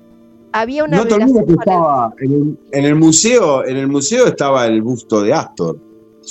había, 0.52 0.84
una 0.84 0.98
no 0.98 1.06
te 1.06 1.14
olvides 1.14 1.44
que 1.46 1.52
estaba 1.52 2.12
en 2.18 2.58
el, 2.72 2.94
museo, 2.94 3.64
en 3.66 3.76
el 3.76 3.88
museo 3.88 4.26
estaba 4.26 4.66
el 4.66 4.82
busto 4.82 5.22
de 5.22 5.32
Astor. 5.32 5.78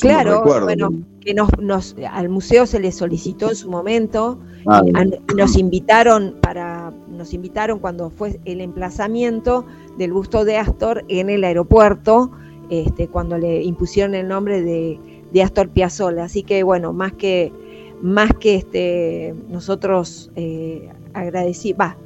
claro, 0.02 0.44
bueno, 0.44 0.90
que 1.22 1.34
nos, 1.34 1.96
al 2.10 2.30
museo 2.30 2.66
se 2.66 2.80
le 2.80 2.92
solicitó 2.92 3.50
en 3.50 3.56
su 3.56 3.70
momento, 3.70 4.40
ah, 4.68 4.82
nos 5.36 5.58
invitaron 5.58 6.36
para, 6.42 6.94
nos 7.10 7.34
invitaron 7.34 7.80
cuando 7.80 8.10
fue 8.10 8.40
el 8.46 8.62
emplazamiento 8.62 9.66
del 9.98 10.14
busto 10.14 10.46
de 10.46 10.58
Astor 10.58 11.04
en 11.08 11.30
el 11.30 11.44
aeropuerto, 11.44 12.32
este, 12.70 13.08
cuando 13.08 13.38
le 13.38 13.64
impusieron 13.64 14.16
el 14.16 14.28
nombre 14.28 14.62
de, 14.62 15.00
Astor 15.42 15.70
Piazzolla. 15.70 16.24
Así 16.26 16.44
que 16.44 16.64
bueno, 16.64 16.94
más 16.94 17.14
que, 17.14 17.52
más 18.02 18.32
que 18.40 18.56
este, 18.56 19.36
nosotros 19.50 20.32
eh, 20.36 20.90
va, 21.80 21.98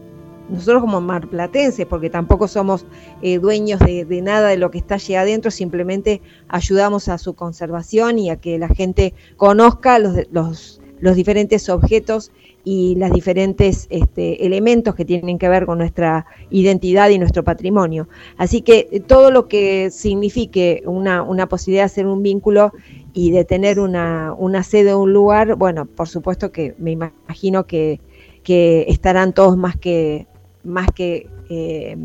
nosotros 0.53 0.81
como 0.81 1.01
marplatenses, 1.01 1.85
porque 1.85 2.09
tampoco 2.09 2.47
somos 2.47 2.85
eh, 3.21 3.39
dueños 3.39 3.79
de, 3.79 4.21
nada 4.21 4.49
de 4.49 4.57
lo 4.57 4.71
que 4.71 4.77
está 4.77 4.95
allí 4.95 5.15
adentro, 5.15 5.51
simplemente 5.51 6.21
ayudamos 6.47 7.09
a 7.09 7.17
su 7.17 7.33
conservación 7.33 8.19
y 8.19 8.29
a 8.29 8.37
que 8.37 8.57
la 8.59 8.69
gente 8.69 9.13
conozca 9.35 9.99
los, 9.99 10.15
los, 10.31 10.81
los 10.99 11.15
diferentes 11.15 11.69
objetos 11.69 12.31
y 12.63 12.95
los 12.95 13.11
diferentes 13.11 13.87
este, 13.89 14.45
elementos 14.45 14.95
que 14.95 15.03
tienen 15.03 15.37
que 15.37 15.49
ver 15.49 15.65
con 15.65 15.77
nuestra 15.77 16.25
identidad 16.49 17.09
y 17.09 17.19
nuestro 17.19 17.43
patrimonio. 17.43 18.07
Así 18.37 18.61
que 18.61 18.87
eh, 18.91 18.99
todo 18.99 19.31
lo 19.31 19.47
que 19.47 19.89
signifique 19.91 20.83
una, 20.85 21.23
una 21.23 21.49
posibilidad 21.49 21.83
de 21.83 21.87
hacer 21.87 22.07
un 22.07 22.23
vínculo 22.23 22.71
y 23.13 23.31
de 23.31 23.43
tener 23.43 23.79
una, 23.79 24.33
una 24.37 24.63
sede 24.63 24.93
o 24.93 24.99
un 25.01 25.13
lugar, 25.13 25.55
bueno, 25.55 25.85
por 25.85 26.07
supuesto 26.07 26.51
que 26.51 26.73
me 26.77 26.91
imagino 26.91 27.65
que, 27.65 27.99
que 28.43 28.85
estarán 28.87 29.33
todos 29.33 29.57
más 29.57 29.75
que 29.75 30.27
más 30.63 30.87
que 30.93 31.27
eh, 31.49 31.97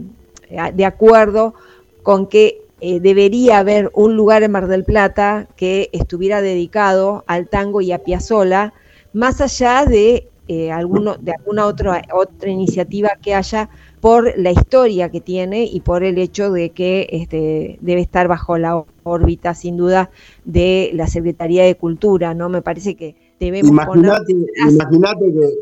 de 0.75 0.85
acuerdo 0.85 1.55
con 2.03 2.27
que 2.27 2.63
eh, 2.81 3.01
debería 3.01 3.59
haber 3.59 3.91
un 3.95 4.17
lugar 4.17 4.43
en 4.43 4.53
Mar 4.53 4.69
del 4.69 4.85
Plata 4.85 5.49
que 5.57 5.91
estuviera 5.93 6.41
dedicado 6.41 7.25
al 7.27 7.49
tango 7.49 7.81
y 7.81 7.93
a 7.93 7.99
Piazzolla, 7.99 8.73
más 9.13 9.41
allá 9.41 9.85
de, 9.85 10.29
eh, 10.47 10.71
alguno, 10.71 11.17
de 11.17 11.33
alguna 11.33 11.67
otra, 11.67 12.03
otra 12.15 12.51
iniciativa 12.51 13.11
que 13.21 13.35
haya 13.35 13.69
por 14.01 14.33
la 14.39 14.53
historia 14.53 15.11
que 15.11 15.21
tiene 15.21 15.65
y 15.65 15.81
por 15.81 16.05
el 16.05 16.19
hecho 16.19 16.53
de 16.53 16.71
que 16.71 17.09
este, 17.11 17.79
debe 17.81 18.01
estar 18.01 18.29
bajo 18.29 18.57
la 18.59 18.85
órbita, 19.03 19.55
sin 19.55 19.77
duda, 19.77 20.11
de 20.45 20.91
la 20.95 21.09
Secretaría 21.09 21.65
de 21.65 21.75
Cultura, 21.75 22.33
¿no? 22.33 22.49
Me 22.49 22.63
parece 22.63 22.95
que 22.95 23.17
debemos 23.41 23.73
Imagínate, 23.73 24.35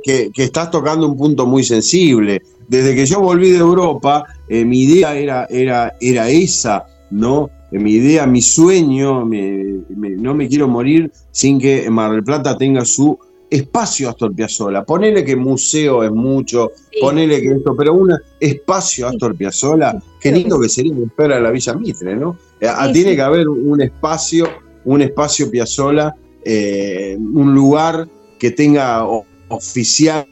que, 0.05 0.31
estás 0.37 0.71
tocando 0.71 1.07
un 1.07 1.17
punto 1.17 1.47
muy 1.47 1.65
sensible. 1.65 2.43
Desde 2.69 2.95
que 2.95 3.07
yo 3.07 3.21
volví 3.21 3.51
de 3.51 3.59
Europa, 3.59 4.25
eh, 4.49 4.65
mi 4.65 4.83
idea 4.83 5.17
era, 5.17 5.47
era, 5.51 5.95
era 6.01 6.29
esa, 6.29 6.87
¿no? 7.11 7.51
Eh, 7.71 7.79
mi 7.79 7.93
idea, 7.93 8.27
mi 8.27 8.43
sueño, 8.43 9.25
no 9.25 10.35
me 10.35 10.49
quiero 10.49 10.69
morir 10.69 11.11
sin 11.31 11.59
que 11.59 11.89
Mar 11.91 12.13
del 12.13 12.25
Plata 12.25 12.57
tenga 12.57 12.85
su 12.85 13.19
espacio 13.49 14.09
Astor 14.09 14.35
Piazzolla. 14.35 14.85
Ponele 14.85 15.25
que 15.25 15.37
museo 15.37 16.03
es 16.03 16.11
mucho, 16.11 16.73
ponele 17.01 17.41
que 17.41 17.53
esto, 17.53 17.77
pero 17.77 17.95
un 17.95 18.13
espacio 18.41 19.07
Astor 19.07 19.37
Piazzolla, 19.37 20.03
qué 20.21 20.33
lindo 20.33 20.61
que 20.61 20.69
sería 20.69 20.95
espera 21.05 21.41
la 21.41 21.51
Villa 21.51 21.75
Mitre, 21.75 22.17
¿no? 22.17 22.37
Eh, 22.61 22.69
tiene 22.93 23.15
que 23.15 23.23
haber 23.23 23.49
un 23.49 23.81
espacio, 23.81 24.49
un 24.85 25.03
espacio 25.03 25.51
Piazzolla 25.51 26.15
eh, 26.49 27.19
un 27.19 27.53
lugar 27.57 28.07
que 28.39 28.53
tenga 28.53 29.05
oficial 29.49 30.25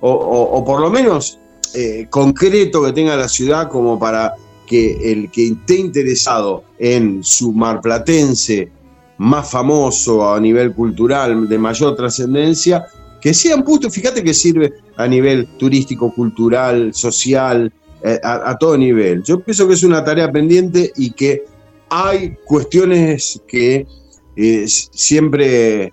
o, 0.00 0.64
por 0.64 0.80
lo 0.80 0.88
menos 0.88 1.38
eh, 1.74 2.06
concreto 2.10 2.82
que 2.84 2.92
tenga 2.92 3.16
la 3.16 3.28
ciudad 3.28 3.68
como 3.68 3.98
para 3.98 4.34
que 4.66 5.12
el 5.12 5.30
que 5.30 5.48
esté 5.48 5.76
interesado 5.76 6.64
en 6.78 7.22
su 7.24 7.52
marplatense 7.52 8.70
más 9.18 9.50
famoso 9.50 10.32
a 10.32 10.40
nivel 10.40 10.74
cultural, 10.74 11.48
de 11.48 11.58
mayor 11.58 11.96
trascendencia, 11.96 12.86
que 13.20 13.34
sean 13.34 13.64
puestos, 13.64 13.92
fíjate 13.92 14.22
que 14.24 14.32
sirve 14.32 14.72
a 14.96 15.06
nivel 15.06 15.46
turístico, 15.58 16.14
cultural, 16.14 16.94
social, 16.94 17.72
eh, 18.02 18.18
a, 18.22 18.56
todo 18.58 18.78
nivel. 18.78 19.22
Yo 19.22 19.40
pienso 19.40 19.68
que 19.68 19.74
es 19.74 19.82
una 19.82 20.02
tarea 20.02 20.30
pendiente 20.32 20.90
y 20.96 21.10
que 21.10 21.44
hay 21.90 22.36
cuestiones 22.46 23.42
que 23.46 23.86
siempre 24.66 25.92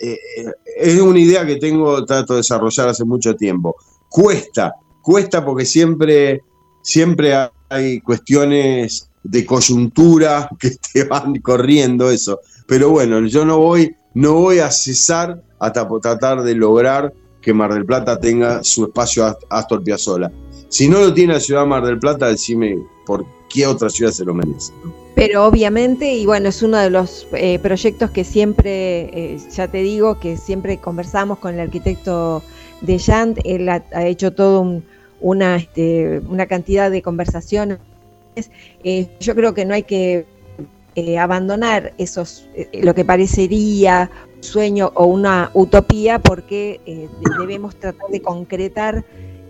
eh, 0.00 0.18
eh, 0.38 0.52
es 0.76 1.00
una 1.00 1.18
idea 1.18 1.46
que 1.46 1.56
tengo, 1.56 2.04
trato 2.04 2.34
de 2.34 2.38
desarrollar 2.38 2.88
hace 2.88 3.04
mucho 3.04 3.34
tiempo. 3.36 3.76
Cuesta, 4.08 4.74
cuesta 5.04 5.44
porque 5.44 5.66
siempre, 5.66 6.42
siempre 6.82 7.34
hay 7.68 8.00
cuestiones 8.00 9.08
de 9.22 9.46
coyuntura 9.46 10.48
que 10.58 10.72
te 10.92 11.04
van 11.04 11.36
corriendo 11.40 12.10
eso. 12.10 12.40
Pero 12.66 12.90
bueno, 12.90 13.20
yo 13.26 13.44
no 13.44 13.58
voy, 13.58 13.94
no 14.14 14.32
voy 14.32 14.58
a 14.58 14.70
cesar 14.70 15.42
hasta 15.60 15.86
tratar 16.00 16.42
de 16.42 16.54
lograr 16.54 17.12
que 17.40 17.52
Mar 17.52 17.74
del 17.74 17.84
Plata 17.84 18.18
tenga 18.18 18.64
su 18.64 18.86
espacio 18.86 19.36
Astor 19.50 19.84
Piazzolla. 19.84 20.32
Si 20.68 20.88
no 20.88 21.00
lo 21.00 21.12
tiene 21.12 21.34
la 21.34 21.40
ciudad 21.40 21.60
de 21.60 21.66
Mar 21.68 21.84
del 21.84 21.98
Plata, 21.98 22.28
decime 22.28 22.78
por 23.06 23.24
qué 23.50 23.66
otra 23.66 23.90
ciudad 23.90 24.10
se 24.10 24.24
lo 24.24 24.34
merece. 24.34 24.72
Pero 25.14 25.44
obviamente, 25.46 26.12
y 26.12 26.26
bueno, 26.26 26.48
es 26.48 26.62
uno 26.62 26.78
de 26.78 26.90
los 26.90 27.28
eh, 27.34 27.58
proyectos 27.60 28.10
que 28.10 28.24
siempre, 28.24 29.34
eh, 29.34 29.38
ya 29.54 29.68
te 29.68 29.78
digo, 29.78 30.18
que 30.18 30.36
siempre 30.36 30.78
conversamos 30.78 31.38
con 31.38 31.54
el 31.54 31.60
arquitecto 31.60 32.42
de 32.80 32.98
Jant, 32.98 33.38
él 33.44 33.68
ha, 33.68 33.82
hecho 34.06 34.32
todo 34.32 34.82
una, 35.20 35.56
este, 35.56 36.20
una 36.28 36.46
cantidad 36.46 36.90
de 36.90 37.02
conversaciones. 37.02 37.78
Eh, 38.82 39.08
yo 39.20 39.34
creo 39.34 39.54
que 39.54 39.64
no 39.64 39.74
hay 39.74 39.84
que 39.84 40.26
abandonar 41.18 41.92
esos, 41.98 42.48
lo 42.72 42.94
que 42.94 43.04
parecería 43.04 44.10
un 44.36 44.42
sueño 44.42 44.92
o 44.94 45.06
una 45.06 45.50
utopía, 45.54 46.18
porque 46.18 46.80
debemos 47.38 47.76
tratar 47.76 48.08
de 48.10 48.20
concretar 48.20 49.04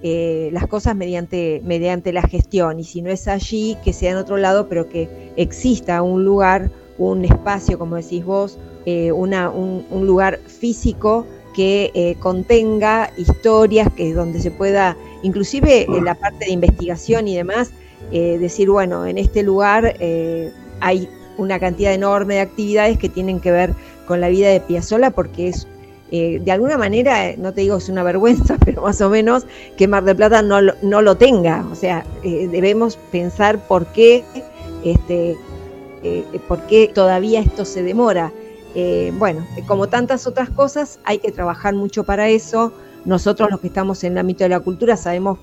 eh, 0.06 0.50
las 0.52 0.66
cosas 0.66 0.94
mediante, 0.94 1.62
mediante 1.64 2.12
la 2.12 2.20
gestión 2.20 2.78
y 2.78 2.84
si 2.84 3.00
no 3.00 3.10
es 3.10 3.26
allí, 3.26 3.78
que 3.82 3.94
sea 3.94 4.10
en 4.10 4.18
otro 4.18 4.36
lado, 4.36 4.68
pero 4.68 4.86
que 4.86 5.32
exista 5.36 6.02
un 6.02 6.26
lugar, 6.26 6.70
un 6.98 7.24
espacio, 7.24 7.78
como 7.78 7.96
decís 7.96 8.22
vos, 8.22 8.58
eh, 8.84 9.12
una, 9.12 9.48
un, 9.48 10.06
lugar 10.06 10.40
físico 10.46 11.26
que 11.54 11.90
eh, 11.94 12.16
contenga 12.18 13.10
historias, 13.16 13.90
que 13.92 14.12
donde 14.12 14.40
se 14.40 14.50
pueda, 14.50 14.96
inclusive 15.22 15.84
en 15.84 16.04
la 16.04 16.14
parte 16.14 16.46
de 16.46 16.52
investigación 16.52 17.28
y 17.28 17.36
demás, 17.36 17.70
decir, 18.10 18.70
bueno, 18.70 19.06
en 19.06 19.18
este 19.18 19.42
lugar 19.42 19.96
hay 20.80 21.08
una 21.38 21.58
cantidad 21.58 21.92
enorme 21.92 22.34
de 22.34 22.40
actividades 22.40 22.98
que 22.98 23.08
tienen 23.08 23.40
que 23.40 23.50
ver 23.50 23.74
con 24.06 24.20
la 24.20 24.28
vida 24.28 24.50
de 24.50 24.60
Piazzolla 24.60 25.10
porque 25.10 25.48
es 25.48 25.66
eh, 26.16 26.40
de 26.44 26.52
alguna 26.52 26.78
manera, 26.78 27.34
no 27.38 27.52
te 27.52 27.62
digo 27.62 27.76
es 27.76 27.88
una 27.88 28.04
vergüenza, 28.04 28.56
pero 28.64 28.82
más 28.82 29.00
o 29.00 29.10
menos 29.10 29.46
que 29.76 29.88
Mar 29.88 30.04
del 30.04 30.14
Plata 30.14 30.42
no, 30.42 30.60
no 30.82 31.02
lo 31.02 31.16
tenga. 31.16 31.66
O 31.72 31.74
sea, 31.74 32.06
eh, 32.22 32.48
debemos 32.52 32.96
pensar 33.10 33.58
por 33.66 33.86
qué, 33.86 34.22
este, 34.84 35.36
por 36.46 36.60
qué 36.66 36.88
todavía 36.94 37.40
esto 37.40 37.64
se 37.64 37.82
demora. 37.82 38.32
Bueno, 39.18 39.46
como 39.66 39.88
tantas 39.88 40.26
otras 40.26 40.50
cosas, 40.50 40.98
hay 41.04 41.18
que 41.18 41.32
trabajar 41.32 41.74
mucho 41.74 42.04
para 42.04 42.28
eso. 42.28 42.72
Nosotros 43.04 43.50
los 43.50 43.60
que 43.60 43.68
estamos 43.68 44.02
en 44.04 44.12
el 44.12 44.18
ámbito 44.18 44.44
de 44.44 44.50
la 44.50 44.60
cultura 44.60 44.96
sabemos 44.96 45.38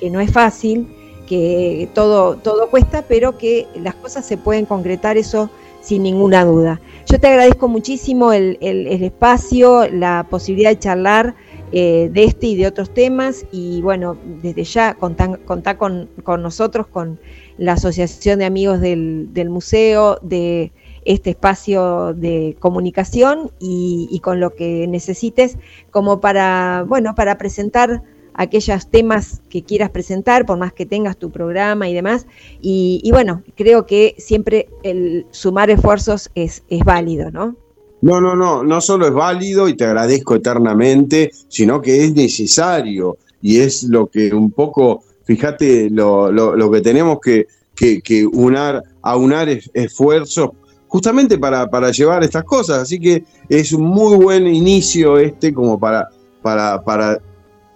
que 0.00 0.10
no 0.10 0.20
es 0.20 0.32
fácil, 0.32 0.88
que 1.26 1.88
todo, 1.94 2.36
todo 2.36 2.70
cuesta, 2.70 3.04
pero 3.06 3.36
que 3.38 3.66
las 3.76 3.94
cosas 3.94 4.26
se 4.26 4.36
pueden 4.36 4.64
concretar, 4.64 5.16
eso 5.16 5.50
sin 5.86 6.02
ninguna 6.02 6.44
duda. 6.44 6.80
Yo 7.08 7.20
te 7.20 7.28
agradezco 7.28 7.68
muchísimo 7.68 8.32
el, 8.32 8.58
espacio, 8.60 9.88
la 9.88 10.26
posibilidad 10.28 10.70
de 10.70 10.78
charlar 10.80 11.36
eh, 11.70 12.10
de 12.12 12.24
este 12.24 12.48
y 12.48 12.56
de 12.56 12.66
otros 12.66 12.92
temas 12.92 13.46
y 13.52 13.80
bueno, 13.82 14.16
desde 14.42 14.64
ya 14.64 14.94
contá, 14.94 15.78
con, 15.78 16.08
nosotros, 16.42 16.88
con 16.88 17.20
la 17.56 17.74
Asociación 17.74 18.40
de 18.40 18.46
Amigos 18.46 18.80
del, 18.80 19.48
Museo, 19.48 20.18
de 20.22 20.72
este 21.06 21.30
espacio 21.30 22.12
de 22.14 22.56
comunicación 22.58 23.50
y, 23.58 24.20
con 24.22 24.40
lo 24.40 24.54
que 24.54 24.86
necesites 24.88 25.56
como 25.90 26.20
para, 26.20 26.84
bueno, 26.86 27.14
para 27.14 27.38
presentar 27.38 28.02
aquellos 28.34 28.90
temas 28.90 29.40
que 29.48 29.62
quieras 29.62 29.90
presentar, 29.90 30.44
por 30.44 30.58
más 30.58 30.72
que 30.72 30.84
tengas 30.84 31.16
tu 31.16 31.30
programa 31.30 31.88
y 31.88 31.94
demás. 31.94 32.26
Y, 32.60 33.08
bueno, 33.12 33.42
creo 33.54 33.86
que 33.86 34.14
siempre 34.18 34.68
el 34.82 35.26
sumar 35.30 35.70
esfuerzos 35.70 36.30
es, 36.34 36.62
es 36.68 36.84
válido, 36.84 37.30
¿no? 37.30 37.56
No, 38.02 38.20
no, 38.20 38.36
no, 38.36 38.62
no 38.62 38.80
solo 38.80 39.06
es 39.06 39.14
válido 39.14 39.68
y 39.68 39.74
te 39.74 39.84
agradezco 39.84 40.34
eternamente, 40.34 41.30
sino 41.48 41.80
que 41.80 42.04
es 42.04 42.14
necesario 42.14 43.16
y 43.40 43.60
es 43.60 43.84
lo 43.84 44.08
que 44.08 44.34
un 44.34 44.50
poco, 44.50 45.02
fíjate, 45.24 45.88
lo, 45.88 46.30
lo, 46.30 46.70
que 46.70 46.80
tenemos 46.80 47.18
que, 47.20 47.46
que, 47.74 48.26
unar, 48.26 48.82
aunar 49.02 49.48
esfuerzos 49.72 50.50
justamente 50.88 51.38
para, 51.38 51.68
para 51.68 51.90
llevar 51.90 52.24
estas 52.24 52.44
cosas. 52.44 52.78
Así 52.78 52.98
que 52.98 53.24
es 53.48 53.72
un 53.72 53.82
muy 53.82 54.16
buen 54.16 54.46
inicio 54.46 55.18
este 55.18 55.52
como 55.52 55.78
para, 55.78 56.08
para, 56.42 56.82
para 56.82 57.20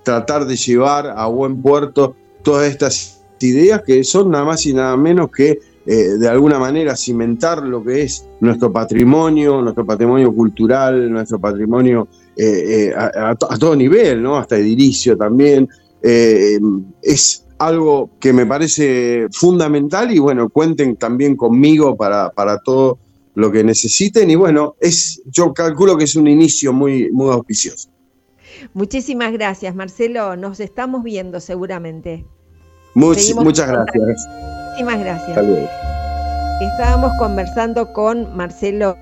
tratar 0.03 0.47
de 0.47 0.57
llevar 0.57 1.07
a 1.09 1.27
buen 1.27 1.61
puerto 1.61 2.17
todas 2.43 2.69
estas 2.69 3.21
ideas 3.41 3.83
que 3.83 4.05
son 4.05 4.31
nada 4.31 4.45
más 4.45 4.67
y 4.67 4.75
nada 4.75 4.97
menos 4.97 5.31
que 5.31 5.59
eh, 5.87 6.19
de 6.19 6.29
alguna 6.29 6.59
manera 6.59 6.95
cimentar 6.95 7.63
lo 7.63 7.83
que 7.83 8.03
es 8.03 8.27
nuestro 8.41 8.71
patrimonio, 8.71 9.63
nuestro 9.63 9.85
patrimonio 9.87 10.33
cultural, 10.35 11.11
nuestro 11.11 11.41
patrimonio 11.41 12.07
eh, 12.37 12.91
eh, 12.91 12.95
a, 12.95 13.35
todo 13.35 13.75
nivel, 13.75 14.23
¿no? 14.23 14.37
hasta 14.37 14.57
edilicio 14.57 15.17
también. 15.17 15.69
es 16.03 17.47
algo 17.61 18.11
que 18.19 18.33
me 18.33 18.47
parece 18.47 19.27
fundamental 19.33 20.11
y 20.11 20.19
bueno, 20.19 20.49
cuenten 20.49 20.97
también 20.97 21.37
conmigo 21.37 21.95
para, 21.95 22.31
para 22.31 22.59
todo 22.59 22.99
lo 23.35 23.53
que 23.53 23.63
necesiten 23.63 24.31
y 24.31 24.35
bueno, 24.35 24.77
es, 24.81 25.23
yo 25.27 25.53
calculo 25.53 25.97
que 25.99 26.05
es 26.05 26.17
un 26.17 26.27
inicio 26.27 26.73
muy, 26.73 27.11
muy 27.13 27.31
auspicioso. 27.31 27.91
Muchísimas 28.73 29.33
gracias, 29.33 29.75
Marcelo. 29.75 30.37
Nos 30.37 30.59
estamos 30.59 31.03
viendo 31.05 31.39
seguramente. 31.41 32.27
muchas 32.95 33.69
gracias. 33.69 34.27
Muchísimas 34.71 35.01
gracias. 35.01 35.39
Estábamos 36.63 37.13
conversando 37.19 37.93
con 37.93 38.35
Marcelo. 38.37 38.97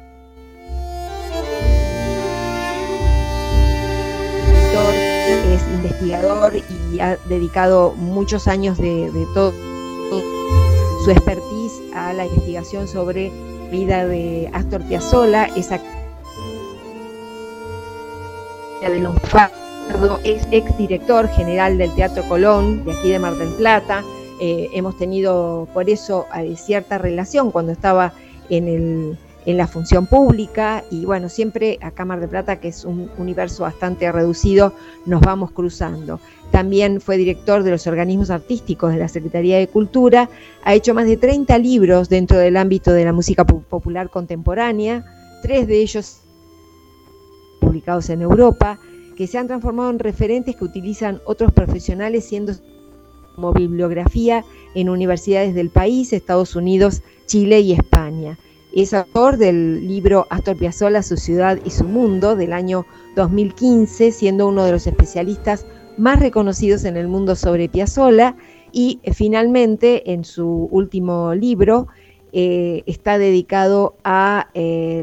Investigador 5.79 6.55
y 6.93 7.01
ha 7.01 7.17
dedicado 7.29 7.93
muchos 7.93 8.49
años 8.49 8.79
de, 8.79 9.11
todo 9.35 9.53
su 11.05 11.11
expertise 11.11 11.81
a 11.95 12.13
la 12.13 12.27
investigación 12.27 12.89
sobre 12.89 13.31
vida 13.71 14.07
de 14.07 14.51
Astor 14.53 14.83
Piazzolla, 14.83 15.45
esa 15.57 15.81
de 18.81 19.01
Lombardo, 19.01 20.19
es 20.25 20.47
exdirector 20.51 21.29
general 21.29 21.79
del 21.79 21.95
Teatro 21.95 22.23
Colón, 22.29 22.85
de 22.85 22.93
aquí 22.93 23.11
de 23.11 23.19
Mar 23.19 23.35
del 23.35 23.49
Plata. 23.55 24.03
Eh, 24.41 24.71
hemos 24.73 24.97
tenido 24.97 25.69
por 25.75 25.91
eso 25.91 26.27
eh, 26.37 26.55
cierta 26.57 26.97
relación 26.97 27.51
cuando 27.51 27.73
estaba 27.73 28.13
en, 28.49 28.69
el, 28.69 29.19
en 29.49 29.57
la 29.57 29.67
función 29.67 30.05
pública 30.05 30.85
y 30.91 31.07
bueno, 31.07 31.31
siempre 31.31 31.79
acá 31.81 32.05
Mar 32.05 32.21
del 32.21 32.29
Plata, 32.29 32.61
que 32.61 32.69
es 32.69 32.85
un 32.85 33.11
universo 33.17 33.63
bastante 33.63 34.13
reducido, 34.13 34.75
nos 35.07 35.23
vamos 35.23 35.53
cruzando. 35.53 36.21
También 36.51 37.01
fue 37.01 37.17
director 37.17 37.63
de 37.63 37.71
los 37.71 37.87
organismos 37.87 38.29
artísticos 38.29 38.93
de 38.93 38.99
la 38.99 39.09
Secretaría 39.09 39.57
de 39.57 39.67
Cultura, 39.67 40.29
ha 40.65 40.75
hecho 40.75 40.93
más 40.93 41.07
de 41.07 41.17
30 41.17 41.57
libros 41.57 42.11
dentro 42.11 42.37
del 42.37 42.59
ámbito 42.59 42.93
de 42.93 43.07
la 43.07 43.15
música 43.15 43.47
popular 43.47 44.11
contemporánea, 44.11 45.07
tres 45.41 45.67
de 45.67 45.81
ellos 45.81 46.21
publicados 47.59 48.11
en 48.11 48.21
Europa, 48.21 48.79
que 49.17 49.27
se 49.27 49.39
han 49.39 49.47
transformado 49.47 49.89
en 49.89 49.99
referentes 49.99 50.57
que 50.57 50.65
utilizan 50.65 51.23
otros 51.25 51.53
profesionales 51.53 52.27
siendo 52.27 52.53
como 53.35 53.55
bibliografía 53.55 54.45
en 54.75 54.91
universidades 54.91 55.55
del 55.55 55.71
país, 55.71 56.13
Estados 56.13 56.55
Unidos, 56.55 57.01
Chile 57.25 57.61
y 57.61 57.73
España. 57.73 58.39
Es 58.79 58.95
autor 58.95 59.39
del 59.39 59.89
libro 59.89 60.29
Astor 60.31 60.57
Piazzolla, 60.57 61.03
su 61.03 61.17
ciudad 61.17 61.59
y 61.65 61.71
su 61.71 61.83
mundo 61.83 62.37
del 62.37 62.53
año 62.53 62.87
2015, 63.17 64.13
siendo 64.13 64.47
uno 64.47 64.65
de 64.65 64.71
los 64.71 64.87
especialistas 64.87 65.67
más 65.97 66.21
reconocidos 66.21 66.85
en 66.85 66.97
el 66.97 67.09
mundo 67.09 67.35
sobre 67.35 67.69
Piazzolla 67.69 68.37
y 68.71 69.01
eh, 69.03 69.13
finalmente 69.13 70.13
en 70.13 70.25
su 70.25 70.69
último 70.71 71.35
libro 71.35 71.89
eh, 72.33 72.85
está 72.87 73.19
dedicado 73.19 73.97
a 74.05 74.47
eh, 74.55 75.03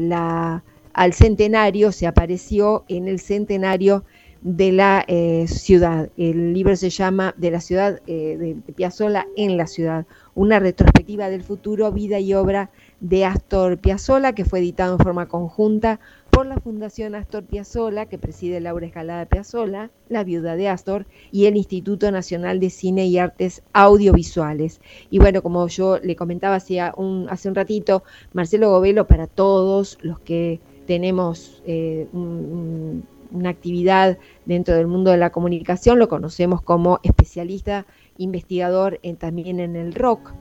al 0.94 1.12
centenario, 1.12 1.92
se 1.92 2.06
apareció 2.06 2.86
en 2.88 3.08
el 3.08 3.20
centenario 3.20 4.04
de 4.40 4.72
la 4.72 5.04
ciudad. 5.48 6.08
El 6.16 6.54
libro 6.54 6.76
se 6.76 6.88
llama 6.88 7.34
De 7.36 7.50
la 7.50 7.60
ciudad 7.60 8.00
de 8.06 8.56
Piazzolla 8.74 9.26
en 9.36 9.58
la 9.58 9.66
ciudad, 9.66 10.06
una 10.34 10.60
retrospectiva 10.60 11.28
del 11.28 11.42
futuro, 11.42 11.92
vida 11.92 12.18
y 12.20 12.32
obra 12.32 12.70
de 13.00 13.24
Astor 13.24 13.78
Piazzolla, 13.78 14.34
que 14.34 14.44
fue 14.44 14.60
editado 14.60 14.94
en 14.94 14.98
forma 14.98 15.28
conjunta 15.28 16.00
por 16.30 16.46
la 16.46 16.58
Fundación 16.60 17.14
Astor 17.14 17.44
Piazzolla, 17.44 18.06
que 18.06 18.18
preside 18.18 18.60
Laura 18.60 18.86
Escalada 18.86 19.26
Piazzolla, 19.26 19.90
la 20.08 20.24
viuda 20.24 20.56
de 20.56 20.68
Astor, 20.68 21.06
y 21.30 21.46
el 21.46 21.56
Instituto 21.56 22.10
Nacional 22.10 22.60
de 22.60 22.70
Cine 22.70 23.06
y 23.06 23.18
Artes 23.18 23.62
Audiovisuales. 23.72 24.80
Y 25.10 25.18
bueno, 25.18 25.42
como 25.42 25.66
yo 25.68 25.98
le 25.98 26.16
comentaba 26.16 26.56
hace 26.56 26.80
un, 26.96 27.26
hace 27.30 27.48
un 27.48 27.54
ratito, 27.54 28.02
Marcelo 28.32 28.70
Govelo, 28.70 29.06
para 29.06 29.26
todos 29.26 29.98
los 30.02 30.18
que 30.20 30.60
tenemos 30.86 31.62
eh, 31.66 32.06
una 32.12 33.50
actividad 33.50 34.18
dentro 34.44 34.74
del 34.74 34.86
mundo 34.86 35.10
de 35.10 35.16
la 35.16 35.30
comunicación, 35.30 35.98
lo 35.98 36.08
conocemos 36.08 36.62
como 36.62 37.00
especialista 37.02 37.86
investigador 38.18 39.00
en, 39.02 39.16
también 39.16 39.60
en 39.60 39.76
el 39.76 39.94
rock. 39.94 40.32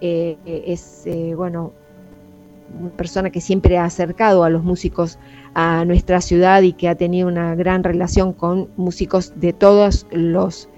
Eh, 0.00 0.36
eh, 0.44 0.64
es, 0.66 1.08
bueno, 1.36 1.72
persona 2.96 3.30
que 3.30 3.40
siempre 3.40 3.78
ha 3.78 3.84
acercado 3.84 4.44
a 4.44 4.50
los 4.50 4.64
músicos 4.64 5.18
a 5.54 5.84
nuestra 5.84 6.20
ciudad 6.20 6.62
y 6.62 6.72
que 6.72 6.88
ha 6.88 6.94
tenido 6.94 7.28
una 7.28 7.54
gran 7.54 7.82
relación 7.82 8.32
con 8.32 8.68
músicos 8.76 9.32
de 9.36 9.52
todos 9.52 10.06
los, 10.10 10.68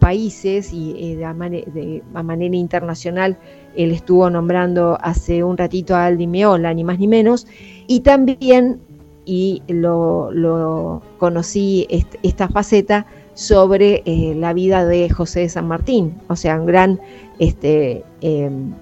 países 0.00 0.72
y 0.72 1.16
de, 1.16 1.26
de, 1.26 2.02
a 2.14 2.22
manera 2.22 2.56
internacional 2.56 3.38
él 3.76 3.90
estuvo 3.92 4.30
nombrando 4.30 4.98
hace 5.00 5.42
un 5.42 5.56
ratito 5.56 5.94
a 5.94 6.06
Aldi 6.06 6.26
Meola, 6.26 6.72
ni 6.74 6.84
más 6.84 6.98
ni 6.98 7.08
menos, 7.08 7.46
y 7.86 8.00
también, 8.00 8.80
y 9.24 9.62
lo, 9.68 11.02
conocí 11.18 11.86
esta 12.22 12.48
faceta, 12.48 13.06
sobre 13.34 14.02
eh, 14.06 14.32
la 14.36 14.52
vida 14.52 14.86
de 14.86 15.10
José 15.10 15.40
de 15.40 15.48
San 15.48 15.66
Martín, 15.66 16.14
o 16.28 16.36
sea, 16.36 16.60
un 16.60 16.66
gran 16.66 17.00
este, 17.40 18.04
em, 18.20 18.72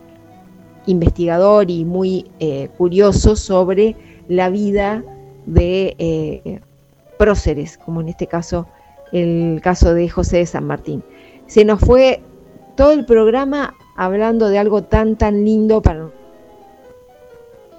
investigador 0.87 1.71
y 1.71 1.85
muy 1.85 2.31
eh, 2.41 2.69
curioso 2.77 3.37
sobre 3.37 3.97
la 4.29 4.51
vida 4.51 5.05
de 5.47 5.95
eh, 5.99 6.61
próceres, 7.19 7.79
como 7.79 8.01
en 8.01 8.09
este 8.09 8.27
caso 8.27 8.67
el 9.13 9.61
caso 9.63 9.95
de 9.95 10.09
José 10.09 10.39
de 10.39 10.47
San 10.47 10.65
Martín. 10.65 11.05
Se 11.47 11.65
nos 11.65 11.81
fue 11.81 12.23
todo 12.77 12.93
el 12.93 13.05
programa 13.05 13.75
hablando 13.97 14.49
de 14.49 14.59
algo 14.59 14.83
tan, 14.83 15.17
tan 15.17 15.45
lindo 15.45 15.83
para 15.83 16.07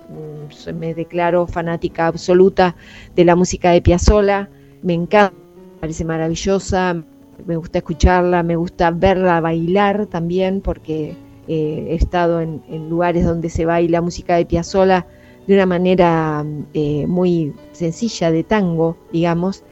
mm, 0.10 0.76
me 0.76 0.94
declaro 0.94 1.48
fanática 1.48 2.08
absoluta 2.08 2.76
de 3.16 3.26
la 3.26 3.36
música 3.36 3.72
de 3.72 3.82
Piazzolla, 3.82 4.50
me 4.84 4.94
encanta, 4.94 5.34
me 5.34 5.80
parece 5.82 6.06
maravillosa, 6.06 7.04
me 7.46 7.56
gusta 7.58 7.80
escucharla, 7.80 8.44
me 8.44 8.56
gusta 8.56 8.92
verla 8.92 9.42
bailar 9.42 10.06
también, 10.06 10.62
porque 10.62 11.16
eh, 11.48 11.88
he 11.90 11.96
estado 11.96 12.42
en, 12.42 12.62
lugares 12.90 13.26
donde 13.26 13.50
se 13.50 13.66
baila 13.66 14.02
música 14.02 14.36
de 14.36 14.46
Piazzolla 14.46 15.06
de 15.48 15.56
una 15.56 15.66
manera 15.66 16.46
eh, 16.74 17.06
muy 17.08 17.54
sencilla 17.74 18.32
de 18.32 18.44
tango, 18.44 18.98
digamos. 19.12 19.64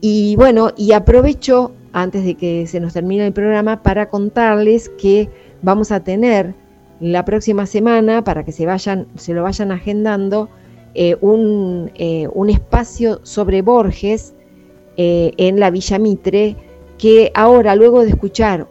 Y 0.00 0.36
bueno, 0.36 0.70
y 0.76 0.92
aprovecho 0.92 1.72
antes 1.92 2.24
de 2.24 2.34
que 2.34 2.66
se 2.66 2.80
nos 2.80 2.92
termine 2.92 3.26
el 3.26 3.32
programa 3.32 3.82
para 3.82 4.10
contarles 4.10 4.88
que 4.90 5.30
vamos 5.62 5.92
a 5.92 6.02
tener 6.02 6.54
la 7.00 7.24
próxima 7.24 7.66
semana, 7.66 8.24
para 8.24 8.44
que 8.44 8.52
se, 8.52 8.66
vayan, 8.66 9.06
se 9.14 9.32
lo 9.32 9.42
vayan 9.42 9.70
agendando, 9.70 10.48
eh, 10.94 11.16
un, 11.20 11.90
un, 12.32 12.50
espacio 12.50 13.20
sobre 13.22 13.60
Borges 13.62 14.34
en 14.96 15.60
la 15.60 15.70
Villa 15.70 15.98
Mitre, 15.98 16.56
que 16.98 17.30
ahora, 17.34 17.76
luego 17.76 18.02
de 18.02 18.10
escuchar 18.10 18.66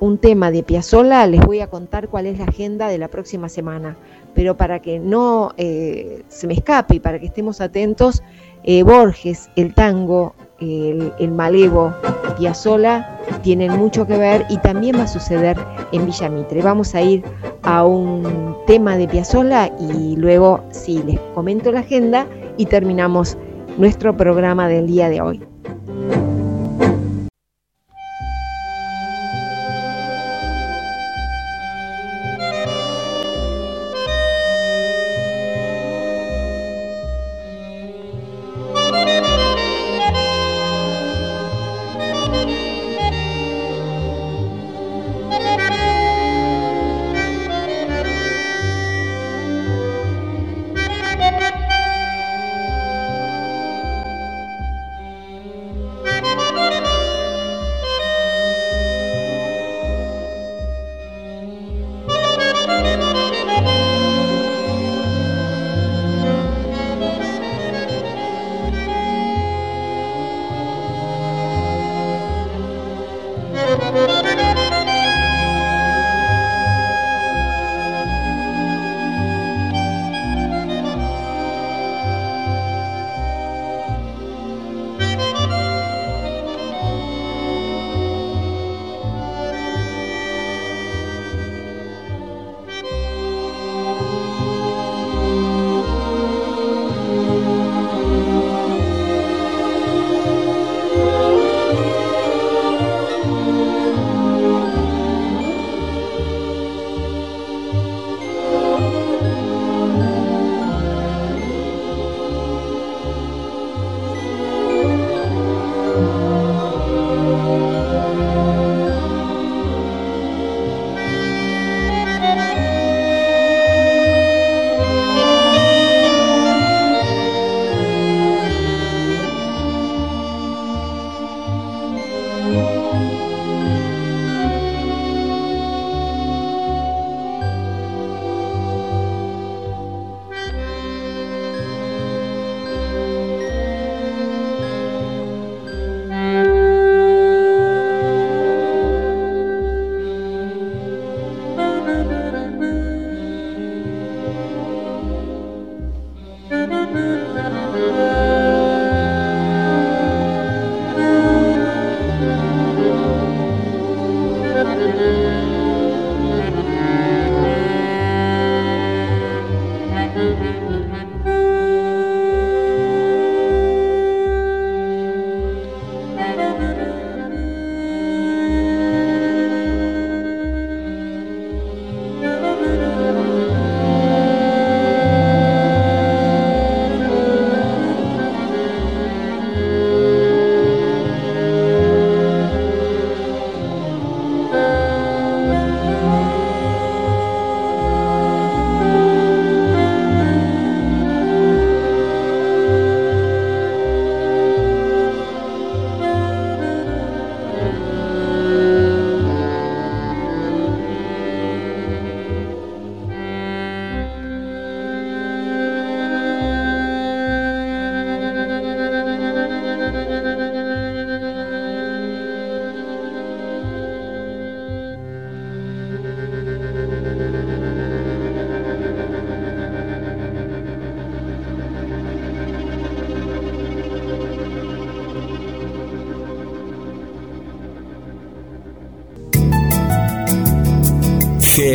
un 0.00 0.18
tema 0.18 0.50
de 0.50 0.62
Piazzolla, 0.62 1.26
les 1.26 1.40
voy 1.42 1.60
a 1.60 1.68
contar 1.68 2.08
cuál 2.08 2.26
es 2.26 2.38
la 2.38 2.46
agenda 2.46 2.88
de 2.88 2.98
la 2.98 3.08
próxima 3.08 3.48
semana. 3.48 3.96
Pero 4.34 4.56
para 4.56 4.80
que 4.80 4.98
no 4.98 5.52
eh, 5.56 6.22
se 6.28 6.46
me 6.46 6.54
escape 6.54 6.96
y 6.96 7.00
para 7.00 7.18
que 7.18 7.26
estemos 7.26 7.60
atentos, 7.60 8.22
eh, 8.64 8.82
Borges, 8.82 9.50
el 9.56 9.74
tango, 9.74 10.34
el, 10.60 11.12
el 11.18 11.30
malevo, 11.30 11.94
Piazzolla 12.38 13.18
tienen 13.42 13.76
mucho 13.76 14.06
que 14.06 14.16
ver 14.16 14.46
y 14.48 14.58
también 14.58 14.96
va 14.96 15.02
a 15.02 15.08
suceder 15.08 15.58
en 15.92 16.06
Villa 16.06 16.28
Mitre. 16.28 16.62
Vamos 16.62 16.94
a 16.94 17.02
ir 17.02 17.22
a 17.62 17.84
un 17.84 18.56
tema 18.66 18.96
de 18.96 19.06
Piazzolla 19.06 19.70
y 19.78 20.16
luego 20.16 20.62
sí 20.70 21.02
les 21.04 21.20
comento 21.34 21.72
la 21.72 21.80
agenda 21.80 22.26
y 22.56 22.66
terminamos 22.66 23.36
nuestro 23.76 24.16
programa 24.16 24.68
del 24.68 24.86
día 24.86 25.08
de 25.08 25.20
hoy. 25.20 25.49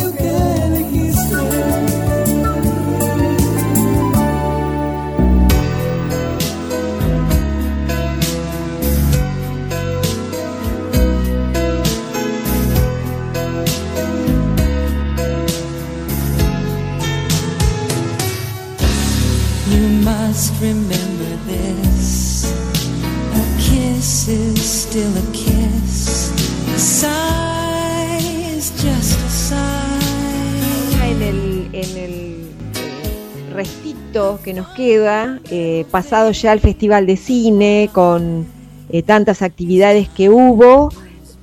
Nos 34.59 34.67
queda, 34.69 35.39
eh, 35.51 35.85
pasado 35.89 36.31
ya 36.31 36.51
el 36.51 36.59
Festival 36.59 37.05
de 37.05 37.15
Cine, 37.15 37.89
con 37.93 38.45
eh, 38.89 39.03
tantas 39.03 39.41
actividades 39.41 40.09
que 40.09 40.29
hubo, 40.29 40.89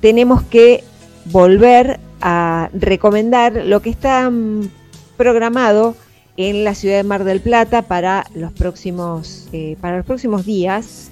tenemos 0.01 0.43
que 0.43 0.83
volver 1.25 1.99
a 2.21 2.69
recomendar 2.73 3.65
lo 3.65 3.81
que 3.81 3.89
está 3.89 4.29
mm, 4.29 4.69
programado 5.17 5.95
en 6.37 6.63
la 6.63 6.75
ciudad 6.75 6.97
de 6.97 7.03
Mar 7.03 7.23
del 7.23 7.41
Plata 7.41 7.81
para 7.81 8.27
los 8.35 8.51
próximos, 8.51 9.47
eh, 9.51 9.77
para 9.81 9.97
los 9.97 10.05
próximos 10.05 10.45
días. 10.45 11.09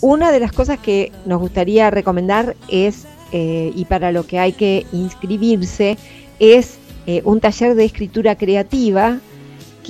Una 0.00 0.30
de 0.30 0.38
las 0.38 0.52
cosas 0.52 0.78
que 0.78 1.10
nos 1.26 1.40
gustaría 1.40 1.90
recomendar 1.90 2.54
es, 2.68 3.06
y 3.32 3.84
para 3.84 4.12
lo 4.12 4.26
que 4.26 4.38
hay 4.38 4.52
que 4.52 4.86
inscribirse, 4.92 5.98
es 6.38 6.78
un 7.22 7.38
taller 7.40 7.74
de 7.74 7.84
escritura 7.84 8.34
creativa 8.34 9.20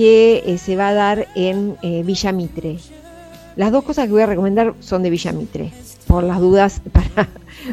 que 0.01 0.43
eh, 0.47 0.57
se 0.57 0.77
va 0.77 0.89
a 0.89 0.95
dar 0.95 1.29
en 1.35 1.77
eh, 1.83 2.03
Villa 2.03 2.33
Mitre. 2.33 2.79
Las 3.57 3.71
dos 3.71 3.85
cosas 3.85 4.07
que 4.07 4.13
voy 4.13 4.23
a 4.23 4.27
recomendar 4.27 4.73
son 4.81 5.03
de 5.03 5.11
Villa 5.11 5.31
Mitre, 5.31 5.73
por 6.07 6.25
las 6.25 6.41
dudas, 6.41 6.81
para, 6.93 7.29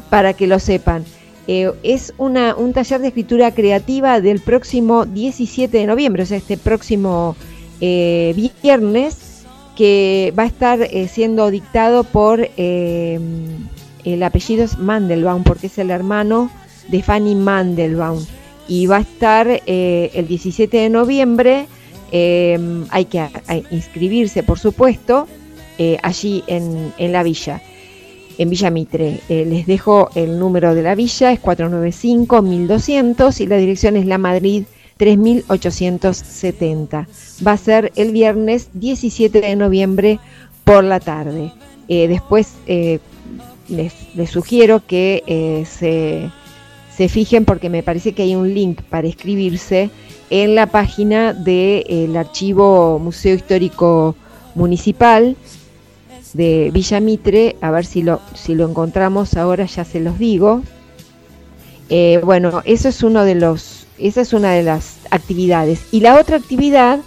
para 0.10 0.34
que 0.34 0.46
lo 0.46 0.60
sepan. 0.60 1.06
Eh, 1.48 1.72
es 1.84 2.14
un 2.18 2.34
taller 2.74 3.00
de 3.00 3.08
escritura 3.08 3.54
creativa 3.54 4.20
del 4.20 4.42
próximo 4.42 5.06
17 5.06 5.78
de 5.78 5.86
noviembre, 5.86 6.24
o 6.24 6.26
sea, 6.26 6.36
este 6.36 6.58
próximo 6.58 7.38
eh, 7.80 8.34
viernes, 8.62 9.46
que 9.78 10.34
va 10.38 10.44
a 10.44 10.48
estar 10.48 10.86
siendo 11.08 11.50
dictado 11.50 12.04
por 12.04 12.50
el 12.58 13.22
apellido 14.22 14.66
Mandelbaum, 14.80 15.46
porque 15.46 15.68
es 15.68 15.78
el 15.78 15.92
hermano 15.92 16.52
de 16.90 17.02
Fanny 17.02 17.36
Mandelbaum. 17.36 18.20
Y 18.68 18.88
va 18.88 18.98
a 18.98 19.02
estar 19.02 19.48
el 19.66 20.28
17 20.28 20.76
de 20.76 20.90
noviembre, 20.90 21.68
eh, 22.12 22.60
hay 22.90 23.06
que 23.06 23.26
inscribirse, 23.72 24.44
por 24.44 24.60
supuesto, 24.60 25.28
eh, 25.80 26.00
allí 26.02 26.44
en, 26.48 26.92
la 26.98 27.22
villa 27.22 27.62
en 28.40 28.50
Villa 28.50 28.72
Mitre. 28.72 29.20
Eh, 29.30 29.46
les 29.46 29.68
dejo 29.68 30.10
el 30.16 30.40
número 30.40 30.74
de 30.74 30.82
la 30.82 30.96
villa, 30.96 31.32
es 31.32 31.40
495-1200 31.42 33.42
y 33.42 33.46
la 33.46 33.58
dirección 33.58 33.96
es 33.96 34.08
La 34.08 34.18
Madrid 34.18 34.64
3870. 34.98 37.08
Va 37.46 37.52
a 37.52 37.58
ser 37.58 37.92
el 37.96 38.12
viernes 38.12 38.70
17 38.74 39.40
de 39.40 39.56
noviembre 39.56 40.20
por 40.64 40.84
la 40.84 41.00
tarde. 41.00 41.54
Eh, 41.88 42.08
después 42.08 42.54
les, 43.70 43.94
sugiero 44.32 44.82
que 44.86 45.64
se, 45.70 46.32
se 46.96 47.10
fijen 47.10 47.46
porque 47.46 47.70
me 47.70 47.84
parece 47.84 48.14
que 48.14 48.24
hay 48.24 48.36
un 48.36 48.52
link 48.52 48.82
para 48.82 49.06
inscribirse 49.06 49.92
en 50.30 50.56
la 50.56 50.68
página 50.68 51.34
del 51.34 52.16
archivo 52.16 53.00
Museo 53.00 53.36
Histórico 53.36 54.16
Municipal 54.56 55.36
de 56.34 56.70
Villa 56.74 57.00
Mitre, 57.00 57.56
a 57.62 57.72
ver 57.72 57.86
si 57.86 58.04
lo, 58.04 58.22
si 58.34 58.56
lo 58.56 58.68
encontramos 58.68 59.36
ahora, 59.36 59.66
ya 59.66 59.84
se 59.86 60.00
los 60.00 60.20
digo. 60.20 60.62
Eh, 61.90 62.20
bueno, 62.24 62.62
eso 62.66 62.90
es 62.90 63.04
uno 63.04 63.24
de 63.24 63.36
los, 63.36 63.88
esa 63.98 64.22
es 64.22 64.34
una 64.34 64.52
de 64.52 64.64
las 64.64 64.98
actividades. 65.10 65.82
Y 65.92 66.02
la 66.02 66.20
otra 66.20 66.38
actividad 66.38 67.00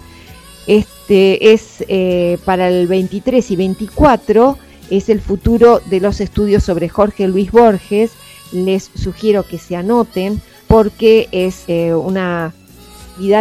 este, 0.67 1.53
es 1.53 1.83
eh, 1.87 2.37
para 2.45 2.67
el 2.69 2.87
23 2.87 3.51
y 3.51 3.55
24, 3.55 4.57
es 4.89 5.09
el 5.09 5.21
futuro 5.21 5.81
de 5.85 5.99
los 5.99 6.19
estudios 6.19 6.63
sobre 6.63 6.89
Jorge 6.89 7.27
Luis 7.27 7.51
Borges. 7.51 8.11
Les 8.51 8.91
sugiero 8.95 9.43
que 9.47 9.57
se 9.57 9.77
anoten 9.77 10.41
porque 10.67 11.29
es 11.31 11.63
eh, 11.67 11.93
una 11.93 12.53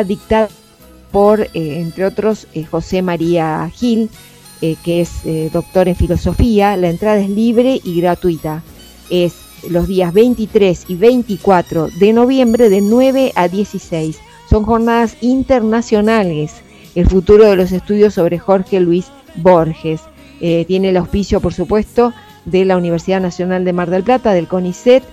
dictada 0.04 0.48
por, 1.10 1.40
eh, 1.40 1.48
entre 1.54 2.04
otros, 2.04 2.46
eh, 2.54 2.64
José 2.64 3.02
María 3.02 3.70
Gil, 3.74 4.10
eh, 4.62 4.76
que 4.84 5.00
es 5.00 5.10
doctor 5.52 5.88
en 5.88 5.96
filosofía. 5.96 6.76
La 6.76 6.90
entrada 6.90 7.18
es 7.18 7.30
libre 7.30 7.80
y 7.82 8.00
gratuita. 8.00 8.62
Es 9.08 9.34
los 9.68 9.88
días 9.88 10.12
23 10.12 10.84
y 10.88 10.94
24 10.94 11.88
de 11.98 12.12
noviembre 12.12 12.68
de 12.68 12.80
9 12.80 13.32
a 13.34 13.48
16. 13.48 14.18
Son 14.48 14.64
jornadas 14.64 15.16
internacionales. 15.20 16.52
El 16.94 17.06
futuro 17.08 17.48
de 17.48 17.56
los 17.56 17.72
estudios 17.72 18.14
sobre 18.14 18.38
Jorge 18.38 18.80
Luis 18.80 19.06
Borges. 19.36 20.00
Tiene 20.40 20.88
el 20.88 20.96
auspicio, 20.96 21.40
por 21.40 21.52
supuesto, 21.52 22.14
de 22.46 22.64
la 22.64 22.78
Universidad 22.78 23.20
Nacional 23.20 23.64
de 23.64 23.74
Mar 23.74 23.90
del 23.90 24.02
Plata, 24.02 24.32
del 24.32 24.48
CONICET 24.48 25.04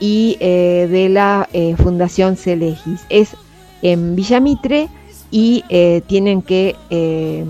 y 0.00 0.36
de 0.38 1.08
la 1.10 1.48
Fundación 1.78 2.36
Celegis. 2.36 3.00
Es 3.08 3.36
en 3.82 4.16
Villa 4.16 4.40
Mitre 4.40 4.88
y 5.30 5.64
eh, 5.68 6.02
tienen 6.06 6.42
que 6.42 6.76
eh, 6.90 7.44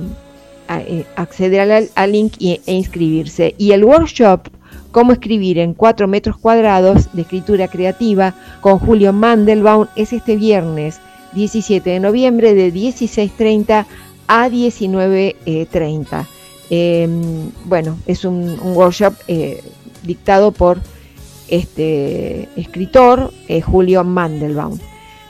eh, 0.68 1.04
acceder 1.16 1.90
al, 1.94 2.12
link 2.12 2.34
e 2.40 2.60
inscribirse. 2.66 3.54
Y 3.58 3.72
el 3.72 3.84
workshop, 3.84 4.48
cómo 4.92 5.12
escribir 5.12 5.58
en 5.58 5.74
4 5.74 6.08
metros 6.08 6.36
cuadrados 6.36 7.08
de 7.12 7.22
escritura 7.22 7.68
creativa 7.68 8.34
con 8.60 8.78
Julio 8.78 9.12
Mandelbaum, 9.12 9.86
es 9.96 10.12
este 10.12 10.36
viernes 10.36 11.00
17 11.34 11.90
de 11.90 12.00
noviembre 12.00 12.54
de 12.54 12.72
16.30 12.72 13.86
a 14.26 14.48
19.30. 14.48 16.26
Eh, 16.68 17.08
bueno, 17.66 17.98
es 18.06 18.24
un, 18.24 18.58
workshop 18.74 19.14
dictado 20.02 20.50
por 20.50 20.78
este 21.48 22.48
escritor, 22.56 23.32
Julio 23.64 24.02
Mandelbaum. 24.02 24.78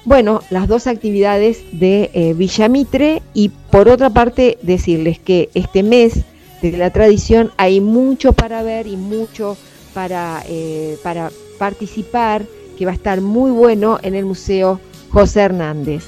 Bueno, 0.06 0.40
las 0.50 0.68
dos 0.68 0.86
actividades 0.86 1.64
de 1.72 2.12
eh, 2.14 2.32
Villa 2.32 2.68
Mitre 2.68 3.22
y 3.34 3.48
por 3.48 3.88
otra 3.88 4.08
parte 4.08 4.56
decirles 4.62 5.18
que 5.18 5.50
este 5.54 5.82
mes 5.82 6.20
de 6.62 6.76
la 6.76 6.92
tradición 6.92 7.50
hay 7.56 7.80
mucho 7.80 8.32
para 8.32 8.62
ver 8.62 8.86
y 8.86 8.96
mucho 8.96 9.56
para, 9.94 10.44
eh, 10.48 10.96
para 11.02 11.32
participar 11.58 12.46
que 12.78 12.86
va 12.86 12.92
a 12.92 12.94
estar 12.94 13.20
muy 13.20 13.50
bueno 13.50 13.98
en 14.00 14.14
el 14.14 14.26
Museo 14.26 14.78
José 15.10 15.40
Hernández, 15.40 16.04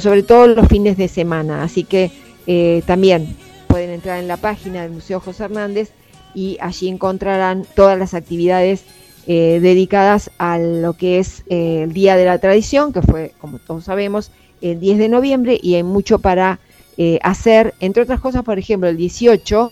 sobre 0.00 0.22
todo 0.22 0.46
los 0.46 0.68
fines 0.68 0.98
de 0.98 1.08
semana, 1.08 1.62
así 1.62 1.84
que 1.84 2.10
eh, 2.46 2.82
también 2.86 3.36
pueden 3.68 3.88
entrar 3.88 4.18
en 4.18 4.28
la 4.28 4.36
página 4.36 4.82
del 4.82 4.90
Museo 4.90 5.18
José 5.18 5.44
Hernández 5.44 5.92
y 6.34 6.58
allí 6.60 6.88
encontrarán 6.88 7.64
todas 7.74 7.98
las 7.98 8.12
actividades 8.12 8.84
eh, 9.32 9.60
dedicadas 9.60 10.32
a 10.38 10.58
lo 10.58 10.94
que 10.94 11.20
es 11.20 11.44
eh, 11.48 11.82
el 11.84 11.92
Día 11.92 12.16
de 12.16 12.24
la 12.24 12.38
Tradición, 12.40 12.92
que 12.92 13.00
fue, 13.00 13.32
como 13.40 13.60
todos 13.60 13.84
sabemos, 13.84 14.32
el 14.60 14.80
10 14.80 14.98
de 14.98 15.08
noviembre, 15.08 15.56
y 15.62 15.76
hay 15.76 15.84
mucho 15.84 16.18
para 16.18 16.58
eh, 16.96 17.20
hacer, 17.22 17.72
entre 17.78 18.02
otras 18.02 18.18
cosas, 18.18 18.42
por 18.42 18.58
ejemplo, 18.58 18.88
el 18.88 18.96
18, 18.96 19.70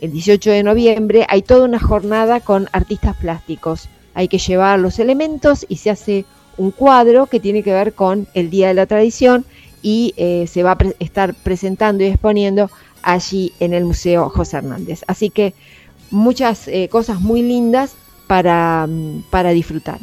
el 0.00 0.10
18 0.10 0.50
de 0.50 0.62
noviembre, 0.62 1.26
hay 1.28 1.42
toda 1.42 1.66
una 1.66 1.78
jornada 1.78 2.40
con 2.40 2.70
artistas 2.72 3.14
plásticos. 3.18 3.90
Hay 4.14 4.26
que 4.26 4.38
llevar 4.38 4.78
los 4.78 4.98
elementos 4.98 5.66
y 5.68 5.76
se 5.76 5.90
hace 5.90 6.24
un 6.56 6.70
cuadro 6.70 7.26
que 7.26 7.40
tiene 7.40 7.62
que 7.62 7.74
ver 7.74 7.92
con 7.92 8.26
el 8.32 8.48
Día 8.48 8.68
de 8.68 8.74
la 8.74 8.86
Tradición 8.86 9.44
y 9.82 10.14
se 10.48 10.62
va 10.62 10.72
a 10.72 10.78
estar 10.98 11.34
presentando 11.34 12.04
y 12.04 12.06
exponiendo 12.06 12.70
allí 13.02 13.52
en 13.60 13.74
el 13.74 13.84
Museo 13.84 14.30
José 14.30 14.56
Hernández. 14.56 15.02
Así 15.06 15.28
que 15.28 15.52
muchas 16.10 16.70
cosas 16.90 17.20
muy 17.20 17.42
lindas 17.42 17.94
para, 18.28 18.88
para 19.30 19.50
disfrutar. 19.50 19.98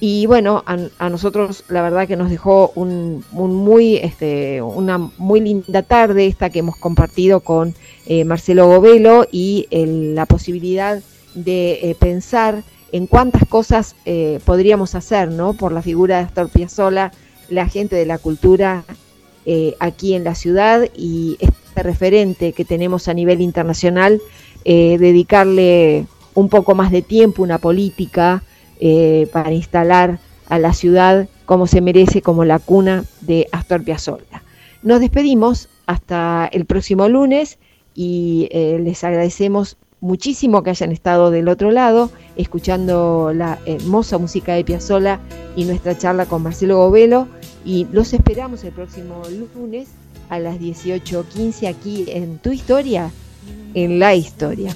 Y 0.00 0.26
bueno, 0.26 0.64
a, 0.66 1.08
nosotros 1.08 1.64
la 1.68 1.80
verdad 1.80 2.08
que 2.08 2.16
nos 2.16 2.28
dejó 2.28 2.72
un, 2.74 3.24
muy, 3.32 3.96
este, 3.98 4.60
una 4.60 4.98
muy 5.16 5.40
linda 5.40 5.82
tarde 5.82 6.26
esta 6.26 6.50
que 6.50 6.58
hemos 6.58 6.76
compartido 6.76 7.38
con 7.40 7.74
eh, 8.06 8.24
Marcelo 8.24 8.66
Govelo 8.66 9.26
y 9.30 9.68
el- 9.70 10.16
la 10.16 10.26
posibilidad 10.26 11.00
de 11.34 11.90
eh, 11.90 11.96
pensar 11.98 12.64
en 12.90 13.06
cuántas 13.06 13.46
cosas 13.48 13.94
eh, 14.04 14.40
podríamos 14.44 14.96
hacer, 14.96 15.30
¿no? 15.30 15.54
Por 15.54 15.70
la 15.72 15.82
figura 15.82 16.18
de 16.18 16.24
Astor 16.24 16.48
Piazzolla, 16.50 17.12
la 17.48 17.68
gente 17.68 17.94
de 17.94 18.04
la 18.04 18.18
cultura 18.18 18.84
eh, 19.46 19.76
aquí 19.78 20.14
en 20.14 20.24
la 20.24 20.34
ciudad 20.34 20.82
y 20.96 21.36
este 21.38 21.82
referente 21.82 22.52
que 22.52 22.64
tenemos 22.64 23.06
a 23.08 23.14
nivel 23.14 23.40
internacional, 23.40 24.20
eh, 24.64 24.98
dedicarle 24.98 26.06
un 26.34 26.48
poco 26.48 26.74
más 26.74 26.90
de 26.90 27.02
tiempo, 27.02 27.42
una 27.42 27.58
política 27.58 28.42
eh, 28.80 29.28
para 29.32 29.52
instalar 29.52 30.18
a 30.48 30.58
la 30.58 30.72
ciudad 30.72 31.28
como 31.46 31.66
se 31.66 31.80
merece, 31.80 32.22
como 32.22 32.44
la 32.44 32.58
cuna 32.58 33.04
de 33.20 33.48
Astor 33.52 33.84
Piazzolla. 33.84 34.42
Nos 34.82 35.00
despedimos 35.00 35.68
hasta 35.86 36.48
el 36.52 36.64
próximo 36.64 37.08
lunes 37.08 37.58
y 37.94 38.48
eh, 38.50 38.80
les 38.82 39.04
agradecemos 39.04 39.76
muchísimo 40.00 40.62
que 40.62 40.70
hayan 40.70 40.92
estado 40.92 41.30
del 41.30 41.48
otro 41.48 41.70
lado, 41.70 42.10
escuchando 42.36 43.32
la 43.34 43.58
hermosa 43.66 44.18
música 44.18 44.54
de 44.54 44.64
Piazzolla 44.64 45.20
y 45.56 45.64
nuestra 45.64 45.96
charla 45.96 46.26
con 46.26 46.42
Marcelo 46.42 46.76
Govelo. 46.76 47.28
Y 47.64 47.86
los 47.92 48.12
esperamos 48.12 48.64
el 48.64 48.72
próximo 48.72 49.22
lunes 49.54 49.88
a 50.28 50.38
las 50.38 50.58
18.15 50.58 51.68
aquí 51.68 52.06
en 52.08 52.38
Tu 52.38 52.50
Historia, 52.50 53.10
en 53.74 54.00
La 54.00 54.14
Historia. 54.14 54.74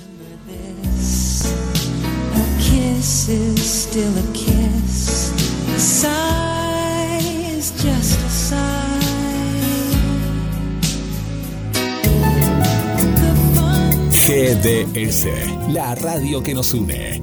Kiss 3.07 3.29
is 3.29 3.71
still 3.85 4.19
a 4.19 4.33
kiss. 4.33 5.31
A 5.77 5.79
sigh 5.79 7.21
is 7.55 7.71
just 7.81 8.19
a 8.19 8.29
sigh. 8.29 9.01
The 13.23 13.33
fun 13.55 14.11
GDS, 14.11 15.23
la 15.73 15.95
radio 15.95 16.43
que 16.43 16.53
nos 16.53 16.75
une. 16.75 17.23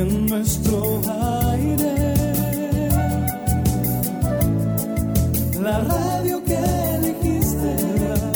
en 0.00 0.26
nuestro 0.26 1.00
aire. 1.10 2.14
La 5.60 5.78
radio 5.78 6.42
que 6.44 6.51